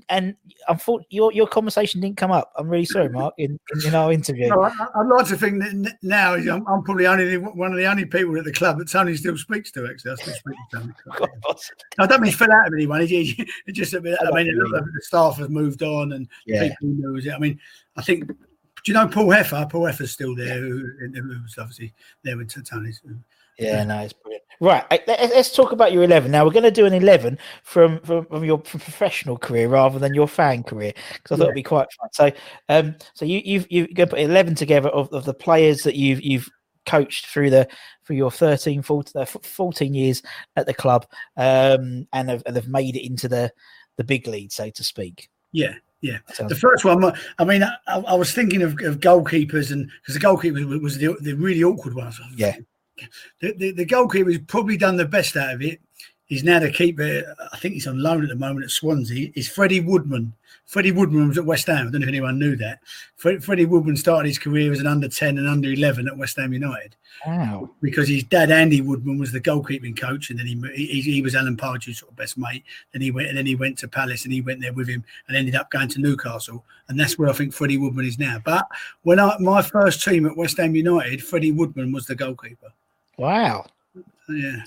And 0.10 0.36
unfortunately, 0.68 1.08
your 1.16 1.32
your 1.32 1.48
conversation 1.48 2.02
didn't 2.02 2.18
come 2.18 2.32
up. 2.32 2.52
I'm 2.58 2.68
really 2.68 2.86
sorry, 2.86 3.08
Mark, 3.10 3.34
in, 3.38 3.58
in, 3.74 3.88
in 3.88 3.96
our 3.96 4.12
interview. 4.12 4.50
No, 4.50 4.62
I, 4.64 4.72
I'd 4.96 5.08
like 5.08 5.28
to 5.28 5.38
think 5.38 5.64
that 5.64 5.96
now 6.04 6.34
I'm, 6.34 6.68
I'm 6.68 6.84
probably 6.84 7.08
only 7.08 7.38
one 7.38 7.72
of 7.72 7.78
the 7.78 7.86
only 7.86 8.06
people 8.06 8.38
at 8.38 8.44
the 8.44 8.52
club 8.52 8.78
that 8.80 8.90
Tony 8.90 9.16
still 9.16 9.38
speaks 9.38 9.72
to. 9.72 9.88
Actually, 9.88 10.12
I 10.12 10.16
still 10.16 10.34
speak 10.34 10.56
to 10.72 10.80
Tony. 10.80 10.94
I 12.00 12.06
don't 12.08 12.22
mean 12.22 12.34
fell 12.34 12.52
out 12.52 12.68
of 12.68 12.74
anyone. 12.74 13.08
He 13.08 13.48
just 13.72 13.94
a 13.94 14.02
bit. 14.02 14.18
I 14.22 14.32
mean, 14.32 14.54
a 14.54 14.68
lot 14.68 14.82
of 14.82 14.88
the 14.98 15.04
staff 15.04 15.38
have 15.38 15.50
moved 15.50 15.84
on, 15.84 16.14
and 16.14 16.28
Yeah. 16.46 16.70
people 16.70 16.90
knows 16.90 17.26
it. 17.26 17.34
I 17.34 17.40
mean, 17.40 17.60
I 17.96 18.02
think. 18.02 18.28
Do 18.28 18.92
you 18.92 18.94
know 18.94 19.08
Paul 19.08 19.28
Heffer? 19.28 19.70
Paul 19.70 19.82
Heffer's 19.84 20.12
still 20.12 20.34
there, 20.34 20.60
who, 20.60 20.88
who 21.14 21.42
was 21.42 21.58
obviously 21.58 21.94
there 22.24 22.38
with 22.38 22.54
Tony's. 22.66 23.02
Yeah, 23.60 23.84
no, 23.84 24.00
it's 24.02 24.14
brilliant. 24.14 24.44
Right, 24.60 24.86
let- 25.08 25.08
let's 25.08 25.54
talk 25.54 25.72
about 25.72 25.92
your 25.92 26.04
eleven 26.04 26.32
now. 26.32 26.46
We're 26.46 26.52
going 26.52 26.64
to 26.64 26.72
do 26.72 26.86
an 26.86 26.94
eleven 26.94 27.38
from 27.64 28.00
from, 28.02 28.26
from 28.26 28.44
your 28.44 28.58
professional 28.60 29.38
career 29.38 29.68
rather 29.68 30.00
than 30.00 30.14
your 30.14 30.28
fan 30.28 30.64
career 30.64 30.94
because 31.14 31.36
I 31.36 31.38
thought 31.38 31.46
it'd 31.46 31.56
be 31.56 31.64
quite 31.64 31.88
fun. 32.00 32.10
So, 32.14 32.32
um, 32.70 32.96
so 33.14 33.26
you 33.26 33.42
you've 33.44 33.68
you're 33.70 33.88
going 33.88 34.10
to 34.10 34.16
put 34.16 34.20
eleven 34.20 34.56
together 34.56 34.90
of, 34.90 35.12
of 35.12 35.26
the 35.26 35.34
players 35.34 35.82
that 35.84 35.96
you've 35.96 36.22
you've 36.22 36.50
coached 36.86 37.26
through 37.26 37.50
the 37.50 37.68
for 38.04 38.14
your 38.14 38.32
13 38.32 38.82
14, 38.82 39.22
uh, 39.22 39.26
14 39.26 39.94
years 39.94 40.24
at 40.56 40.66
the 40.66 40.74
club 40.74 41.06
um 41.36 42.08
and 42.14 42.30
have, 42.30 42.42
and 42.46 42.56
have 42.56 42.70
made 42.70 42.96
it 42.96 43.06
into 43.06 43.28
the 43.28 43.52
the 43.98 44.04
big 44.04 44.28
lead, 44.28 44.52
so 44.52 44.70
to 44.70 44.84
speak 44.84 45.30
Yeah, 45.52 45.74
yeah. 46.02 46.20
Sounds 46.34 46.50
The 46.50 46.60
first 46.60 46.86
one, 46.86 47.14
I 47.40 47.44
mean, 47.44 47.64
I, 47.64 47.78
I 47.88 48.16
was 48.16 48.34
thinking 48.34 48.62
of, 48.62 48.74
of 48.82 49.00
goalkeepers, 49.00 49.72
and 49.72 49.90
because 50.02 50.14
the 50.14 50.20
goalkeeper 50.20 50.66
was, 50.66 50.82
was 50.82 50.98
the, 50.98 51.16
the 51.22 51.34
really 51.34 51.64
awkward 51.64 51.96
one. 51.96 52.14
Yeah. 52.36 52.56
The, 53.42 53.54
the, 53.54 53.72
the 53.72 53.86
goalkeeper 53.86 54.30
who's 54.30 54.40
probably 54.40 54.78
done 54.78 54.98
the 54.98 55.06
best 55.06 55.36
out 55.36 55.54
of 55.54 55.62
it. 55.62 55.82
He's 56.28 56.44
now 56.44 56.60
the 56.60 56.72
keeper. 56.72 57.36
I 57.52 57.58
think 57.58 57.74
he's 57.74 57.88
on 57.88 58.02
loan 58.02 58.24
at 58.24 58.30
the 58.30 58.36
moment 58.36 58.66
at 58.66 58.72
Swansea. 58.72 59.32
Is 59.36 59.48
Freddie 59.48 59.80
Woodman. 59.80 60.34
Freddie 60.66 60.92
Woodman 60.92 61.30
was 61.30 61.38
at 61.38 61.46
West 61.46 61.68
Ham. 61.68 61.88
I 61.88 61.92
don't 61.92 62.02
know 62.02 62.06
if 62.06 62.10
anyone 62.10 62.38
knew 62.38 62.58
that. 62.58 62.80
Fred, 63.16 63.42
Freddie 63.44 63.66
Woodman 63.66 63.96
started 63.96 64.28
his 64.28 64.38
career 64.38 64.72
as 64.72 64.82
an 64.82 64.88
under 64.88 65.08
10 65.08 65.38
and 65.38 65.48
under 65.48 65.72
11 65.72 66.08
at 66.08 66.18
West 66.18 66.36
Ham 66.36 66.52
United 66.52 66.96
wow 67.26 67.70
because 67.82 68.08
his 68.08 68.24
dad 68.24 68.52
Andy 68.52 68.82
Woodman 68.82 69.18
was 69.18 69.32
the 69.32 69.42
goalkeeping 69.42 70.00
coach, 70.00 70.30
and 70.30 70.40
then 70.40 70.46
he 70.46 70.56
he, 70.76 71.02
he 71.02 71.22
was 71.22 71.36
Alan 71.36 71.58
Pardew's 71.58 72.00
sort 72.00 72.12
of 72.12 72.18
best 72.18 72.38
mate. 72.38 72.64
Then 72.94 73.02
he 73.02 73.12
went 73.12 73.30
and 73.30 73.38
then 73.38 73.46
he 73.46 73.56
went 73.56 73.78
to 73.80 73.88
Palace, 73.88 74.24
and 74.24 74.34
he 74.34 74.42
went 74.42 74.62
there 74.62 74.74
with 74.74 74.88
him, 74.88 75.04
and 75.28 75.38
ended 75.38 75.56
up 75.56 75.72
going 75.72 75.90
to 75.90 76.02
Newcastle, 76.02 76.64
and 76.88 77.00
that's 77.00 77.18
where 77.18 77.30
I 77.30 77.34
think 77.34 77.54
Freddie 77.54 77.78
Woodman 77.78 78.06
is 78.06 78.20
now. 78.20 78.40
But 78.44 78.68
when 79.04 79.20
I 79.20 79.38
my 79.40 79.62
first 79.62 80.04
team 80.04 80.26
at 80.26 80.38
West 80.38 80.58
Ham 80.58 80.76
United, 80.76 81.24
Freddie 81.24 81.52
Woodman 81.52 81.92
was 81.92 82.06
the 82.06 82.16
goalkeeper. 82.16 82.72
wow 83.18 83.66
Yeah, 84.30 84.64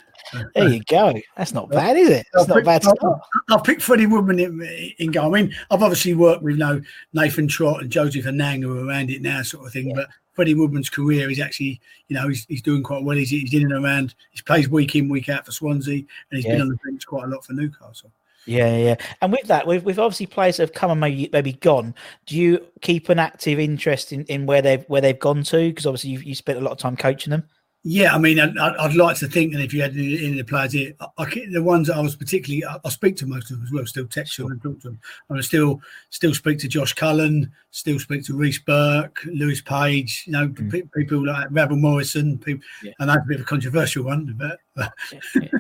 there 0.55 0.69
you 0.69 0.83
go 0.85 1.13
that's 1.37 1.53
not 1.53 1.69
bad 1.71 1.97
is 1.97 2.09
it 2.09 2.21
it's 2.21 2.29
I'll 2.35 2.47
not 2.47 2.55
pick- 2.57 2.65
bad 2.65 2.85
I'll- 2.87 2.97
start. 2.97 3.21
I'll 3.51 3.61
pick 3.61 3.81
Freddie 3.81 4.07
Woodman 4.07 4.39
in, 4.39 4.93
in 4.99 5.11
goal. 5.11 5.35
I 5.35 5.43
mean, 5.43 5.55
I've 5.71 5.83
obviously 5.83 6.15
worked 6.15 6.43
with 6.43 6.55
you 6.55 6.59
know, 6.61 6.81
Nathan 7.13 7.49
Trott 7.49 7.83
and 7.83 7.91
Joseph 7.91 8.25
Anang 8.25 8.63
who 8.63 8.79
are 8.79 8.87
around 8.87 9.11
it 9.11 9.23
now, 9.23 9.43
sort 9.43 9.67
of 9.67 9.73
thing. 9.73 9.93
But 9.95 10.09
Freddie 10.33 10.55
Woodman's 10.55 10.89
career 10.89 11.31
is 11.31 11.41
actually, 11.41 11.81
you 12.09 12.15
know, 12.17 12.29
he's, 12.29 12.47
he's 12.49 12.63
doing 12.63 12.83
quite 12.83 13.03
well. 13.03 13.17
He's, 13.17 13.31
he's 13.31 13.53
in 13.53 13.63
and 13.71 13.85
around. 13.85 14.15
He 14.31 14.41
plays 14.43 14.69
week 14.69 14.95
in, 14.97 15.09
week 15.09 15.29
out 15.29 15.45
for 15.45 15.53
Swansea, 15.53 15.97
and 15.99 16.07
he's 16.31 16.45
Yeah. 16.45 16.53
been 16.53 16.63
on 16.63 16.69
the 16.69 16.79
bench 16.85 17.07
quite 17.07 17.25
a 17.25 17.27
lot 17.27 17.45
for 17.45 17.53
Newcastle. 17.53 18.11
Yeah, 18.47 18.75
yeah. 18.77 18.95
And 19.21 19.33
with 19.33 19.47
that, 19.49 19.67
we've, 19.67 19.85
we've 19.85 19.99
obviously 19.99 20.27
players 20.27 20.57
that 20.57 20.63
have 20.63 20.73
come 20.73 20.91
and 20.91 21.01
maybe 21.01 21.29
maybe 21.33 21.53
gone, 21.55 21.95
do 22.25 22.37
you 22.39 22.65
keep 22.81 23.11
an 23.11 23.19
active 23.19 23.59
interest 23.59 24.13
in, 24.15 24.25
in 24.25 24.47
where 24.47 24.63
they've 24.63 24.85
where 24.89 25.03
they've 25.03 25.19
gone 25.19 25.43
to? 25.45 25.69
Because 25.69 25.85
obviously 25.87 26.11
you 26.11 26.21
you 26.21 26.35
spent 26.35 26.59
a 26.59 26.63
lot 26.63 26.71
of 26.73 26.79
time 26.79 26.97
coaching 26.97 27.33
them. 27.33 27.45
Yeah, 27.83 28.15
I 28.15 28.19
mean, 28.19 28.39
I'd, 28.39 28.59
I'd 28.59 28.95
like 28.95 29.17
to 29.19 29.27
think 29.27 29.55
that 29.55 29.63
if 29.63 29.73
you 29.73 29.81
had 29.81 29.95
any, 29.95 30.19
any 30.19 30.31
of 30.33 30.37
the 30.37 30.45
players 30.45 30.73
here, 30.73 30.93
I, 31.01 31.07
I, 31.17 31.25
the 31.51 31.63
ones 31.63 31.89
that 31.89 31.97
I 31.97 32.01
was 32.01 32.15
particularly, 32.15 32.63
I, 32.63 32.77
I 32.85 32.91
speak 32.91 33.17
to 33.17 33.27
most 33.27 33.51
of 33.51 33.57
them 33.57 33.65
as 33.67 33.73
well, 33.73 33.87
still 33.87 34.07
text 34.07 34.37
them 34.37 34.51
and 34.51 34.63
talk 34.63 34.81
to 34.81 34.89
them. 34.89 35.01
I 35.31 35.41
still 35.41 35.81
still 36.11 36.35
speak 36.35 36.59
to 36.59 36.69
Josh 36.69 36.93
Cullen, 36.93 37.51
still 37.71 37.99
speak 37.99 38.25
to 38.27 38.37
Reece 38.37 38.59
Burke, 38.59 39.21
Lewis 39.25 39.63
Page, 39.63 40.25
you 40.27 40.33
know, 40.33 40.49
mm. 40.49 40.71
pe- 40.71 40.83
people 40.95 41.25
like 41.25 41.49
Ravel 41.51 41.79
Morrison. 41.79 42.37
People, 42.37 42.63
Yeah. 42.83 42.93
and 43.01 43.09
that's 43.09 43.25
a 43.25 43.29
bit 43.29 43.37
of 43.37 43.43
a 43.43 43.45
controversial 43.47 44.05
one, 44.05 44.37
but 44.37 44.93
You 45.35 45.51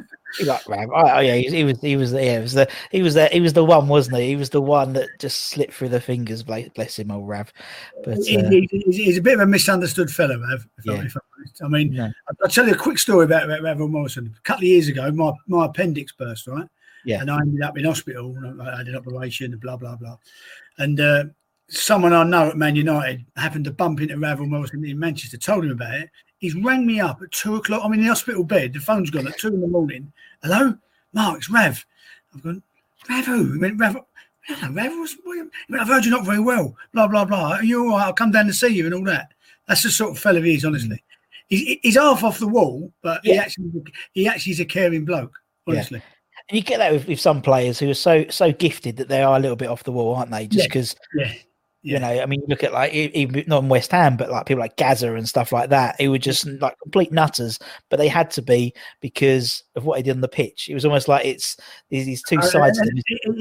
Rav? 0.69 0.89
Oh, 0.95 1.11
oh, 1.17 1.19
yeah, 1.21 1.35
he, 1.37 1.49
he 1.49 1.65
was 1.65 1.81
he 1.81 1.97
was 1.97 2.13
yeah, 2.13 2.39
it 2.39 2.43
was 2.43 2.53
the 2.53 2.69
he 2.91 3.03
was 3.03 3.15
the 3.15 3.27
he 3.29 3.41
was 3.41 3.53
the 3.53 3.65
one, 3.65 3.89
wasn't 3.89 4.19
he? 4.19 4.29
He 4.29 4.37
was 4.37 4.51
the 4.51 4.61
one 4.61 4.93
that 4.95 5.09
just 5.19 5.47
slipped 5.47 5.75
through 5.75 5.89
the 5.91 6.01
fingers. 6.01 6.43
Bless, 6.43 6.69
bless 6.71 6.99
him, 6.99 7.11
old 7.11 7.29
Rav. 7.29 7.53
But 8.05 8.19
he- 8.19 8.37
uh, 8.39 8.49
he- 8.51 8.69
he's, 8.71 8.97
he's 8.97 9.19
a 9.19 9.23
bit 9.23 9.35
of 9.35 9.41
a 9.41 9.47
misunderstood 9.47 10.11
fellow, 10.11 10.39
Rav. 10.39 10.67
If, 10.79 10.89
I, 10.89 10.93
Yeah. 10.95 11.03
if 11.05 11.17
I'm. 11.17 11.23
I 11.65 11.69
mean, 11.69 11.95
No. 11.95 12.11
I'll 12.43 12.49
tell 12.49 12.67
you 12.67 12.75
a 12.75 12.77
quick 12.77 12.99
story 12.99 13.25
about, 13.25 13.45
about 13.45 13.63
Ravel 13.63 13.89
Morrison. 13.89 14.35
A 14.39 14.43
couple 14.43 14.61
of 14.65 14.69
years 14.69 14.89
ago, 14.89 15.11
my, 15.11 15.33
my 15.49 15.67
appendix 15.67 16.13
burst, 16.13 16.47
right? 16.47 16.67
Yeah. 17.05 17.21
And 17.21 17.31
I 17.31 17.39
ended 17.41 17.63
up 17.63 17.77
in 17.79 17.85
hospital. 17.87 18.37
I 18.63 18.77
had 18.79 18.89
an 18.89 18.97
operation, 18.97 19.57
blah, 19.59 19.77
blah, 19.77 19.97
blah. 19.97 20.17
And 20.79 21.01
uh, 21.01 21.25
someone 21.69 22.13
I 22.13 22.25
know 22.25 22.49
at 22.51 22.57
Man 22.59 22.77
United 22.77 23.25
happened 23.37 23.65
to 23.67 23.71
bump 23.73 24.01
into 24.01 24.19
Ravel 24.19 24.47
Morrison 24.47 24.85
in 24.85 24.99
Manchester, 24.99 25.39
told 25.39 25.65
him 25.65 25.71
about 25.73 25.95
it. 25.95 26.11
He's 26.41 26.55
rang 26.57 26.87
me 26.87 27.01
up 27.01 27.23
at 27.23 27.31
two 27.31 27.57
o'clock. 27.57 27.83
I'm 27.85 27.93
in 27.93 28.01
the 28.01 28.09
hospital 28.09 28.43
bed. 28.43 28.73
The 28.73 28.81
phone's 28.81 29.11
gone 29.11 29.29
at 29.29 29.39
two 29.39 29.49
in 29.49 29.61
the 29.61 29.67
morning. 29.69 30.13
Hello? 30.43 30.77
Mark, 31.13 31.39
it's 31.39 31.51
Rav. 31.51 31.85
I've 32.35 32.43
gone, 32.43 32.63
Rav 33.09 33.27
who? 33.27 33.53
He 33.53 33.59
went, 33.59 33.79
Rav. 33.79 33.97
Hello, 34.47 34.73
Rav. 34.75 34.91
What's, 34.99 35.17
what, 35.23 35.35
he 35.35 35.43
went, 35.43 35.83
I've 35.83 35.89
heard 35.89 36.05
you're 36.05 36.17
not 36.17 36.27
very 36.27 36.41
well. 36.41 36.75
Blah, 36.93 37.09
blah, 37.09 37.25
blah. 37.25 37.53
Are 37.57 37.65
you 37.65 37.85
all 37.85 37.99
right? 37.99 38.07
I'll 38.07 38.13
come 38.13 38.31
down 38.33 38.47
to 38.47 38.53
see 38.53 38.69
you 38.69 38.87
and 38.87 38.95
all 38.95 39.05
that. 39.05 39.33
That's 39.69 39.83
the 39.83 39.91
sort 39.91 40.13
of 40.13 40.19
fellow 40.19 40.43
he 40.43 40.55
is, 40.55 40.65
honestly. 40.65 41.03
he's, 41.51 41.79
he's 41.83 41.97
half 41.97 42.25
off 42.25 42.39
the 42.39 42.49
wall, 42.49 42.91
but 43.03 43.21
he 43.23 43.37
actually 43.37 43.71
he 44.15 44.27
actually 44.27 44.53
is 44.53 44.61
a 44.61 44.65
caring 44.65 45.05
bloke. 45.05 45.39
Yeah. 45.67 45.75
Honestly, 45.75 46.03
And 46.49 46.57
you 46.57 46.63
get 46.63 46.79
that 46.79 46.93
with, 46.93 47.07
with 47.07 47.21
some 47.21 47.43
players 47.43 47.79
who 47.79 47.91
are 47.91 47.95
so 47.95 48.25
so 48.31 48.51
gifted 48.51 48.97
that 48.97 49.09
they 49.09 49.23
are 49.23 49.37
a 49.37 49.41
little 49.41 49.57
bit 49.57 49.69
off 49.69 49.85
the 49.85 49.93
wall, 49.93 50.15
aren't 50.15 50.31
they? 50.31 50.47
Just 50.47 50.69
because 50.69 50.97
yeah, 51.15 51.33
you 51.83 51.99
know, 51.99 52.09
I 52.09 52.27
mean, 52.27 52.43
look 52.47 52.63
at 52.63 52.73
like 52.75 52.93
even 52.93 53.45
not 53.47 53.63
in 53.63 53.69
West 53.71 53.91
Ham, 53.93 54.17
but 54.17 54.31
like 54.31 54.47
people 54.47 54.61
like 54.61 54.77
Gazza 54.77 55.15
and 55.15 55.29
stuff 55.29 55.51
like 55.51 55.71
that, 55.71 55.99
who 56.01 56.11
were 56.11 56.19
just 56.19 56.47
like 56.47 56.77
complete 56.83 57.11
nutters, 57.11 57.59
but 57.89 57.97
they 57.99 58.09
had 58.09 58.31
to 58.33 58.43
be 58.43 58.75
because 59.01 59.63
of 59.77 59.85
what 59.87 59.97
he 59.99 60.03
did 60.03 60.13
on 60.17 60.21
the 60.21 60.29
pitch. 60.29 60.69
It 60.69 60.75
was 60.75 60.85
almost 60.85 61.09
like 61.09 61.25
it's 61.25 61.57
these, 61.89 62.23
two 62.23 62.39
Uh, 62.39 62.43
sides. 62.43 62.79
them. 62.79 62.89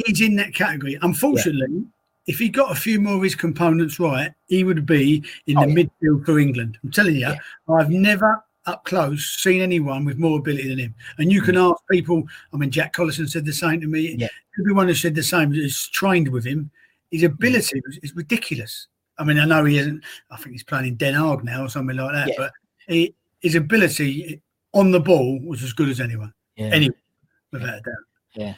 He's 0.06 0.22
in 0.22 0.36
that 0.38 0.54
category. 0.54 0.98
Unfortunately, 1.02 1.84
if 2.28 2.40
he 2.40 2.48
got 2.48 2.72
a 2.72 2.80
few 2.80 3.02
more 3.02 3.16
of 3.18 3.24
his 3.24 3.36
components 3.36 4.00
right, 4.00 4.32
he 4.48 4.64
would 4.64 4.86
be 4.86 5.24
in 5.48 5.58
Oh, 5.58 5.66
the 5.66 5.68
yeah. 5.72 5.84
midfield 6.02 6.26
for 6.26 6.40
England. 6.40 6.78
I'm 6.84 6.92
telling 6.92 7.16
you, 7.16 7.22
Yeah. 7.22 7.36
I've 7.70 7.90
never 7.90 8.44
up 8.66 8.86
close 8.86 9.36
seen 9.42 9.62
anyone 9.62 10.06
with 10.06 10.18
more 10.18 10.38
ability 10.40 10.70
than 10.70 10.78
him. 10.78 10.96
And 11.18 11.32
you 11.32 11.42
can 11.42 11.58
ask 11.58 11.76
people. 11.90 12.24
I 12.54 12.58
mean, 12.58 12.70
Jack 12.70 12.94
Collison 12.94 13.28
said 13.28 13.44
the 13.46 13.54
same 13.54 13.82
to 13.82 13.88
me. 13.88 14.16
Mm. 14.16 14.20
Yeah. 14.22 14.28
Everyone 14.60 14.88
has 14.90 15.02
said 15.02 15.16
the 15.16 15.24
same. 15.24 15.52
Who's 15.54 15.88
trained 15.90 16.28
with 16.30 16.46
him. 16.46 16.70
His 17.12 17.24
ability 17.24 17.82
is, 17.90 18.00
is 18.04 18.16
ridiculous. 18.16 18.88
I 19.18 19.24
mean, 19.24 19.40
I 19.40 19.46
know 19.46 19.66
he 19.66 19.78
isn't. 19.78 20.04
I 20.32 20.38
think 20.38 20.52
he's 20.52 20.64
playing 20.64 20.88
in 20.88 20.96
Den 20.96 21.14
Haag 21.14 21.44
now 21.44 21.66
or 21.66 21.70
something 21.70 21.98
like 21.98 22.14
that. 22.14 22.28
Yeah. 22.30 22.34
But 22.38 22.52
he, 22.88 23.16
his 23.42 23.56
ability 23.56 24.42
on 24.74 24.92
the 24.92 25.00
ball 25.00 25.40
was 25.42 25.64
as 25.64 25.74
good 25.74 25.90
as 25.90 26.00
anyone. 26.00 26.34
Yeah. 26.56 26.68
Anyone, 26.68 26.96
without 27.52 27.70
a 27.70 27.82
doubt. 27.82 28.06
Yeah. 28.36 28.54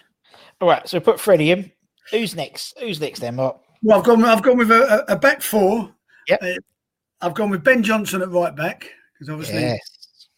All 0.59 0.67
right, 0.67 0.87
so 0.87 0.99
put 0.99 1.19
Freddie 1.19 1.51
in. 1.51 1.71
Who's 2.11 2.35
next? 2.35 2.77
Who's 2.79 2.99
next 2.99 3.19
then, 3.19 3.35
Mark? 3.35 3.57
Well, 3.83 3.97
I've 3.97 4.05
gone. 4.05 4.23
I've 4.23 4.43
gone 4.43 4.57
with 4.57 4.71
a, 4.71 5.11
a 5.11 5.15
back 5.15 5.41
four. 5.41 5.93
Yep. 6.27 6.43
Uh, 6.43 6.47
I've 7.21 7.33
gone 7.33 7.49
with 7.49 7.63
Ben 7.63 7.83
Johnson 7.83 8.21
at 8.21 8.29
right 8.29 8.55
back 8.55 8.89
because 9.13 9.31
obviously 9.31 9.61
Yes. 9.61 9.79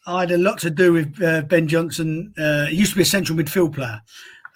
I 0.06 0.20
had 0.20 0.32
a 0.32 0.38
lot 0.38 0.58
to 0.60 0.70
do 0.70 0.92
with 0.92 1.22
uh, 1.22 1.42
Ben 1.42 1.66
Johnson. 1.66 2.32
Uh, 2.38 2.66
he 2.66 2.76
used 2.76 2.92
to 2.92 2.96
be 2.96 3.02
a 3.02 3.06
central 3.06 3.38
midfield 3.38 3.74
player, 3.74 4.00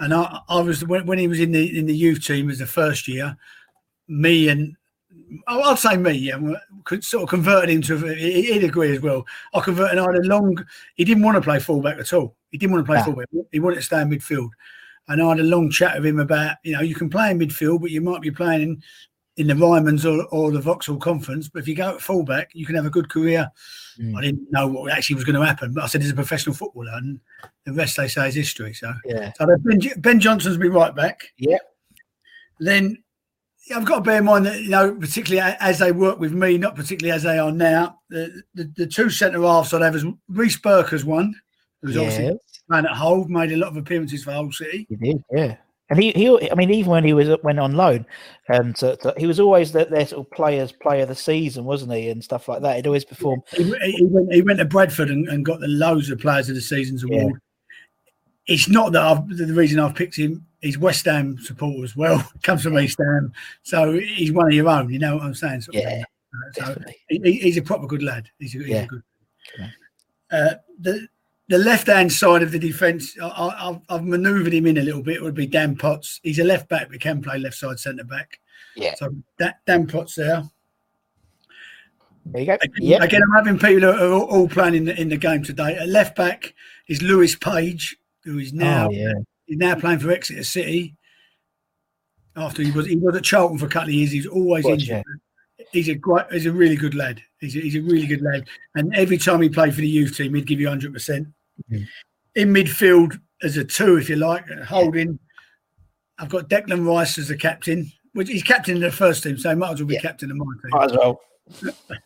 and 0.00 0.14
I, 0.14 0.40
I 0.48 0.60
was 0.60 0.84
when, 0.84 1.06
when 1.06 1.18
he 1.18 1.28
was 1.28 1.40
in 1.40 1.52
the 1.52 1.78
in 1.78 1.86
the 1.86 1.96
youth 1.96 2.24
team 2.24 2.50
as 2.50 2.58
the 2.58 2.66
first 2.66 3.08
year. 3.08 3.36
Me 4.08 4.48
and 4.48 4.74
oh, 5.48 5.60
I'll 5.60 5.76
say 5.76 5.96
me, 5.96 6.12
yeah, 6.12 6.38
could 6.84 7.04
sort 7.04 7.24
of 7.24 7.28
converted 7.28 7.70
him 7.70 7.82
to. 7.82 7.98
he- 8.14 8.52
He'd 8.52 8.64
agree 8.64 8.94
as 8.96 9.00
well. 9.02 9.26
I 9.54 9.60
converted. 9.60 9.98
I 9.98 10.02
had 10.02 10.14
a 10.24 10.28
long. 10.28 10.56
He 10.94 11.04
didn't 11.04 11.22
want 11.24 11.36
to 11.36 11.42
play 11.42 11.58
fullback 11.58 11.98
at 11.98 12.12
all. 12.12 12.34
He 12.50 12.58
didn't 12.58 12.72
want 12.72 12.86
to 12.86 12.90
play 12.90 13.00
Ah. 13.00 13.04
fullback. 13.04 13.26
He 13.52 13.60
wanted 13.60 13.76
to 13.76 13.82
stay 13.82 14.00
in 14.00 14.08
midfield. 14.08 14.50
And 15.08 15.22
I 15.22 15.28
had 15.30 15.40
a 15.40 15.44
long 15.44 15.70
chat 15.70 15.96
with 15.96 16.04
him 16.06 16.20
about, 16.20 16.56
you 16.64 16.72
know, 16.72 16.82
you 16.82 16.94
can 16.94 17.08
play 17.08 17.30
in 17.30 17.38
midfield, 17.38 17.80
but 17.80 17.90
you 17.90 18.00
might 18.02 18.20
be 18.20 18.30
playing 18.30 18.60
in, 18.62 18.82
in 19.38 19.46
the 19.46 19.54
Ryman's 19.54 20.04
or, 20.04 20.24
or 20.26 20.50
the 20.50 20.60
Vauxhall 20.60 20.98
Conference. 20.98 21.48
But 21.48 21.60
if 21.60 21.68
you 21.68 21.74
go 21.74 21.94
at 21.94 22.00
fullback, 22.02 22.50
you 22.54 22.66
can 22.66 22.74
have 22.76 22.86
a 22.86 22.90
good 22.90 23.08
career. 23.08 23.50
Mm. 23.98 24.16
I 24.16 24.20
didn't 24.20 24.50
know 24.52 24.66
what 24.66 24.92
actually 24.92 25.14
was 25.16 25.24
going 25.24 25.36
to 25.40 25.46
happen, 25.46 25.72
but 25.72 25.84
I 25.84 25.86
said 25.86 26.02
he's 26.02 26.10
a 26.10 26.14
professional 26.14 26.54
footballer, 26.54 26.92
and 26.96 27.18
the 27.64 27.72
rest 27.72 27.96
they 27.96 28.08
say 28.08 28.28
is 28.28 28.34
history. 28.34 28.74
So, 28.74 28.92
Yeah. 29.04 29.32
so 29.38 29.46
ben, 29.64 29.80
ben 29.98 30.20
Johnson's 30.20 30.56
be 30.58 30.68
right 30.68 30.94
back. 30.94 31.32
Yeah. 31.38 31.58
Then 32.60 33.02
yeah, 33.68 33.76
I've 33.76 33.84
got 33.84 33.96
to 33.96 34.00
bear 34.02 34.18
in 34.18 34.24
mind 34.24 34.46
that 34.46 34.60
you 34.60 34.70
know, 34.70 34.94
particularly 34.94 35.54
as 35.60 35.78
they 35.78 35.92
work 35.92 36.18
with 36.18 36.32
me, 36.32 36.58
not 36.58 36.74
particularly 36.74 37.14
as 37.14 37.22
they 37.22 37.38
are 37.38 37.52
now. 37.52 38.00
The 38.08 38.42
the, 38.54 38.72
the 38.76 38.86
two 38.86 39.10
centre 39.10 39.42
halves 39.42 39.72
I'd 39.74 39.82
have 39.82 39.94
is 39.96 40.04
Reece 40.28 40.56
Burke 40.58 40.92
as 40.92 41.04
one, 41.04 41.34
who's 41.82 41.96
obviously 41.96 42.24
Yeah, 42.26 42.32
playing 42.68 42.86
at 42.86 42.92
Hull, 42.92 43.26
made 43.28 43.52
a 43.52 43.56
lot 43.56 43.68
of 43.68 43.76
appearances 43.76 44.24
for 44.24 44.32
Hull 44.32 44.50
City. 44.52 44.86
he 44.88 44.96
did. 44.96 45.22
Yeah. 45.30 45.56
And 45.90 45.98
he, 46.02 46.12
he, 46.12 46.50
I 46.50 46.54
mean, 46.54 46.70
even 46.70 46.90
when 46.92 47.04
he 47.04 47.14
was 47.14 47.30
went 47.42 47.58
on 47.58 47.72
loan, 47.74 48.04
and 48.48 48.76
to, 48.76 48.96
to- 48.96 49.14
he 49.16 49.26
was 49.26 49.40
always 49.40 49.72
the, 49.72 49.86
their 49.86 50.06
sort 50.06 50.26
of 50.26 50.30
players, 50.32 50.70
player 50.70 51.02
of 51.02 51.08
the 51.08 51.14
season, 51.14 51.64
wasn't 51.64 51.92
he, 51.94 52.10
and 52.10 52.22
stuff 52.22 52.46
like 52.46 52.60
that. 52.62 52.76
He'd 52.76 52.86
always 52.86 53.06
perform. 53.06 53.40
He, 53.52 53.64
he, 53.64 54.04
went, 54.04 54.32
he 54.32 54.42
went 54.42 54.58
to 54.58 54.66
Bradford 54.66 55.08
and, 55.10 55.26
and 55.28 55.44
got 55.46 55.60
the 55.60 55.68
loads 55.68 56.10
of 56.10 56.18
players 56.18 56.48
of 56.50 56.56
the 56.56 56.60
season's 56.60 57.04
Yeah. 57.08 57.20
award. 57.22 57.40
It's 58.46 58.68
not 58.68 58.92
that 58.92 59.02
I've, 59.02 59.28
the 59.36 59.52
reason 59.54 59.78
I've 59.78 59.94
picked 59.94 60.16
him. 60.16 60.44
He's 60.60 60.76
West 60.78 61.04
Ham 61.06 61.38
supporter 61.38 61.84
as 61.84 61.96
well. 61.96 62.26
Comes 62.42 62.62
from 62.62 62.78
East 62.78 62.98
Ham, 62.98 63.32
so 63.62 63.92
he's 63.98 64.32
one 64.32 64.46
of 64.48 64.52
your 64.52 64.68
own. 64.68 64.90
You 64.90 64.98
know 64.98 65.16
what 65.16 65.24
I'm 65.24 65.34
saying? 65.34 65.62
Yeah. 65.72 66.02
So 66.54 66.76
he, 67.08 67.20
he- 67.24 67.38
he's 67.40 67.56
a 67.56 67.62
proper 67.62 67.86
good 67.86 68.02
lad. 68.02 68.28
He's 68.38 68.54
a, 68.54 68.58
he's 68.58 68.68
Yeah. 68.68 68.82
a 68.82 68.86
good. 68.86 69.02
Uh, 70.30 70.54
the 70.80 71.08
the 71.48 71.58
left 71.58 71.86
hand 71.86 72.12
side 72.12 72.42
of 72.42 72.52
the 72.52 72.58
defence, 72.58 73.16
I, 73.20 73.26
I, 73.26 73.68
I've, 73.68 73.80
I've 73.88 74.04
manoeuvred 74.04 74.52
him 74.52 74.66
in 74.66 74.78
a 74.78 74.82
little 74.82 75.02
bit. 75.02 75.16
It 75.16 75.22
would 75.22 75.34
be 75.34 75.46
Dan 75.46 75.76
Potts. 75.76 76.20
He's 76.22 76.38
a 76.38 76.44
left 76.44 76.68
back, 76.68 76.90
but 76.90 77.00
can 77.00 77.22
play 77.22 77.38
left 77.38 77.56
side 77.56 77.78
centre 77.78 78.04
back. 78.04 78.38
Yeah. 78.76 78.94
So 78.96 79.10
that 79.38 79.60
Dan 79.66 79.86
Potts 79.86 80.14
there. 80.14 80.42
There 82.26 82.40
you 82.42 82.46
go. 82.46 82.54
Again, 82.54 82.72
Yeah. 82.78 83.02
again, 83.02 83.22
I'm 83.22 83.32
having 83.44 83.58
people 83.58 83.90
who 83.92 83.98
are 83.98 84.12
all, 84.12 84.24
all 84.24 84.48
playing 84.48 84.74
in 84.74 84.84
the, 84.84 85.00
in 85.00 85.08
the 85.08 85.16
game 85.16 85.42
today. 85.42 85.76
At 85.76 85.88
left 85.88 86.14
back 86.16 86.52
is 86.86 87.00
Lewis 87.02 87.34
Page, 87.34 87.96
who 88.24 88.38
is 88.38 88.52
oh, 88.52 88.58
now 88.58 88.88
Oh, 88.88 88.90
yeah. 88.90 89.12
he's 89.46 89.56
now 89.58 89.74
playing 89.74 90.00
for 90.00 90.10
Exeter 90.10 90.44
City. 90.44 90.96
After 92.36 92.62
he 92.62 92.70
was 92.70 92.86
he 92.86 92.96
was 92.96 93.16
at 93.16 93.24
Charlton 93.24 93.58
for 93.58 93.66
a 93.66 93.68
couple 93.68 93.88
of 93.88 93.94
years, 93.94 94.12
he's 94.12 94.26
always 94.26 94.64
Was, 94.64 94.74
injured. 94.74 95.02
He's 95.72 95.88
a 95.88 95.94
great, 95.96 96.26
he's 96.30 96.46
a 96.46 96.52
really 96.52 96.76
good 96.76 96.94
lad. 96.94 97.20
He's 97.40 97.56
a, 97.56 97.60
he's 97.60 97.74
a 97.74 97.80
really 97.80 98.06
good 98.06 98.22
lad, 98.22 98.46
and 98.76 98.94
every 98.94 99.18
time 99.18 99.42
he 99.42 99.48
played 99.48 99.74
for 99.74 99.80
the 99.80 99.88
youth 99.88 100.16
team, 100.16 100.34
he'd 100.34 100.46
give 100.46 100.60
you 100.60 100.68
hundred 100.68 100.92
percent. 100.92 101.26
Mhm. 101.70 101.86
In 102.34 102.52
midfield, 102.52 103.18
as 103.42 103.56
a 103.56 103.64
two, 103.64 103.96
if 103.96 104.08
you 104.08 104.16
like, 104.16 104.48
holding. 104.62 105.18
I've 106.18 106.28
got 106.28 106.48
Declan 106.48 106.86
Rice 106.86 107.18
as 107.18 107.28
the 107.28 107.36
captain, 107.36 107.90
which 108.12 108.28
he's 108.28 108.42
captain 108.42 108.76
of 108.76 108.80
the 108.82 108.90
first 108.90 109.22
team, 109.22 109.38
so 109.38 109.50
he 109.50 109.54
might 109.56 109.72
as 109.72 109.80
well 109.80 109.86
be 109.88 109.94
Yeah. 109.94 110.00
captain 110.00 110.30
of 110.30 110.36
my 110.36 110.44
team. 110.44 110.70
Might 110.70 110.84
as 110.90 110.92
well. 110.92 111.20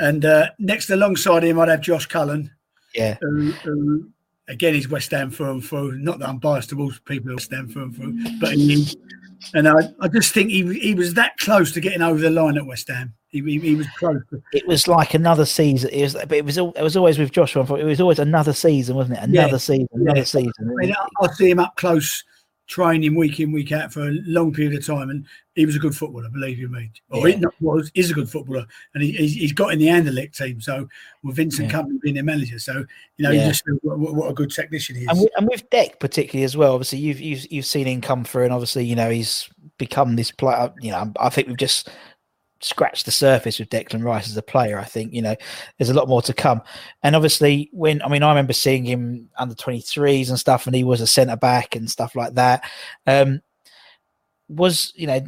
And 0.00 0.24
uh, 0.24 0.50
next 0.60 0.90
alongside 0.90 1.42
him, 1.42 1.58
I'd 1.58 1.68
have 1.68 1.80
Josh 1.80 2.06
Cullen, 2.06 2.52
Yeah. 2.94 3.16
who, 3.20 3.50
who 3.50 4.08
again 4.46 4.76
is 4.76 4.88
West 4.88 5.10
Ham 5.10 5.30
through 5.32 5.50
and 5.50 5.64
through. 5.64 5.98
Not 5.98 6.20
that 6.20 6.28
I'm 6.28 6.38
biased 6.38 6.68
towards 6.70 7.00
people 7.00 7.30
who 7.30 7.34
West 7.34 7.50
Ham 7.50 7.68
through 7.68 7.82
and 7.82 7.96
through, 7.96 8.38
but 8.38 8.52
he, 8.52 8.86
and 9.54 9.66
I, 9.68 9.74
I 10.00 10.06
just 10.06 10.32
think 10.32 10.50
he 10.50 10.72
he 10.78 10.94
was 10.94 11.14
that 11.14 11.36
close 11.38 11.72
to 11.72 11.80
getting 11.80 12.00
over 12.02 12.20
the 12.20 12.30
line 12.30 12.56
at 12.56 12.64
West 12.64 12.86
Ham. 12.88 13.12
He, 13.30 13.40
he, 13.42 13.58
he 13.58 13.74
was 13.74 13.86
close. 13.98 14.22
It 14.52 14.66
was 14.66 14.88
like 14.88 15.12
another 15.14 15.44
season. 15.44 15.90
It 15.92 16.02
was, 16.02 16.14
but 16.14 16.32
it 16.32 16.44
was, 16.44 16.56
it 16.56 16.80
was 16.82 16.96
always 16.96 17.18
with 17.18 17.30
Joshua. 17.30 17.62
It 17.76 17.84
was 17.84 18.00
always 18.00 18.18
another 18.18 18.54
season, 18.54 18.96
wasn't 18.96 19.18
it? 19.18 19.24
Another 19.24 19.52
Yeah. 19.52 19.56
season, 19.58 19.88
another 19.92 20.18
Yeah. 20.20 20.24
season. 20.24 20.52
I 20.60 20.86
mean, 20.86 20.94
I, 21.20 21.26
see 21.32 21.50
him 21.50 21.58
up 21.58 21.76
close, 21.76 22.24
training 22.68 23.14
week 23.16 23.38
in 23.40 23.50
week 23.52 23.72
out 23.72 23.92
for 23.92 24.08
a 24.08 24.12
long 24.26 24.52
period 24.52 24.78
of 24.78 24.86
time, 24.86 25.10
and 25.10 25.26
he 25.54 25.64
was 25.66 25.76
a 25.76 25.78
good 25.78 25.94
footballer. 25.94 26.28
Believe 26.30 26.58
you 26.58 26.68
me, 26.68 26.90
or 27.10 27.28
Yeah. 27.28 27.36
he 27.36 27.44
was 27.60 27.90
is 27.94 28.10
a 28.10 28.14
good 28.14 28.30
footballer, 28.30 28.64
and 28.94 29.02
he, 29.02 29.12
he's, 29.12 29.34
he's 29.34 29.52
got 29.52 29.72
in 29.72 29.78
the 29.78 29.86
Anderlecht 29.88 30.34
team. 30.36 30.60
So 30.60 30.88
with 31.22 31.36
Vincent 31.36 31.70
Yeah. 31.70 31.82
Kompany 31.82 32.00
being 32.00 32.14
their 32.14 32.24
manager, 32.24 32.58
so 32.58 32.84
you 33.18 33.22
know, 33.24 33.30
Yeah. 33.30 33.42
you 33.44 33.48
just 33.50 33.64
what- 33.82 33.98
what 34.14 34.30
a 34.30 34.34
good 34.34 34.50
technician 34.50 34.96
he 34.96 35.02
is. 35.02 35.08
and 35.08 35.20
with, 35.20 35.30
and 35.36 35.48
with 35.48 35.68
Deck 35.70 35.98
particularly 36.00 36.44
as 36.44 36.56
well. 36.56 36.72
Obviously, 36.74 36.98
you've 36.98 37.20
you've 37.20 37.50
you've 37.52 37.66
seen 37.66 37.86
him 37.86 38.00
come 38.00 38.24
through, 38.24 38.44
and 38.44 38.52
obviously, 38.54 38.84
you 38.86 38.96
know, 38.96 39.10
he's 39.10 39.48
become 39.78 40.16
this 40.16 40.30
player. 40.30 40.72
You 40.80 40.92
know, 40.92 41.12
I 41.20 41.28
think 41.30 41.48
we've 41.48 41.56
just 41.56 41.88
scratched 42.60 43.04
the 43.04 43.10
surface 43.10 43.58
with 43.58 43.70
Declan 43.70 44.04
Rice 44.04 44.28
as 44.28 44.36
a 44.36 44.42
player. 44.42 44.78
I 44.78 44.84
think 44.84 45.12
you 45.12 45.22
know 45.22 45.36
there's 45.76 45.90
a 45.90 45.94
lot 45.94 46.08
more 46.08 46.22
to 46.22 46.34
come. 46.34 46.62
And 47.02 47.14
obviously, 47.16 47.70
when 47.72 48.02
I 48.02 48.08
mean, 48.08 48.22
I 48.22 48.28
remember 48.28 48.52
seeing 48.52 48.84
him 48.84 49.28
under 49.38 49.54
23s 49.54 50.28
and 50.28 50.38
stuff, 50.38 50.66
and 50.66 50.74
he 50.74 50.84
was 50.84 51.00
a 51.00 51.06
centre 51.06 51.36
back 51.36 51.76
and 51.76 51.90
stuff 51.90 52.14
like 52.14 52.34
that. 52.34 52.62
Um, 53.06 53.40
was 54.48 54.92
you 54.96 55.06
know, 55.06 55.20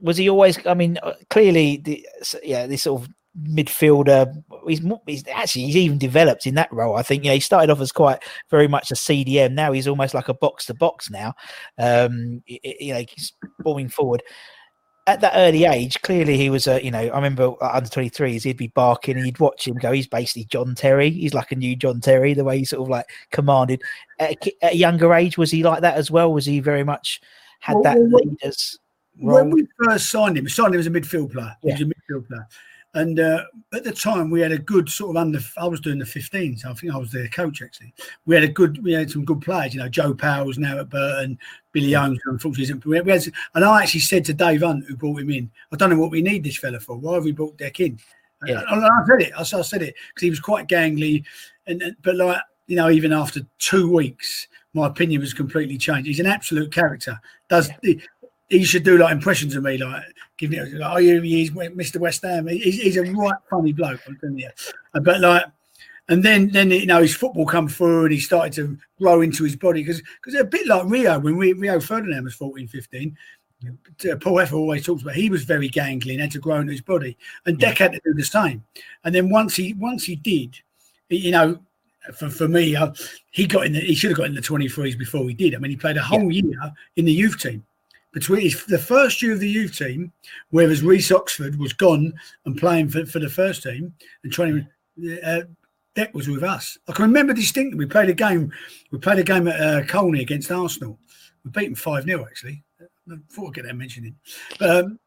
was 0.00 0.16
he 0.16 0.28
always? 0.28 0.64
I 0.66 0.74
mean, 0.74 0.98
uh, 1.02 1.14
clearly, 1.30 1.78
the 1.78 2.06
yeah, 2.42 2.66
this 2.66 2.82
sort 2.82 3.02
of 3.02 3.08
midfielder. 3.40 4.42
He's, 4.66 4.82
he's 5.06 5.26
actually 5.28 5.64
he's 5.64 5.76
even 5.76 5.98
developed 5.98 6.46
in 6.46 6.54
that 6.56 6.72
role. 6.72 6.96
I 6.96 7.02
think 7.02 7.24
you 7.24 7.30
know 7.30 7.34
he 7.34 7.40
started 7.40 7.70
off 7.70 7.80
as 7.80 7.92
quite 7.92 8.22
very 8.50 8.68
much 8.68 8.90
a 8.90 8.94
CDM. 8.94 9.52
Now 9.52 9.72
he's 9.72 9.88
almost 9.88 10.14
like 10.14 10.28
a 10.28 10.34
box 10.34 10.66
to 10.66 10.74
box 10.74 11.10
now. 11.10 11.34
Um, 11.78 12.42
you 12.46 12.94
know, 12.94 13.04
he's 13.08 13.32
falling 13.62 13.88
forward. 13.88 14.22
At 15.08 15.20
that 15.22 15.32
early 15.34 15.64
age, 15.64 16.00
clearly 16.02 16.36
he 16.36 16.48
was 16.48 16.68
a. 16.68 16.82
You 16.84 16.92
know, 16.92 17.00
I 17.00 17.16
remember 17.16 17.54
under 17.60 17.88
twenty 17.90 18.08
threes, 18.08 18.44
he'd 18.44 18.56
be 18.56 18.68
barking, 18.68 19.16
and 19.16 19.26
you'd 19.26 19.40
watch 19.40 19.66
him 19.66 19.74
go. 19.76 19.90
He's 19.90 20.06
basically 20.06 20.44
John 20.44 20.76
Terry. 20.76 21.10
He's 21.10 21.34
like 21.34 21.50
a 21.50 21.56
new 21.56 21.74
John 21.74 22.00
Terry, 22.00 22.34
the 22.34 22.44
way 22.44 22.58
he 22.58 22.64
sort 22.64 22.82
of 22.82 22.88
like 22.88 23.06
commanded. 23.32 23.82
At 24.20 24.46
a, 24.46 24.64
at 24.64 24.72
a 24.74 24.76
younger 24.76 25.12
age, 25.12 25.36
was 25.36 25.50
he 25.50 25.64
like 25.64 25.80
that 25.80 25.96
as 25.96 26.10
well? 26.12 26.32
Was 26.32 26.46
he 26.46 26.60
very 26.60 26.84
much 26.84 27.20
had 27.58 27.74
Well, 27.74 27.82
that 27.82 27.96
well, 27.98 28.06
leaders? 28.24 28.78
when 29.16 29.46
role? 29.46 29.54
we 29.54 29.66
first 29.84 30.08
signed 30.08 30.38
him, 30.38 30.48
signed 30.48 30.74
him 30.74 30.80
as 30.80 30.86
a 30.86 30.90
midfield 30.90 31.32
player. 31.32 31.56
He 31.62 31.72
was 31.72 31.80
a 31.80 31.84
midfield 31.84 32.28
player. 32.28 32.46
And 32.94 33.18
uh, 33.20 33.44
at 33.72 33.84
the 33.84 33.92
time, 33.92 34.28
we 34.28 34.40
had 34.40 34.52
a 34.52 34.58
good 34.58 34.88
sort 34.88 35.10
of 35.10 35.20
under. 35.20 35.38
I 35.56 35.66
was 35.66 35.80
doing 35.80 35.98
the 35.98 36.04
15s. 36.04 36.66
I 36.66 36.74
think 36.74 36.92
I 36.92 36.98
was 36.98 37.10
their 37.10 37.28
coach 37.28 37.62
actually. 37.62 37.94
We 38.26 38.34
had 38.34 38.44
a 38.44 38.48
good. 38.48 38.82
We 38.82 38.92
had 38.92 39.10
some 39.10 39.24
good 39.24 39.40
players. 39.40 39.72
You 39.72 39.80
know, 39.80 39.88
Joe 39.88 40.12
Powell's 40.12 40.58
now 40.58 40.78
at 40.78 40.90
Burton. 40.90 41.38
Billy 41.72 41.94
Owens, 41.96 42.20
unfortunately, 42.26 42.64
isn't. 42.64 42.84
We 42.84 42.98
had, 42.98 43.06
and 43.54 43.64
I 43.64 43.82
actually 43.82 44.00
said 44.00 44.26
to 44.26 44.34
Dave 44.34 44.60
Hunt, 44.60 44.84
who 44.86 44.94
brought 44.94 45.20
him 45.20 45.30
in, 45.30 45.50
I 45.72 45.76
don't 45.76 45.88
know 45.88 45.98
what 45.98 46.10
we 46.10 46.20
need 46.20 46.44
this 46.44 46.58
fella 46.58 46.80
for. 46.80 46.96
Why 46.96 47.14
have 47.14 47.24
we 47.24 47.32
brought 47.32 47.56
Deck 47.56 47.80
in? 47.80 47.98
Yeah. 48.46 48.62
And 48.68 48.84
I 48.84 49.04
said 49.06 49.22
it. 49.22 49.32
I 49.38 49.42
said 49.42 49.82
it 49.82 49.94
because 50.08 50.22
he 50.22 50.30
was 50.30 50.40
quite 50.40 50.68
gangly, 50.68 51.24
and 51.66 51.96
but 52.02 52.16
like 52.16 52.42
you 52.66 52.76
know, 52.76 52.90
even 52.90 53.12
after 53.12 53.40
two 53.58 53.90
weeks, 53.90 54.48
my 54.74 54.86
opinion 54.86 55.20
was 55.20 55.34
completely 55.34 55.78
changed. 55.78 56.06
He's 56.06 56.20
an 56.20 56.26
absolute 56.26 56.72
character. 56.72 57.18
Does 57.48 57.70
he, 57.82 58.02
he 58.52 58.64
should 58.64 58.84
do 58.84 58.98
like 58.98 59.12
impressions 59.12 59.56
of 59.56 59.62
me, 59.64 59.78
like 59.78 60.02
giving 60.36 60.58
it 60.58 60.74
like, 60.74 60.92
oh, 60.94 60.98
you, 60.98 61.22
he's 61.22 61.50
Mr. 61.50 61.96
West 61.96 62.22
Ham. 62.22 62.46
He's, 62.46 62.80
he's 62.82 62.96
a 62.98 63.02
right 63.02 63.34
funny 63.48 63.72
bloke, 63.72 64.00
telling 64.20 64.38
you. 64.38 64.50
Uh, 64.94 65.00
But 65.00 65.20
like, 65.20 65.44
and 66.08 66.22
then 66.22 66.50
then 66.50 66.70
you 66.70 66.86
know 66.86 67.00
his 67.00 67.14
football 67.16 67.46
come 67.46 67.68
through 67.68 68.04
and 68.04 68.12
he 68.12 68.20
started 68.20 68.52
to 68.54 68.76
grow 68.98 69.22
into 69.22 69.44
his 69.44 69.56
body 69.56 69.82
because 69.82 70.02
because 70.22 70.38
a 70.38 70.44
bit 70.44 70.66
like 70.66 70.84
Rio 70.86 71.18
when 71.18 71.36
we, 71.36 71.54
Rio 71.54 71.80
Ferdinand 71.80 72.24
was 72.24 72.34
14, 72.34 72.68
15. 72.68 73.16
uh, 73.64 74.16
Paul 74.16 74.34
Heffer 74.34 74.52
always 74.54 74.84
talks 74.84 75.02
about 75.02 75.14
he 75.14 75.30
was 75.30 75.44
very 75.44 75.70
gangly 75.70 76.12
and 76.12 76.20
had 76.20 76.32
to 76.32 76.38
grow 76.40 76.56
into 76.56 76.72
his 76.72 76.82
body, 76.82 77.16
and 77.46 77.58
Deck 77.58 77.78
had 77.78 77.92
to 77.92 78.00
do 78.04 78.12
the 78.12 78.24
same. 78.24 78.62
And 79.04 79.14
then 79.14 79.30
once 79.30 79.54
he 79.56 79.72
once 79.74 80.04
he 80.04 80.16
did, 80.16 80.58
you 81.08 81.30
know, 81.30 81.58
for, 82.14 82.28
for 82.28 82.48
me, 82.48 82.76
uh, 82.76 82.92
he 83.30 83.46
got 83.46 83.64
in. 83.64 83.72
The, 83.72 83.80
he 83.80 83.94
should 83.94 84.10
have 84.10 84.18
got 84.18 84.26
in 84.26 84.34
the 84.34 84.42
twenty 84.42 84.68
threes 84.68 84.96
before 84.96 85.26
he 85.26 85.34
did. 85.34 85.54
I 85.54 85.58
mean, 85.58 85.70
he 85.70 85.76
played 85.76 85.96
a 85.96 86.02
whole 86.02 86.30
year 86.30 86.52
in 86.96 87.06
the 87.06 87.12
youth 87.12 87.38
team. 87.40 87.64
Between 88.12 88.42
his, 88.42 88.64
the 88.66 88.78
first 88.78 89.22
year 89.22 89.32
of 89.32 89.40
the 89.40 89.48
youth 89.48 89.76
team, 89.76 90.12
whereas 90.50 90.82
Reece 90.82 91.10
Oxford 91.10 91.58
was 91.58 91.72
gone 91.72 92.12
and 92.44 92.58
playing 92.58 92.90
for, 92.90 93.06
for 93.06 93.18
the 93.18 93.30
first 93.30 93.62
team 93.62 93.94
and 94.22 94.32
training, 94.32 94.66
uh, 95.24 95.42
Deck 95.94 96.14
was 96.14 96.28
with 96.28 96.42
us. 96.42 96.78
I 96.88 96.92
can 96.92 97.04
remember 97.04 97.34
distinctly. 97.34 97.78
We 97.78 97.86
played 97.86 98.08
a 98.08 98.14
game. 98.14 98.50
We 98.90 98.98
played 98.98 99.18
a 99.18 99.24
game 99.24 99.46
at 99.46 99.60
uh, 99.60 99.84
Colney 99.86 100.20
against 100.22 100.50
Arsenal. 100.50 100.98
We 101.44 101.50
beat 101.50 101.66
them 101.66 101.74
five 101.74 102.04
0 102.04 102.24
actually. 102.24 102.62
I 102.80 103.16
thought 103.30 103.48
I'd 103.48 103.54
get 103.54 103.64
that 103.64 103.76
mentioned 103.76 104.06
in. 104.06 104.16
But, 104.58 104.70
um, 104.70 104.98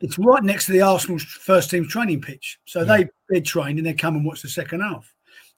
it's 0.00 0.18
right 0.18 0.42
next 0.42 0.66
to 0.66 0.72
the 0.72 0.82
Arsenal's 0.82 1.24
first 1.24 1.70
team 1.70 1.86
training 1.86 2.20
pitch. 2.20 2.58
So 2.64 2.84
they 2.84 3.08
they 3.28 3.40
trained 3.40 3.78
and 3.78 3.86
they 3.86 3.94
come 3.94 4.16
and 4.16 4.24
watch 4.24 4.42
the 4.42 4.48
second 4.48 4.80
half. 4.80 5.12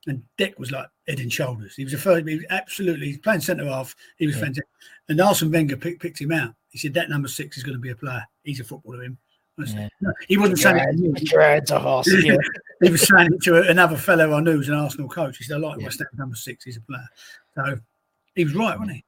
And 0.06 0.22
Dick 0.38 0.58
was 0.58 0.70
like 0.70 0.86
head 1.06 1.20
and 1.20 1.32
shoulders. 1.32 1.74
He 1.76 1.84
was 1.84 1.92
a 1.92 1.98
first, 1.98 2.26
he 2.26 2.36
was 2.36 2.44
absolutely 2.50 3.08
he's 3.08 3.18
playing 3.18 3.40
centre 3.40 3.66
half. 3.66 3.94
He 4.16 4.26
was 4.26 4.36
fantastic. 4.36 4.64
And 5.08 5.20
Arsene 5.20 5.50
Wenger 5.50 5.76
picked, 5.76 6.00
picked 6.00 6.20
him 6.20 6.32
out. 6.32 6.54
He 6.70 6.78
said 6.78 6.94
that 6.94 7.10
number 7.10 7.28
six 7.28 7.58
is 7.58 7.62
going 7.62 7.76
to 7.76 7.80
be 7.80 7.90
a 7.90 7.96
player. 7.96 8.24
He's 8.42 8.60
a 8.60 8.64
footballer. 8.64 9.02
Him. 9.02 9.18
Yeah. 9.58 9.88
No, 10.00 10.12
he 10.26 10.38
wasn't 10.38 10.58
saying 10.58 10.76
it. 10.76 10.92
to 10.92 10.96
me. 10.96 11.12
Get 11.12 11.32
your 11.32 11.42
hands. 11.42 11.70
Yeah. 11.70 12.36
he 12.80 12.90
was 12.90 13.06
saying 13.06 13.34
it 13.34 13.42
to 13.42 13.68
another 13.68 13.96
fellow 13.96 14.32
I 14.32 14.40
knew 14.40 14.52
who's 14.52 14.68
an 14.68 14.74
Arsenal 14.74 15.08
coach. 15.08 15.36
He 15.36 15.44
said, 15.44 15.56
I 15.56 15.58
like 15.58 15.80
West 15.80 15.98
Ham 15.98 16.08
number 16.14 16.36
six. 16.36 16.64
He's 16.64 16.78
a 16.78 16.80
player. 16.80 17.08
So 17.54 17.78
he 18.34 18.44
was 18.44 18.54
right, 18.54 18.78
wasn't 18.78 18.96
he? 18.96 19.04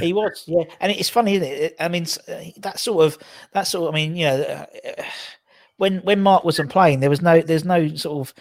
He 0.00 0.12
was, 0.12 0.44
yeah, 0.46 0.64
and 0.80 0.90
it's 0.90 1.08
funny, 1.08 1.34
isn't 1.34 1.46
it? 1.46 1.76
I 1.78 1.88
mean, 1.88 2.06
uh, 2.28 2.50
that 2.58 2.80
sort 2.80 3.04
of, 3.04 3.18
that 3.52 3.64
sort. 3.64 3.88
Of, 3.88 3.94
I 3.94 3.96
mean, 3.96 4.16
you 4.16 4.26
know, 4.26 4.40
uh, 4.42 5.02
when 5.76 5.98
when 5.98 6.22
Mark 6.22 6.44
wasn't 6.44 6.70
playing, 6.70 7.00
there 7.00 7.10
was 7.10 7.22
no, 7.22 7.40
there's 7.40 7.64
no 7.64 7.94
sort 7.94 8.28
of, 8.28 8.34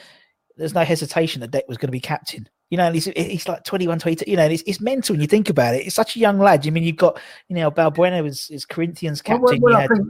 there's 0.58 0.74
no 0.74 0.84
hesitation 0.84 1.42
that 1.42 1.52
Deck 1.52 1.66
was 1.68 1.78
going 1.78 1.88
to 1.88 1.92
be 1.92 2.00
captain. 2.00 2.48
You 2.70 2.78
know, 2.78 2.86
and 2.86 2.96
he's 2.96 3.06
he's 3.06 3.48
like 3.48 3.64
21, 3.64 4.00
22. 4.00 4.30
You 4.30 4.38
know, 4.38 4.46
it's, 4.46 4.64
it's 4.66 4.82
mental 4.82 5.14
when 5.14 5.22
you 5.22 5.28
think 5.28 5.50
about 5.50 5.76
it. 5.76 5.86
It's 5.86 5.96
such 5.96 6.16
a 6.16 6.20
young 6.20 6.40
lad. 6.40 6.66
I 6.66 6.70
mean, 6.72 6.84
you've 6.84 6.96
got, 6.96 7.20
you 7.48 7.56
know, 7.56 7.70
Balbuena 7.70 8.24
was 8.24 8.50
is 8.50 8.66
Corinthians 8.66 9.22
Well, 9.28 9.40
captain. 9.40 9.62
well, 9.62 9.74
you 9.74 9.78
I, 9.80 9.88
think, 9.88 10.08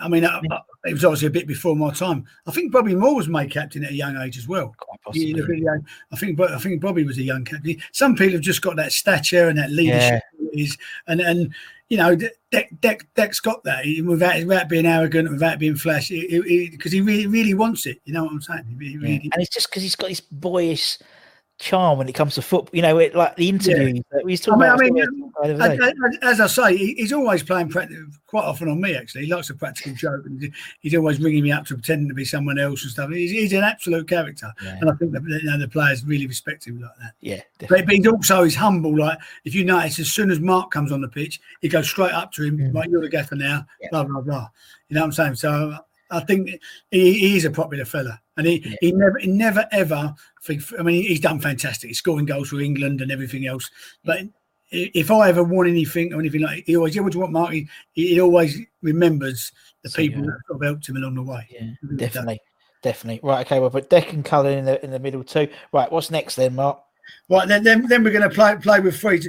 I 0.00 0.08
mean, 0.08 0.24
uh, 0.24 0.40
I, 0.50 0.54
I- 0.54 0.60
it 0.86 0.92
was 0.92 1.04
obviously 1.04 1.28
a 1.28 1.30
bit 1.30 1.46
before 1.46 1.74
my 1.76 1.90
time. 1.92 2.24
I 2.46 2.50
think 2.50 2.72
Bobby 2.72 2.94
Moore 2.94 3.14
was 3.16 3.28
made 3.28 3.50
captain 3.50 3.84
at 3.84 3.90
a 3.90 3.94
young 3.94 4.16
age 4.16 4.38
as 4.38 4.46
well. 4.48 4.74
Quite 4.78 5.14
You 5.14 5.36
look 5.36 5.46
possibly. 5.46 5.56
at 5.56 5.58
the 5.60 5.64
young- 5.64 5.86
I 6.12 6.16
think, 6.16 6.40
I 6.40 6.58
think 6.58 6.80
Bobby 6.80 7.04
was 7.04 7.18
a 7.18 7.22
young 7.22 7.44
captain. 7.44 7.76
Some 7.92 8.14
people 8.16 8.32
have 8.34 8.40
just 8.42 8.62
got 8.62 8.76
that 8.76 8.92
stature 8.92 9.48
and 9.48 9.58
that 9.58 9.70
leadership, 9.70 10.22
qualities, 10.38 10.76
and 11.06 11.20
and 11.20 11.54
you 11.88 11.96
know, 11.96 12.16
Deck, 12.50 12.68
Deck, 12.80 13.06
Deck's 13.14 13.38
got 13.38 13.62
that 13.62 13.84
without 14.04 14.38
without 14.44 14.68
being 14.68 14.86
arrogant, 14.86 15.30
without 15.30 15.58
being 15.60 15.76
flashy, 15.76 16.40
because 16.70 16.90
he 16.90 17.00
really 17.00 17.26
really 17.28 17.54
wants 17.54 17.86
it. 17.86 18.00
You 18.04 18.12
know 18.14 18.24
what 18.24 18.32
I'm 18.32 18.42
saying? 18.42 18.64
He 18.80 18.96
really, 18.98 19.14
Yeah. 19.22 19.30
And 19.32 19.42
it's 19.42 19.54
just 19.54 19.68
because 19.70 19.82
he's 19.84 19.94
got 19.94 20.08
this 20.08 20.20
boyish 20.20 20.98
charm 21.58 21.96
when 21.98 22.08
it 22.08 22.14
comes 22.14 22.34
to 22.34 22.42
football. 22.42 22.70
You 22.74 22.82
know, 22.82 22.98
it, 22.98 23.14
like 23.14 23.34
the 23.36 23.48
interviews 23.48 24.02
that 24.10 24.24
we 24.24 24.36
talking 24.36 24.62
I 24.62 24.76
mean, 24.76 24.92
I 24.98 25.06
mean, 25.06 25.32
saw 25.32 25.42
it 25.42 25.56
the 25.56 25.64
other 25.64 25.76
day. 25.76 25.84
As, 25.84 25.92
as- 25.92 26.18
as 26.22 26.40
I 26.40 26.46
say, 26.70 26.76
he- 26.76 26.94
he's 26.94 27.12
always 27.12 27.42
playing 27.42 27.70
quite 27.70 28.44
often 28.44 28.68
on 28.68 28.80
me. 28.80 28.94
Actually, 28.94 29.24
he 29.26 29.32
likes 29.34 29.48
a 29.50 29.54
practical 29.54 29.94
joke, 29.94 30.26
and 30.26 30.52
he's- 30.80 30.94
always 30.94 31.20
ringing 31.20 31.44
me 31.44 31.52
up 31.52 31.64
to 31.66 31.74
pretending 31.74 32.08
to 32.08 32.14
be 32.14 32.24
someone 32.24 32.58
else 32.58 32.82
and 32.82 32.92
stuff. 32.92 33.10
He's, 33.10 33.30
he's 33.30 33.52
an 33.52 33.62
absolute 33.64 34.08
character, 34.08 34.52
Yeah. 34.62 34.76
and 34.80 34.90
I 34.90 34.94
think 34.94 35.12
that 35.12 35.22
you 35.22 35.42
know, 35.44 35.58
the 35.58 35.68
players 35.68 36.04
really 36.04 36.26
respect 36.26 36.66
him 36.66 36.80
like 36.80 36.90
that. 37.00 37.12
yeah. 37.20 37.40
But, 37.60 37.86
but 37.86 37.88
he's 37.94 38.06
also 38.06 38.44
he's 38.44 38.54
humble. 38.54 38.96
Like 38.96 39.18
if 39.44 39.54
you 39.54 39.64
notice, 39.64 39.98
as 39.98 40.12
soon 40.12 40.30
as 40.30 40.40
Mark 40.40 40.70
comes 40.70 40.92
on 40.92 41.00
the 41.00 41.08
pitch, 41.08 41.40
he 41.60 41.68
goes 41.68 41.88
straight 41.88 42.12
up 42.12 42.32
to 42.32 42.42
him, 42.44 42.58
mm. 42.58 42.74
like 42.74 42.90
you're 42.90 43.00
the 43.00 43.08
gaffer 43.08 43.34
now, 43.34 43.66
Yeah. 43.80 43.88
blah 43.90 44.04
blah 44.04 44.20
blah. 44.20 44.48
You 44.88 44.94
know 44.94 45.00
what 45.00 45.06
I'm 45.06 45.12
saying? 45.12 45.34
So 45.36 45.76
I 46.10 46.20
think 46.20 46.48
he, 46.90 47.12
he 47.18 47.36
is 47.36 47.44
a 47.44 47.50
popular 47.50 47.84
fella, 47.84 48.20
and 48.36 48.46
he, 48.46 48.58
Yeah. 48.58 48.76
he 48.80 48.92
never 48.92 49.18
he 49.18 49.26
never 49.28 49.66
ever. 49.72 50.14
I 50.78 50.82
mean, 50.82 51.02
he's 51.02 51.20
done 51.20 51.40
fantastic. 51.40 51.88
He's 51.88 51.98
scoring 51.98 52.26
goals 52.26 52.50
for 52.50 52.60
England 52.60 53.00
and 53.00 53.10
everything 53.10 53.46
else. 53.46 53.68
But 54.04 54.20
if 54.70 55.10
I 55.10 55.28
ever 55.28 55.42
want 55.42 55.68
anything 55.68 56.12
or 56.12 56.20
anything 56.20 56.42
like, 56.42 56.64
he 56.66 56.76
always 56.76 56.94
yeah, 56.94 57.02
what 57.02 57.12
do 57.12 57.16
you 57.16 57.20
want, 57.22 57.32
Mark? 57.32 57.52
He, 57.52 57.68
he 57.92 58.20
always 58.20 58.58
remembers 58.82 59.52
the 59.82 59.90
So, 59.90 59.96
people 59.96 60.20
yeah. 60.20 60.26
that 60.26 60.38
sort 60.46 60.62
of 60.62 60.66
helped 60.66 60.88
him 60.88 60.96
along 60.96 61.14
the 61.14 61.22
way. 61.22 61.46
Yeah, 61.50 61.96
definitely, 61.96 62.40
definitely. 62.82 63.20
Right, 63.22 63.44
okay. 63.46 63.58
Well, 63.60 63.70
put 63.70 63.90
Deck 63.90 64.12
and 64.12 64.24
Cullen 64.24 64.58
in 64.58 64.64
the 64.64 64.84
in 64.84 64.90
the 64.90 64.98
middle 64.98 65.24
too. 65.24 65.48
Right, 65.72 65.90
what's 65.90 66.10
next 66.10 66.36
then, 66.36 66.54
Mark? 66.54 66.80
Right, 67.28 67.46
then, 67.46 67.62
then, 67.62 67.86
then 67.86 68.02
we're 68.02 68.10
going 68.10 68.28
to 68.28 68.34
play 68.34 68.56
play 68.56 68.80
with 68.80 68.98
three. 68.98 69.20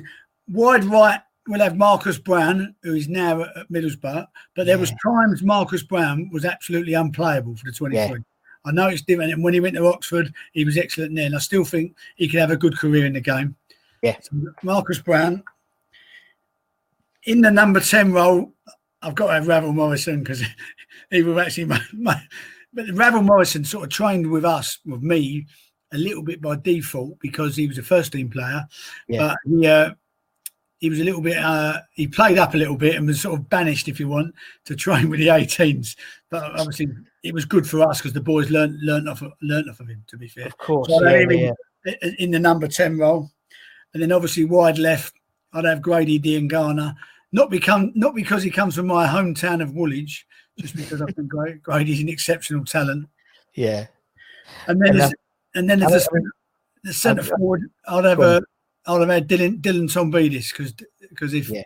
Wide 0.50 0.86
right, 0.86 1.22
we'll 1.48 1.62
have 1.62 1.78
Marcus 1.78 2.18
Brown, 2.18 2.76
who 2.84 2.94
is 2.94 3.08
now 3.08 3.42
at, 3.42 3.72
Middlesbrough. 3.72 4.28
But 4.56 4.66
there 4.66 4.78
was 4.78 4.92
times 5.04 5.44
Marcus 5.44 5.84
Brown 5.84 6.30
was 6.32 6.46
absolutely 6.46 6.94
unplayable 6.94 7.56
for 7.56 7.66
the 7.66 7.72
23. 7.72 8.22
I 8.66 8.72
know 8.72 8.88
it's 8.88 9.02
different. 9.02 9.32
And 9.32 9.44
when 9.44 9.54
he 9.54 9.60
went 9.60 9.76
to 9.76 9.86
Oxford, 9.86 10.34
he 10.52 10.66
was 10.66 10.78
excellent 10.78 11.16
there. 11.16 11.26
And 11.26 11.36
I 11.36 11.40
still 11.40 11.64
think 11.64 11.96
he 12.16 12.28
could 12.28 12.40
have 12.40 12.52
a 12.52 12.58
good 12.58 12.78
career 12.78 13.06
in 13.06 13.14
the 13.14 13.22
game. 13.22 13.56
Yeah. 14.02 14.18
So 14.22 14.32
Marcus 14.62 15.00
Brown. 15.00 15.44
In 17.24 17.42
the 17.42 17.52
number 17.52 17.80
10 17.80 18.14
role, 18.14 18.54
I've 19.02 19.16
got 19.16 19.28
to 19.28 19.34
have 19.34 19.48
Ravel 19.48 19.74
Morrison 19.74 20.20
because 20.20 20.42
he 21.12 21.24
was 21.24 21.38
actually 21.38 21.66
my, 21.66 21.82
my 21.94 22.22
but 22.74 22.90
Ravel 22.94 23.22
Morrison 23.22 23.64
sort 23.64 23.86
of 23.86 23.90
trained 23.90 24.30
with 24.30 24.46
us, 24.46 24.80
with 24.86 25.02
me, 25.02 25.48
a 25.94 25.98
little 25.98 26.24
bit 26.24 26.42
by 26.42 26.56
default 26.58 27.20
because 27.20 27.56
he 27.56 27.68
was 27.68 27.78
a 27.78 27.84
first 27.84 28.12
team 28.12 28.30
player. 28.30 28.66
Yeah. 29.08 29.20
But 29.20 29.38
he, 29.46 29.68
uh, 29.68 29.92
he 30.80 30.90
was 30.90 31.00
a 31.00 31.04
little 31.04 31.22
bit, 31.22 31.38
uh, 31.38 31.80
he 31.94 32.08
played 32.08 32.38
up 32.38 32.54
a 32.54 32.58
little 32.58 32.76
bit 32.78 32.96
and 32.96 33.08
was 33.08 33.22
sort 33.22 33.40
of 33.40 33.50
banished, 33.50 33.88
if 33.88 34.00
you 34.00 34.08
want, 34.08 34.34
to 34.66 34.76
train 34.76 35.10
with 35.10 35.20
the 35.20 35.28
18s. 35.28 35.96
But 36.30 36.44
obviously, 36.60 36.90
it 37.24 37.34
was 37.34 37.46
good 37.46 37.68
for 37.68 37.82
us 37.82 38.00
because 38.00 38.14
the 38.14 38.22
boys 38.22 38.50
learned 38.52 38.80
learned 38.82 39.10
off, 39.10 39.24
learned 39.42 39.70
off 39.70 39.80
of 39.80 39.88
him, 39.88 40.04
to 40.08 40.18
be 40.18 40.28
fair. 40.28 40.46
Of 40.46 40.58
course, 40.58 40.88
So 40.88 41.04
yeah, 41.04 41.20
have 41.22 41.32
yeah. 41.32 41.52
in- 42.02 42.16
in 42.20 42.32
the 42.32 42.40
number 42.40 42.68
10 42.68 42.98
role. 42.98 43.32
And 43.94 44.04
then 44.04 44.12
obviously 44.12 44.46
wide 44.46 44.78
left, 44.78 45.16
I'd 45.54 45.66
have 45.66 45.82
Grady 45.82 46.20
Diangana. 46.20 46.96
Not 47.32 47.50
become 47.50 47.92
not 47.96 48.14
because 48.16 48.44
he 48.44 48.52
comes 48.52 48.76
from 48.76 48.88
my 48.88 49.08
hometown 49.08 49.62
of 49.62 49.74
Woolwich, 49.74 50.26
just 50.60 50.76
because 50.76 51.02
I 51.02 51.06
think 51.08 51.30
Grady's 51.64 52.02
an 52.02 52.10
exceptional 52.10 52.64
talent. 52.66 53.08
yeah. 53.56 53.88
And 54.68 54.80
then 54.82 54.90
And, 54.92 55.00
there's- 55.00 55.14
and 55.56 55.70
then 55.70 55.80
there's 55.80 56.08
I 56.08 56.20
the, 56.84 56.94
centre 56.94 57.24
forward. 57.24 57.64
I'd 57.88 58.06
have 58.06 58.20
a 58.20 58.42
I'd 58.88 59.00
have 59.02 59.10
had 59.10 59.28
Dylan 59.28 59.62
Dylan 59.62 59.92
Tombides 59.92 60.52
because 60.52 60.74
because 61.10 61.34
if 61.34 61.50
Yeah. 61.50 61.64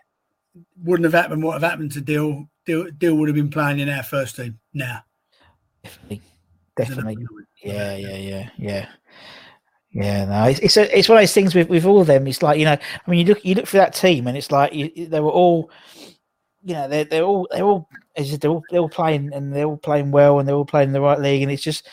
wouldn't 0.82 1.04
have 1.04 1.20
happened 1.20 1.42
what 1.42 1.60
have 1.60 1.70
happened 1.70 1.92
to 1.92 2.00
Dill, 2.00 2.48
Dill 2.66 2.90
Dill 2.98 3.14
would 3.16 3.28
have 3.28 3.36
been 3.36 3.50
playing 3.50 3.78
in 3.78 3.88
our 3.88 4.02
first 4.02 4.36
team 4.36 4.58
now. 4.74 5.02
Definitely, 5.82 6.22
definitely. 6.76 7.16
Yeah, 7.62 7.96
yeah, 7.96 8.16
yeah, 8.16 8.50
yeah. 8.58 8.88
Yeah, 9.94 10.24
no, 10.24 10.44
it's 10.44 10.58
it's, 10.60 10.76
a, 10.78 10.98
it's 10.98 11.08
one 11.08 11.18
of 11.18 11.22
those 11.22 11.34
things 11.34 11.54
with, 11.54 11.68
with 11.68 11.84
all 11.84 12.00
of 12.00 12.06
them. 12.06 12.26
It's 12.26 12.42
like 12.42 12.58
you 12.58 12.64
know, 12.64 12.72
I 13.06 13.10
mean, 13.10 13.20
you 13.20 13.26
look 13.26 13.44
you 13.44 13.54
look 13.54 13.66
for 13.66 13.76
that 13.76 13.94
team, 13.94 14.26
and 14.26 14.36
it's 14.38 14.50
like 14.50 14.72
you, 14.72 14.90
they 15.06 15.20
were 15.20 15.30
all, 15.30 15.70
you 16.62 16.74
know, 16.74 16.88
they're 16.88 17.04
they're 17.04 17.24
all 17.24 17.46
they're 17.50 17.64
all 17.64 17.86
as 18.16 18.26
you 18.26 18.32
said, 18.32 18.40
they're 18.40 18.50
all 18.50 18.62
they're 18.70 18.80
all 18.80 18.88
playing 18.88 19.32
and 19.34 19.54
they're 19.54 19.66
all 19.66 19.76
playing 19.76 20.10
well 20.10 20.38
and 20.38 20.48
they're 20.48 20.54
all 20.54 20.64
playing 20.64 20.88
in 20.88 20.92
the 20.94 21.00
right 21.00 21.20
league, 21.20 21.42
and 21.42 21.52
it's 21.52 21.62
just 21.62 21.86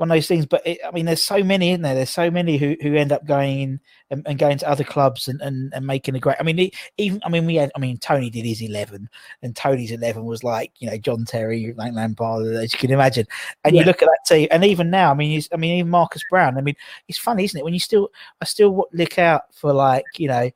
one 0.00 0.10
of 0.10 0.16
those 0.16 0.26
things. 0.26 0.46
But 0.46 0.66
it, 0.66 0.80
I 0.82 0.90
mean, 0.92 1.04
there's 1.04 1.22
so 1.22 1.44
many 1.44 1.70
in 1.70 1.82
there. 1.82 1.94
There's 1.94 2.08
so 2.08 2.30
many 2.30 2.56
who, 2.56 2.74
who 2.80 2.96
end 2.96 3.12
up 3.12 3.26
going 3.26 3.78
and, 4.10 4.26
and 4.26 4.38
going 4.38 4.56
to 4.56 4.68
other 4.68 4.82
clubs 4.82 5.28
and, 5.28 5.42
and, 5.42 5.72
and 5.74 5.86
making 5.86 6.14
a 6.14 6.18
great. 6.18 6.38
I 6.40 6.42
mean, 6.42 6.70
even 6.96 7.20
I 7.22 7.28
mean, 7.28 7.44
we 7.44 7.56
had. 7.56 7.70
I 7.76 7.78
mean, 7.78 7.98
Tony 7.98 8.30
did 8.30 8.46
his 8.46 8.62
eleven, 8.62 9.10
and 9.42 9.54
Tony's 9.54 9.92
eleven 9.92 10.24
was 10.24 10.42
like 10.42 10.72
you 10.78 10.90
know 10.90 10.96
John 10.96 11.26
Terry, 11.26 11.74
like 11.76 11.92
Lampard, 11.92 12.46
as 12.46 12.72
you 12.72 12.78
can 12.78 12.90
imagine. 12.90 13.26
And 13.62 13.76
you 13.76 13.84
look 13.84 14.00
at 14.02 14.08
that 14.08 14.24
team, 14.26 14.48
and 14.50 14.64
even 14.64 14.88
now, 14.88 15.10
I 15.10 15.14
mean, 15.14 15.32
he's, 15.32 15.50
I 15.52 15.56
mean, 15.56 15.76
even 15.76 15.90
Marcus 15.90 16.22
Brown. 16.30 16.56
I 16.56 16.62
mean, 16.62 16.76
it's 17.06 17.18
funny, 17.18 17.44
isn't 17.44 17.60
it? 17.60 17.64
When 17.64 17.74
you 17.74 17.80
still, 17.80 18.08
I 18.40 18.46
still 18.46 18.88
look 18.94 19.18
out 19.18 19.54
for 19.54 19.74
like 19.74 20.06
you 20.16 20.28
know. 20.28 20.50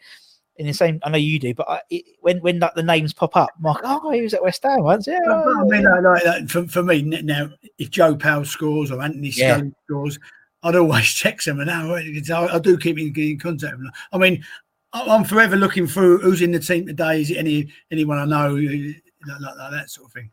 In 0.57 0.67
the 0.67 0.73
same, 0.73 1.01
I 1.03 1.11
know 1.11 1.19
you 1.19 1.41
do, 1.41 1.53
but 1.53 1.69
I, 1.69 1.81
it, 1.91 2.05
when 2.21 2.39
when 2.39 2.61
like 2.61 2.75
the 2.75 2.83
names 2.83 3.13
pop 3.13 3.37
up, 3.37 3.51
Mark, 3.59 3.81
oh, 3.83 4.11
he 4.11 4.23
was 4.23 4.35
at 4.35 4.43
West 4.43 4.63
Ham 4.63 4.85
once, 4.85 5.07
yeah. 5.07 5.19
But, 5.25 5.33
oh, 5.47 5.61
I 5.61 5.65
mean. 5.65 5.87
I 5.87 5.99
like 5.99 6.23
that 6.23 6.49
for, 6.49 6.67
for 6.69 6.83
me 6.83 7.03
now. 7.03 7.51
If 7.79 7.91
Joe 7.91 8.15
Powell 8.15 8.45
scores 8.45 8.93
or 8.93 9.03
Anthony 9.03 9.31
Yeah. 9.31 9.57
Scully 9.57 9.73
scores, 9.87 10.19
I'd 10.63 10.77
always 10.77 11.13
text 11.21 11.47
them, 11.47 11.59
and 11.59 11.67
now 11.67 11.95
I, 11.95 12.55
I 12.55 12.59
do 12.61 12.79
keep 12.79 12.99
in, 12.99 13.13
in 13.17 13.39
contact 13.39 13.77
with 13.77 13.87
them. 13.87 13.93
I 14.13 14.19
mean, 14.19 14.45
I- 14.93 15.07
I'm 15.09 15.25
forever 15.25 15.57
looking 15.57 15.89
through 15.89 16.19
who's 16.21 16.41
in 16.41 16.53
the 16.53 16.61
team 16.61 16.87
today. 16.87 17.21
Is 17.21 17.33
it 17.33 17.37
any 17.39 17.69
anyone 17.91 18.19
I 18.19 18.25
know, 18.25 18.55
like, 18.55 19.41
like, 19.41 19.57
like 19.57 19.71
that 19.73 19.91
sort 19.91 20.07
of 20.07 20.13
thing? 20.13 20.31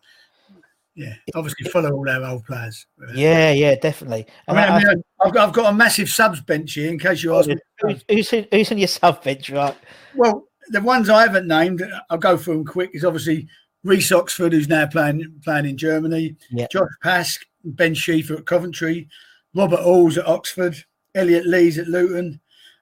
Yeah, 0.95 1.13
obviously 1.35 1.69
follow 1.69 1.91
all 1.93 2.09
our 2.09 2.23
old 2.25 2.43
players. 2.45 2.85
yeah, 3.13 3.51
yeah, 3.51 3.75
definitely. 3.75 4.25
I 4.47 4.51
mean, 4.51 4.59
I- 4.59 4.67
I 4.67 4.75
I 4.75 4.79
mean, 4.83 5.03
I've, 5.23 5.33
got, 5.33 5.47
I've 5.47 5.53
got 5.53 5.73
a 5.73 5.75
massive 5.75 6.09
subs 6.09 6.41
bench 6.41 6.73
here 6.73 6.91
in 6.91 6.99
case 6.99 7.23
you 7.23 7.33
ask 7.35 7.47
me. 7.47 7.55
Oh, 7.83 7.87
who's, 7.89 8.03
who's, 8.09 8.33
in- 8.33 8.47
who's 8.51 8.71
in 8.71 8.77
your 8.77 8.87
sub 8.89 9.23
bench, 9.23 9.49
right? 9.49 9.75
Well, 10.15 10.47
the 10.69 10.81
ones 10.81 11.09
I 11.09 11.21
haven't 11.21 11.47
named, 11.47 11.81
I'll 12.09 12.17
go 12.17 12.35
through 12.37 12.55
them 12.55 12.65
quick. 12.65 12.91
Is 12.93 13.05
obviously 13.05 13.47
Reece 13.83 14.11
Oxford, 14.11 14.51
who's 14.53 14.67
now 14.67 14.85
playing 14.85 15.33
playing 15.43 15.65
in 15.65 15.77
Germany. 15.77 16.35
Yeah. 16.51 16.67
Josh 16.71 16.89
Pask, 17.03 17.39
Ben 17.63 17.93
Schiefer 17.95 18.37
at 18.39 18.45
Coventry. 18.45 19.07
Robert 19.55 19.79
Alls 19.79 20.17
at 20.17 20.27
Oxford. 20.27 20.75
Elliot 21.15 21.45
Lees 21.47 21.77
at 21.77 21.87
Luton. 21.87 22.39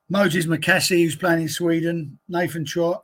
Moses 0.09 0.45
Makasi, 0.47 1.03
who's 1.03 1.15
playing 1.15 1.43
in 1.43 1.49
Sweden. 1.49 2.17
Nathan 2.27 2.65
Trott. 2.65 3.03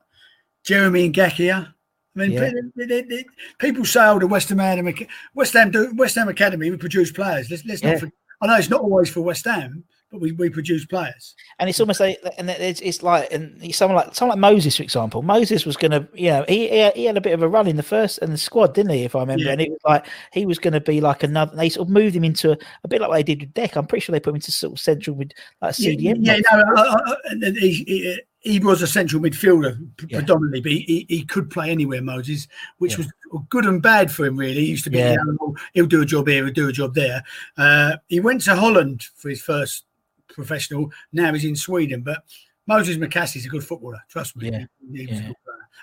Jeremy 0.64 1.12
Ngakia. 1.12 1.74
I 2.16 2.20
mean, 2.20 2.32
Yeah. 2.32 2.51
pe- 2.78 2.86
they- 2.86 3.01
they- 3.01 3.26
people 3.59 3.84
say, 3.86 4.05
"Oh, 4.07 4.20
the 4.20 4.28
West 4.28 4.49
Ham, 4.49 4.59
Academy- 4.59 5.07
West 5.34 5.53
Ham, 5.53 5.72
do, 5.72 5.91
West 5.95 6.16
Ham 6.16 6.30
Academy, 6.30 6.70
we 6.72 6.78
produce 6.78 7.11
players." 7.11 7.49
Let's, 7.51 7.66
let's 7.66 7.82
Yeah. 7.84 7.91
not. 7.91 7.99
For, 8.01 8.09
I 8.41 8.47
know 8.47 8.55
it's 8.57 8.70
not 8.70 8.82
always 8.82 9.09
for 9.09 9.22
West 9.22 9.45
Ham, 9.45 9.84
but 10.11 10.22
we, 10.22 10.32
we 10.34 10.49
produce 10.49 10.86
players. 10.86 11.36
and 11.59 11.70
it's 11.70 11.80
almost 11.80 11.99
like 11.99 12.18
and 12.38 12.49
it's, 12.49 12.80
it's 12.82 13.01
like 13.01 13.32
and 13.34 13.74
someone 13.74 13.95
like 13.97 14.13
someone 14.16 14.39
like 14.39 14.51
Moses, 14.53 14.76
for 14.78 14.84
example. 14.84 15.22
Moses 15.24 15.66
was 15.66 15.76
going 15.78 15.91
to, 15.91 16.07
you 16.13 16.30
know, 16.30 16.45
he, 16.47 16.68
he 16.70 16.89
he 16.95 17.05
had 17.05 17.18
a 17.18 17.22
bit 17.22 17.34
of 17.34 17.41
a 17.41 17.47
run 17.49 17.68
in 17.68 17.76
the 17.76 17.84
first 17.84 18.20
and 18.20 18.32
the 18.32 18.38
squad, 18.38 18.74
didn't 18.74 18.91
he? 18.91 19.03
If 19.03 19.16
I 19.16 19.22
remember, 19.22 19.43
Yeah. 19.45 19.51
and 19.53 19.61
it 19.61 19.70
was 19.72 19.80
like 19.86 20.05
he 20.32 20.45
was 20.45 20.59
going 20.59 20.74
to 20.74 20.82
be 20.82 21.01
like 21.01 21.24
another. 21.24 21.55
They 21.55 21.70
sort 21.70 21.88
of 21.88 21.93
moved 21.93 22.16
him 22.16 22.24
into 22.24 22.51
a, 22.51 22.57
a 22.84 22.88
bit 22.88 23.01
like 23.01 23.09
what 23.09 23.16
they 23.16 23.24
did 23.24 23.41
with 23.41 23.53
Deck. 23.53 23.76
I'm 23.76 23.88
pretty 23.88 24.03
sure 24.05 24.13
they 24.13 24.20
put 24.22 24.30
him 24.32 24.36
into 24.36 24.51
sort 24.51 24.74
of 24.74 24.80
central 24.80 25.16
with 25.18 25.32
like 25.61 25.76
Yeah, 25.80 25.91
CDM. 25.91 26.16
yeah, 26.20 26.38
no, 26.53 26.59
uh, 26.59 26.82
uh, 26.82 26.97
uh, 27.07 27.16
and 27.32 27.57
he, 27.57 28.20
he, 28.46 28.60
was 28.60 28.82
a 28.82 28.88
central 28.88 29.22
midfielder 29.22 29.78
Yeah. 30.08 30.20
predominantly, 30.20 30.62
but 30.62 30.72
he, 30.72 31.06
he, 31.10 31.24
could 31.24 31.50
play 31.50 31.70
anywhere, 31.72 32.02
Moses, 32.02 32.48
which 32.78 32.98
Yeah. 32.98 33.06
was 33.32 33.43
good 33.50 33.66
and 33.66 33.82
bad 33.82 34.12
for 34.12 34.26
him, 34.26 34.38
really. 34.38 34.62
He 34.62 34.66
used 34.68 34.84
to 34.86 34.89
be, 34.89 35.00
Yeah. 35.00 35.16
know, 35.16 35.56
he'll 35.74 35.86
do 35.86 36.02
a 36.02 36.06
job 36.06 36.28
here, 36.28 36.46
he'll 36.46 36.54
do 36.54 36.70
a 36.70 36.74
job 36.74 36.93
there. 36.93 37.24
Uh, 37.58 37.98
he 38.08 38.20
went 38.20 38.41
to 38.43 38.56
Holland 38.56 39.04
for 39.16 39.30
his 39.30 39.41
first 39.41 39.86
professional, 40.30 40.91
now 41.12 41.34
he's 41.34 41.46
in 41.46 41.56
Sweden, 41.56 42.02
but 42.02 42.24
Moses 42.68 42.98
Makasi's 42.98 43.46
a 43.46 43.50
good 43.50 43.64
footballer, 43.64 44.00
trust 44.10 44.36
me. 44.38 44.50
Yeah. 44.52 44.66
He- 44.91 45.06
he 45.06 45.14
Yeah. 45.14 45.32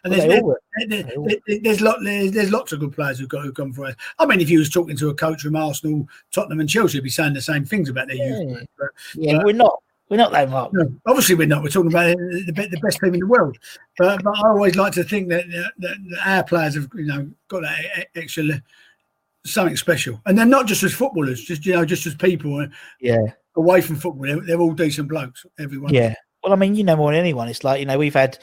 And 0.04 0.12
Well, 0.16 0.56
there's, 0.88 1.62
there's, 1.62 1.80
lot, 1.80 1.98
there's, 2.02 2.32
there's 2.32 2.50
lots 2.50 2.72
of 2.72 2.80
good 2.80 2.92
players 2.92 3.18
who've 3.20 3.28
got 3.28 3.44
who've 3.44 3.54
gone 3.54 3.72
for 3.72 3.84
us. 3.84 3.94
I 4.18 4.26
mean, 4.26 4.40
if 4.40 4.50
you 4.50 4.58
was 4.58 4.68
talking 4.70 4.96
to 4.96 5.10
a 5.10 5.14
coach 5.14 5.42
from 5.42 5.54
Arsenal, 5.54 6.08
Tottenham, 6.32 6.58
and 6.60 6.68
Chelsea, 6.68 6.98
he'd 6.98 7.04
be 7.04 7.10
saying 7.10 7.34
the 7.34 7.42
same 7.42 7.64
things 7.64 7.88
about 7.88 8.08
their 8.08 8.16
youth. 8.16 8.38
Yeah. 8.40 8.52
players, 8.54 8.66
but- 8.78 8.88
Yeah, 9.14 9.36
but- 9.36 9.44
we're 9.46 9.52
not. 9.52 9.80
We're 10.12 10.18
not 10.18 10.32
that 10.32 10.50
Mark. 10.50 10.74
no, 10.74 10.92
obviously 11.06 11.36
we're 11.36 11.46
not. 11.46 11.62
We're 11.62 11.70
talking 11.70 11.90
about 11.90 12.14
the, 12.18 12.68
the 12.70 12.80
best 12.82 13.00
team 13.00 13.14
in 13.14 13.20
the 13.20 13.26
world. 13.26 13.56
But, 13.96 14.22
but 14.22 14.36
I 14.36 14.48
always 14.50 14.76
like 14.76 14.92
to 14.92 15.04
think 15.04 15.30
that, 15.30 15.48
that, 15.48 15.72
that 15.78 15.96
our 16.26 16.44
players 16.44 16.74
have 16.74 16.86
you 16.94 17.06
know 17.06 17.30
got 17.48 17.62
that 17.62 18.08
extra 18.14 18.62
something 19.46 19.74
special, 19.74 20.20
and 20.26 20.36
they're 20.36 20.44
not 20.44 20.66
just 20.66 20.82
as 20.82 20.92
footballers, 20.92 21.42
just 21.42 21.64
you 21.64 21.72
know, 21.72 21.86
just 21.86 22.06
as 22.06 22.14
people 22.14 22.54
uh, 22.60 22.66
Yeah. 23.00 23.24
away 23.56 23.80
from 23.80 23.96
football. 23.96 24.24
They're, 24.26 24.40
they're 24.42 24.60
all 24.60 24.74
decent 24.74 25.08
blokes. 25.08 25.46
Everyone. 25.58 25.94
Yeah. 25.94 26.14
Well, 26.44 26.52
I 26.52 26.56
mean, 26.56 26.74
you 26.74 26.84
know 26.84 26.96
more 26.96 27.10
than 27.12 27.20
anyone. 27.20 27.48
It's 27.48 27.64
like 27.64 27.80
you 27.80 27.86
know 27.86 27.96
we've 27.96 28.12
had, 28.12 28.38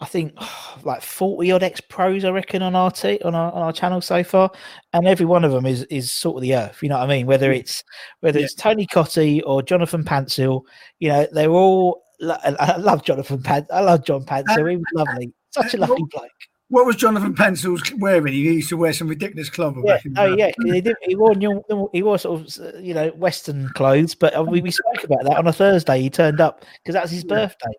I 0.00 0.06
think, 0.06 0.34
like 0.84 1.02
forty 1.02 1.50
odd 1.52 1.62
ex 1.62 1.80
pros, 1.80 2.24
I 2.24 2.30
reckon, 2.30 2.62
on 2.62 2.74
our 2.74 2.90
t- 2.90 3.20
on 3.24 3.34
our 3.34 3.52
on 3.52 3.62
our 3.62 3.72
channel 3.72 4.00
so 4.00 4.22
far, 4.24 4.50
and 4.92 5.06
every 5.06 5.26
one 5.26 5.44
of 5.44 5.52
them 5.52 5.66
is 5.66 5.82
is 5.84 6.10
sort 6.10 6.36
of 6.36 6.42
the 6.42 6.54
earth. 6.54 6.82
You 6.82 6.88
know 6.88 6.98
what 6.98 7.04
I 7.04 7.14
mean? 7.14 7.26
Whether 7.26 7.52
mm. 7.52 7.58
it's 7.58 7.84
whether 8.20 8.38
Yeah. 8.38 8.44
it's 8.46 8.54
Tony 8.54 8.86
Cottee 8.86 9.42
or 9.44 9.62
Jonathan 9.62 10.04
Pantsil, 10.04 10.62
you 10.98 11.08
know, 11.08 11.26
they're 11.32 11.50
all. 11.50 12.04
I 12.22 12.76
love 12.78 13.04
Jonathan 13.04 13.42
Pan. 13.42 13.66
I 13.72 13.80
love 13.80 14.04
John 14.04 14.24
Pantsil. 14.24 14.70
He 14.70 14.76
was 14.76 14.84
lovely. 14.94 15.32
Such 15.50 15.74
a 15.74 15.76
lovely 15.78 16.04
bloke. 16.10 16.30
What 16.70 16.84
was 16.84 16.96
Jonathan 16.96 17.34
Pantsil's 17.34 17.94
wearing? 17.94 18.34
He 18.34 18.42
used 18.42 18.68
to 18.68 18.76
wear 18.76 18.92
some 18.92 19.08
ridiculous 19.08 19.48
clothes 19.48 19.78
Yeah. 19.84 19.98
Oh 20.18 20.36
yeah. 20.36 20.50
He, 20.64 20.82
did, 20.82 20.96
he 21.02 21.16
wore 21.16 21.34
new, 21.34 21.64
he 21.94 22.02
wore 22.02 22.18
sort 22.18 22.42
of 22.42 22.84
you 22.84 22.92
know 22.92 23.08
Western 23.10 23.70
clothes, 23.70 24.14
but 24.14 24.36
uh, 24.36 24.44
we, 24.44 24.60
we 24.60 24.70
spoke 24.70 25.02
about 25.02 25.24
that 25.24 25.38
on 25.38 25.46
a 25.46 25.52
Thursday. 25.52 26.02
He 26.02 26.10
turned 26.10 26.42
up 26.42 26.66
because 26.82 26.92
that's 26.92 27.10
his 27.10 27.24
birthday 27.24 27.72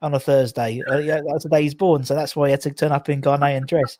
on 0.00 0.14
a 0.14 0.20
Thursday. 0.20 0.80
Uh, 0.88 0.98
yeah, 0.98 1.22
that's 1.26 1.42
the 1.42 1.50
day 1.50 1.62
he's 1.62 1.74
born, 1.74 2.04
so 2.04 2.14
that's 2.14 2.36
why 2.36 2.46
he 2.46 2.52
had 2.52 2.60
to 2.60 2.70
turn 2.70 2.92
up 2.92 3.08
in 3.08 3.20
Ghanaian 3.20 3.66
dress. 3.66 3.98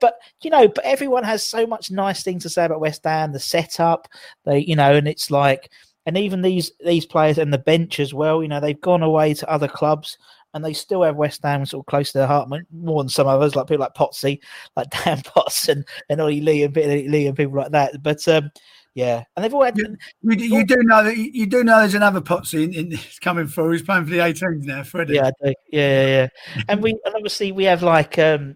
But 0.00 0.14
you 0.42 0.50
know, 0.50 0.66
but 0.66 0.84
everyone 0.84 1.22
has 1.22 1.46
so 1.46 1.64
much 1.64 1.92
nice 1.92 2.24
things 2.24 2.42
to 2.42 2.48
say 2.48 2.64
about 2.64 2.80
West 2.80 3.04
Ham, 3.04 3.32
the 3.32 3.38
setup, 3.38 4.08
they 4.44 4.58
you 4.58 4.74
know, 4.74 4.92
and 4.92 5.06
it's 5.06 5.30
like, 5.30 5.70
and 6.04 6.18
even 6.18 6.42
these 6.42 6.72
these 6.84 7.06
players 7.06 7.38
and 7.38 7.52
the 7.52 7.58
bench 7.58 8.00
as 8.00 8.12
well. 8.12 8.42
You 8.42 8.48
know, 8.48 8.58
they've 8.58 8.80
gone 8.80 9.04
away 9.04 9.34
to 9.34 9.48
other 9.48 9.68
clubs. 9.68 10.18
And 10.54 10.64
they 10.64 10.72
still 10.72 11.02
have 11.02 11.16
West 11.16 11.40
Ham 11.42 11.66
sort 11.66 11.82
of 11.82 11.86
close 11.86 12.12
to 12.12 12.18
their 12.18 12.26
heart 12.26 12.48
more 12.72 13.02
than 13.02 13.08
some 13.10 13.26
others, 13.26 13.54
like 13.56 13.66
people 13.66 13.82
like 13.82 13.94
Potsy, 13.94 14.40
like 14.76 14.88
Dan 15.04 15.20
Potts 15.22 15.68
and, 15.68 15.84
and 16.08 16.20
Ollie 16.20 16.40
Lee 16.40 16.62
and 16.62 16.72
Billy 16.72 17.08
Lee 17.08 17.26
and 17.26 17.36
people 17.36 17.54
like 17.56 17.72
that. 17.72 18.02
But 18.02 18.26
um, 18.28 18.50
yeah, 18.94 19.24
and 19.34 19.44
they've 19.44 19.52
all 19.52 19.64
had 19.64 19.76
Yeah. 19.76 19.88
You, 20.22 20.36
do- 20.36 20.46
you 20.46 20.64
do 20.64 20.76
know 20.84 21.02
that 21.02 21.16
you, 21.16 21.30
you 21.34 21.46
do 21.46 21.64
know 21.64 21.80
there's 21.80 21.94
another 21.94 22.20
Potsy 22.20 22.62
in, 22.64 22.72
in, 22.92 22.98
coming 23.20 23.48
through. 23.48 23.72
He's 23.72 23.82
playing 23.82 24.04
for 24.04 24.10
the 24.10 24.18
18s 24.18 24.62
now, 24.64 24.84
Freddie. 24.84 25.14
Yeah, 25.14 25.26
I 25.42 25.46
do. 25.48 25.54
yeah, 25.72 26.06
yeah, 26.06 26.28
yeah. 26.56 26.62
and 26.68 26.80
we 26.82 26.90
and 27.04 27.14
obviously 27.16 27.50
we 27.50 27.64
have 27.64 27.82
like 27.82 28.16
um 28.20 28.54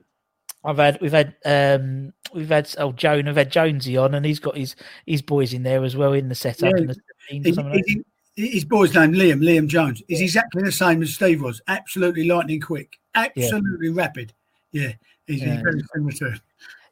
I've 0.64 0.76
had 0.78 1.01
we've 1.01 1.11
had 1.12 1.34
um 1.44 2.12
we've 2.32 2.49
had 2.49 2.72
oh 2.78 2.92
Joan 2.92 3.26
we've 3.26 3.34
had 3.36 3.51
Jonesy 3.51 3.96
on 3.96 4.14
and 4.14 4.24
he's 4.24 4.38
got 4.38 4.57
his 4.57 4.76
his 5.07 5.22
boys 5.22 5.53
in 5.55 5.64
there 5.64 5.82
as 5.82 5.96
well 5.96 6.12
in 6.12 6.28
the 6.28 6.34
setup 6.36 6.72
Yeah. 6.76 6.86
the 6.86 6.96
17s 7.32 7.44
or 7.44 7.49
He- 7.49 7.53
something 7.55 7.64
like 7.72 7.84
that. 7.84 7.84
he- 7.88 8.03
his 8.39 8.64
boy's 8.64 8.95
name 8.95 9.12
Liam, 9.12 9.41
Liam 9.43 9.66
Jones, 9.66 10.03
is 10.09 10.20
exactly 10.20 10.62
the 10.62 10.70
same 10.72 11.03
as 11.03 11.14
Steve 11.14 11.43
was. 11.43 11.61
Absolutely 11.66 12.24
lightning 12.24 12.61
quick, 12.61 12.99
absolutely 13.14 13.91
rapid. 13.91 14.32
Yeah, 14.70 14.93
he's, 15.26 15.43
Yeah. 15.43 15.61
very 15.62 15.82
similar 15.93 16.12
to 16.12 16.30
him. 16.30 16.41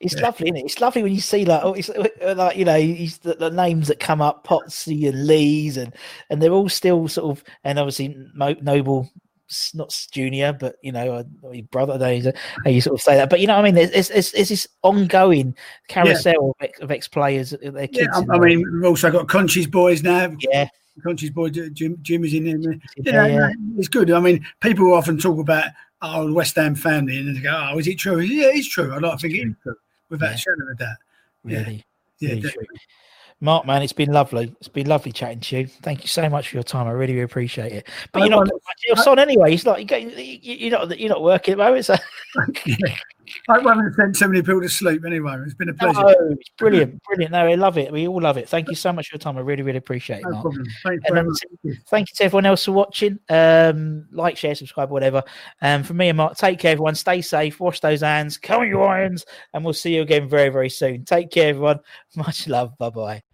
It's 0.01 0.14
yeah. 0.16 0.22
lovely, 0.22 0.49
isn't 0.49 0.57
it? 0.57 0.64
It's 0.64 0.80
lovely 0.80 1.03
when 1.03 1.14
you 1.14 1.20
see 1.20 1.44
like 1.44 1.62
oh, 1.62 1.72
it's 1.72 1.88
uh, 1.88 2.34
like 2.36 2.57
you 2.57 2.64
know, 2.64 2.78
he's 2.78 3.18
the, 3.18 3.34
the 3.34 3.51
names 3.51 3.88
that 3.88 4.01
come 4.01 4.20
up, 4.20 4.47
Potsy 4.47 5.09
and 5.09 5.26
Lees, 5.26 5.76
and 5.76 5.94
and 6.28 6.42
they're 6.42 6.53
all 6.53 6.68
still 6.68 7.09
sort 7.09 7.30
of, 7.38 7.44
and 7.64 7.78
obviously 7.78 8.14
Mo- 8.34 8.57
Noble, 8.61 9.09
not 9.72 10.07
junior, 10.11 10.53
but 10.53 10.76
you 10.82 10.92
know, 10.92 11.14
uh, 11.14 11.51
your 11.51 11.64
brother. 11.66 11.97
Don't 11.97 12.36
how 12.64 12.70
you 12.70 12.80
sort 12.80 12.99
of 12.99 13.03
say 13.03 13.16
that, 13.16 13.30
but 13.30 13.40
you 13.40 13.47
know, 13.47 13.55
what 13.55 13.61
I 13.61 13.64
mean, 13.64 13.74
there's 13.74 13.90
it's, 13.90 14.11
it's, 14.11 14.34
it's 14.34 14.51
this 14.51 14.68
ongoing 14.82 15.55
carousel 15.88 16.51
of 16.51 16.57
ex, 16.61 16.80
of 16.80 16.90
ex 16.90 17.09
players, 17.09 17.55
Yeah. 17.62 18.07
I, 18.12 18.24
I 18.30 18.38
mean, 18.38 18.64
we've 18.70 18.84
also 18.84 19.11
got 19.11 19.28
Conchi's 19.28 19.66
boys 19.66 20.03
now. 20.03 20.30
yeah, 20.40 20.68
Conchi's 21.05 21.30
boy 21.30 21.51
Jim, 21.51 21.99
Jim 22.03 22.24
is 22.24 22.34
in 22.34 22.61
there. 22.61 22.78
Yeah, 22.97 23.26
yeah. 23.26 23.51
it's 23.76 23.88
good. 23.88 24.11
I 24.11 24.20
mean, 24.20 24.47
people 24.61 24.92
often 24.92 25.18
talk 25.18 25.38
about 25.38 25.66
oh, 26.03 26.32
West 26.32 26.57
Ham 26.57 26.74
family, 26.74 27.18
and 27.18 27.36
they 27.36 27.40
go, 27.40 27.70
"Oh, 27.72 27.78
is 27.78 27.86
it 27.86 27.99
true?" 27.99 28.20
Yeah, 28.20 28.51
it's 28.53 28.68
true. 28.68 28.92
I 28.92 28.99
like 28.99 29.12
to 29.12 29.18
think 29.18 29.34
it 29.34 29.49
is 29.49 29.55
true, 29.62 29.76
without 30.09 30.30
Yeah. 30.30 30.36
shadow 30.36 30.72
of 30.72 30.80
a. 30.80 30.99
Yeah, 31.44 31.59
really, 31.59 31.84
yeah, 32.18 32.30
really 32.34 32.66
Mark, 33.40 33.66
man, 33.66 33.82
it's 33.82 33.92
been 33.92 34.12
lovely. 34.12 34.55
It's 34.61 34.68
been 34.68 34.86
lovely 34.86 35.12
chatting 35.12 35.40
to 35.40 35.59
you. 35.59 35.66
Thank 35.66 36.03
you 36.03 36.09
so 36.09 36.26
much 36.30 36.49
for 36.49 36.57
your 36.57 36.62
time. 36.62 36.86
I 36.86 36.92
really, 36.92 37.12
really 37.12 37.24
appreciate 37.24 37.70
it. 37.70 37.88
But 38.12 38.22
I 38.22 38.26
you're 38.26 38.44
not 38.44 38.49
your 38.86 38.97
son 38.97 39.18
anyway. 39.18 39.51
He's 39.51 39.66
not. 39.66 39.78
You 39.78 39.84
go, 39.86 39.97
you- 39.97 40.38
you're 40.42 40.70
not. 40.70 40.99
You're 40.99 41.11
not 41.11 41.22
working 41.22 41.53
at 41.53 41.59
the 41.59 41.64
moment. 41.64 41.84
So. 41.84 41.97
I 43.49 43.61
haven't 43.61 43.95
sent 43.95 44.16
so 44.16 44.29
many 44.29 44.43
people 44.43 44.61
to 44.61 44.68
sleep 44.68 45.05
anyway. 45.05 45.37
It's 45.45 45.55
been 45.55 45.68
a 45.68 45.74
pleasure. 45.74 46.01
No, 46.01 46.14
it's 46.31 46.49
brilliant, 46.59 47.03
brilliant. 47.03 47.33
No, 47.33 47.47
I 47.47 47.55
love 47.55 47.79
it. 47.79 47.93
We 47.93 48.09
all 48.09 48.20
love 48.20 48.37
it. 48.37 48.49
Thank 48.49 48.68
you 48.68 48.74
so 48.74 48.93
much 48.93 49.09
for 49.09 49.16
your 49.16 49.20
time. 49.20 49.37
I 49.37 49.41
really, 49.41 49.62
really 49.62 49.79
appreciate 49.79 50.18
it. 50.18 50.24
no 50.24 50.31
Mark. 50.31 50.43
problem. 50.43 50.66
Very 50.83 50.99
then 51.09 51.27
much. 51.27 51.39
Thank 51.89 52.11
you 52.11 52.14
to 52.16 52.24
everyone 52.24 52.47
else 52.47 52.64
for 52.64 52.72
watching. 52.72 53.18
Um, 53.29 54.07
like, 54.11 54.37
share, 54.37 54.55
subscribe, 54.55 54.91
whatever. 54.91 55.22
Um, 55.62 55.83
from 55.83 55.97
me 55.97 56.09
and 56.09 56.16
Mark, 56.16 56.37
take 56.37 56.59
care, 56.59 56.72
everyone. 56.72 56.95
Stay 56.95 57.20
safe. 57.20 57.61
Wash 57.61 57.81
those 57.81 58.01
hands. 58.01 58.39
Come 58.39 58.62
on, 58.62 58.68
your 58.68 58.87
irons, 58.87 59.24
and 59.55 59.64
we'll 59.64 59.74
see 59.74 59.95
you 59.95 60.03
again 60.03 60.29
very, 60.29 60.49
very 60.49 60.70
soon. 60.70 61.05
Take 61.05 61.31
care, 61.31 61.51
everyone. 61.51 61.81
Much 62.16 62.49
love. 62.49 62.77
Bye 62.79 62.91
bye. 62.91 63.26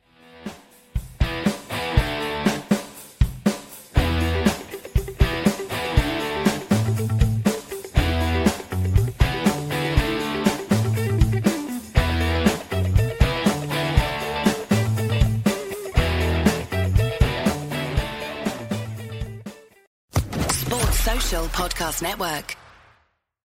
Podcast 21.63 22.03
Network. 22.03 22.57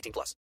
18 0.00 0.12
plus. 0.12 0.36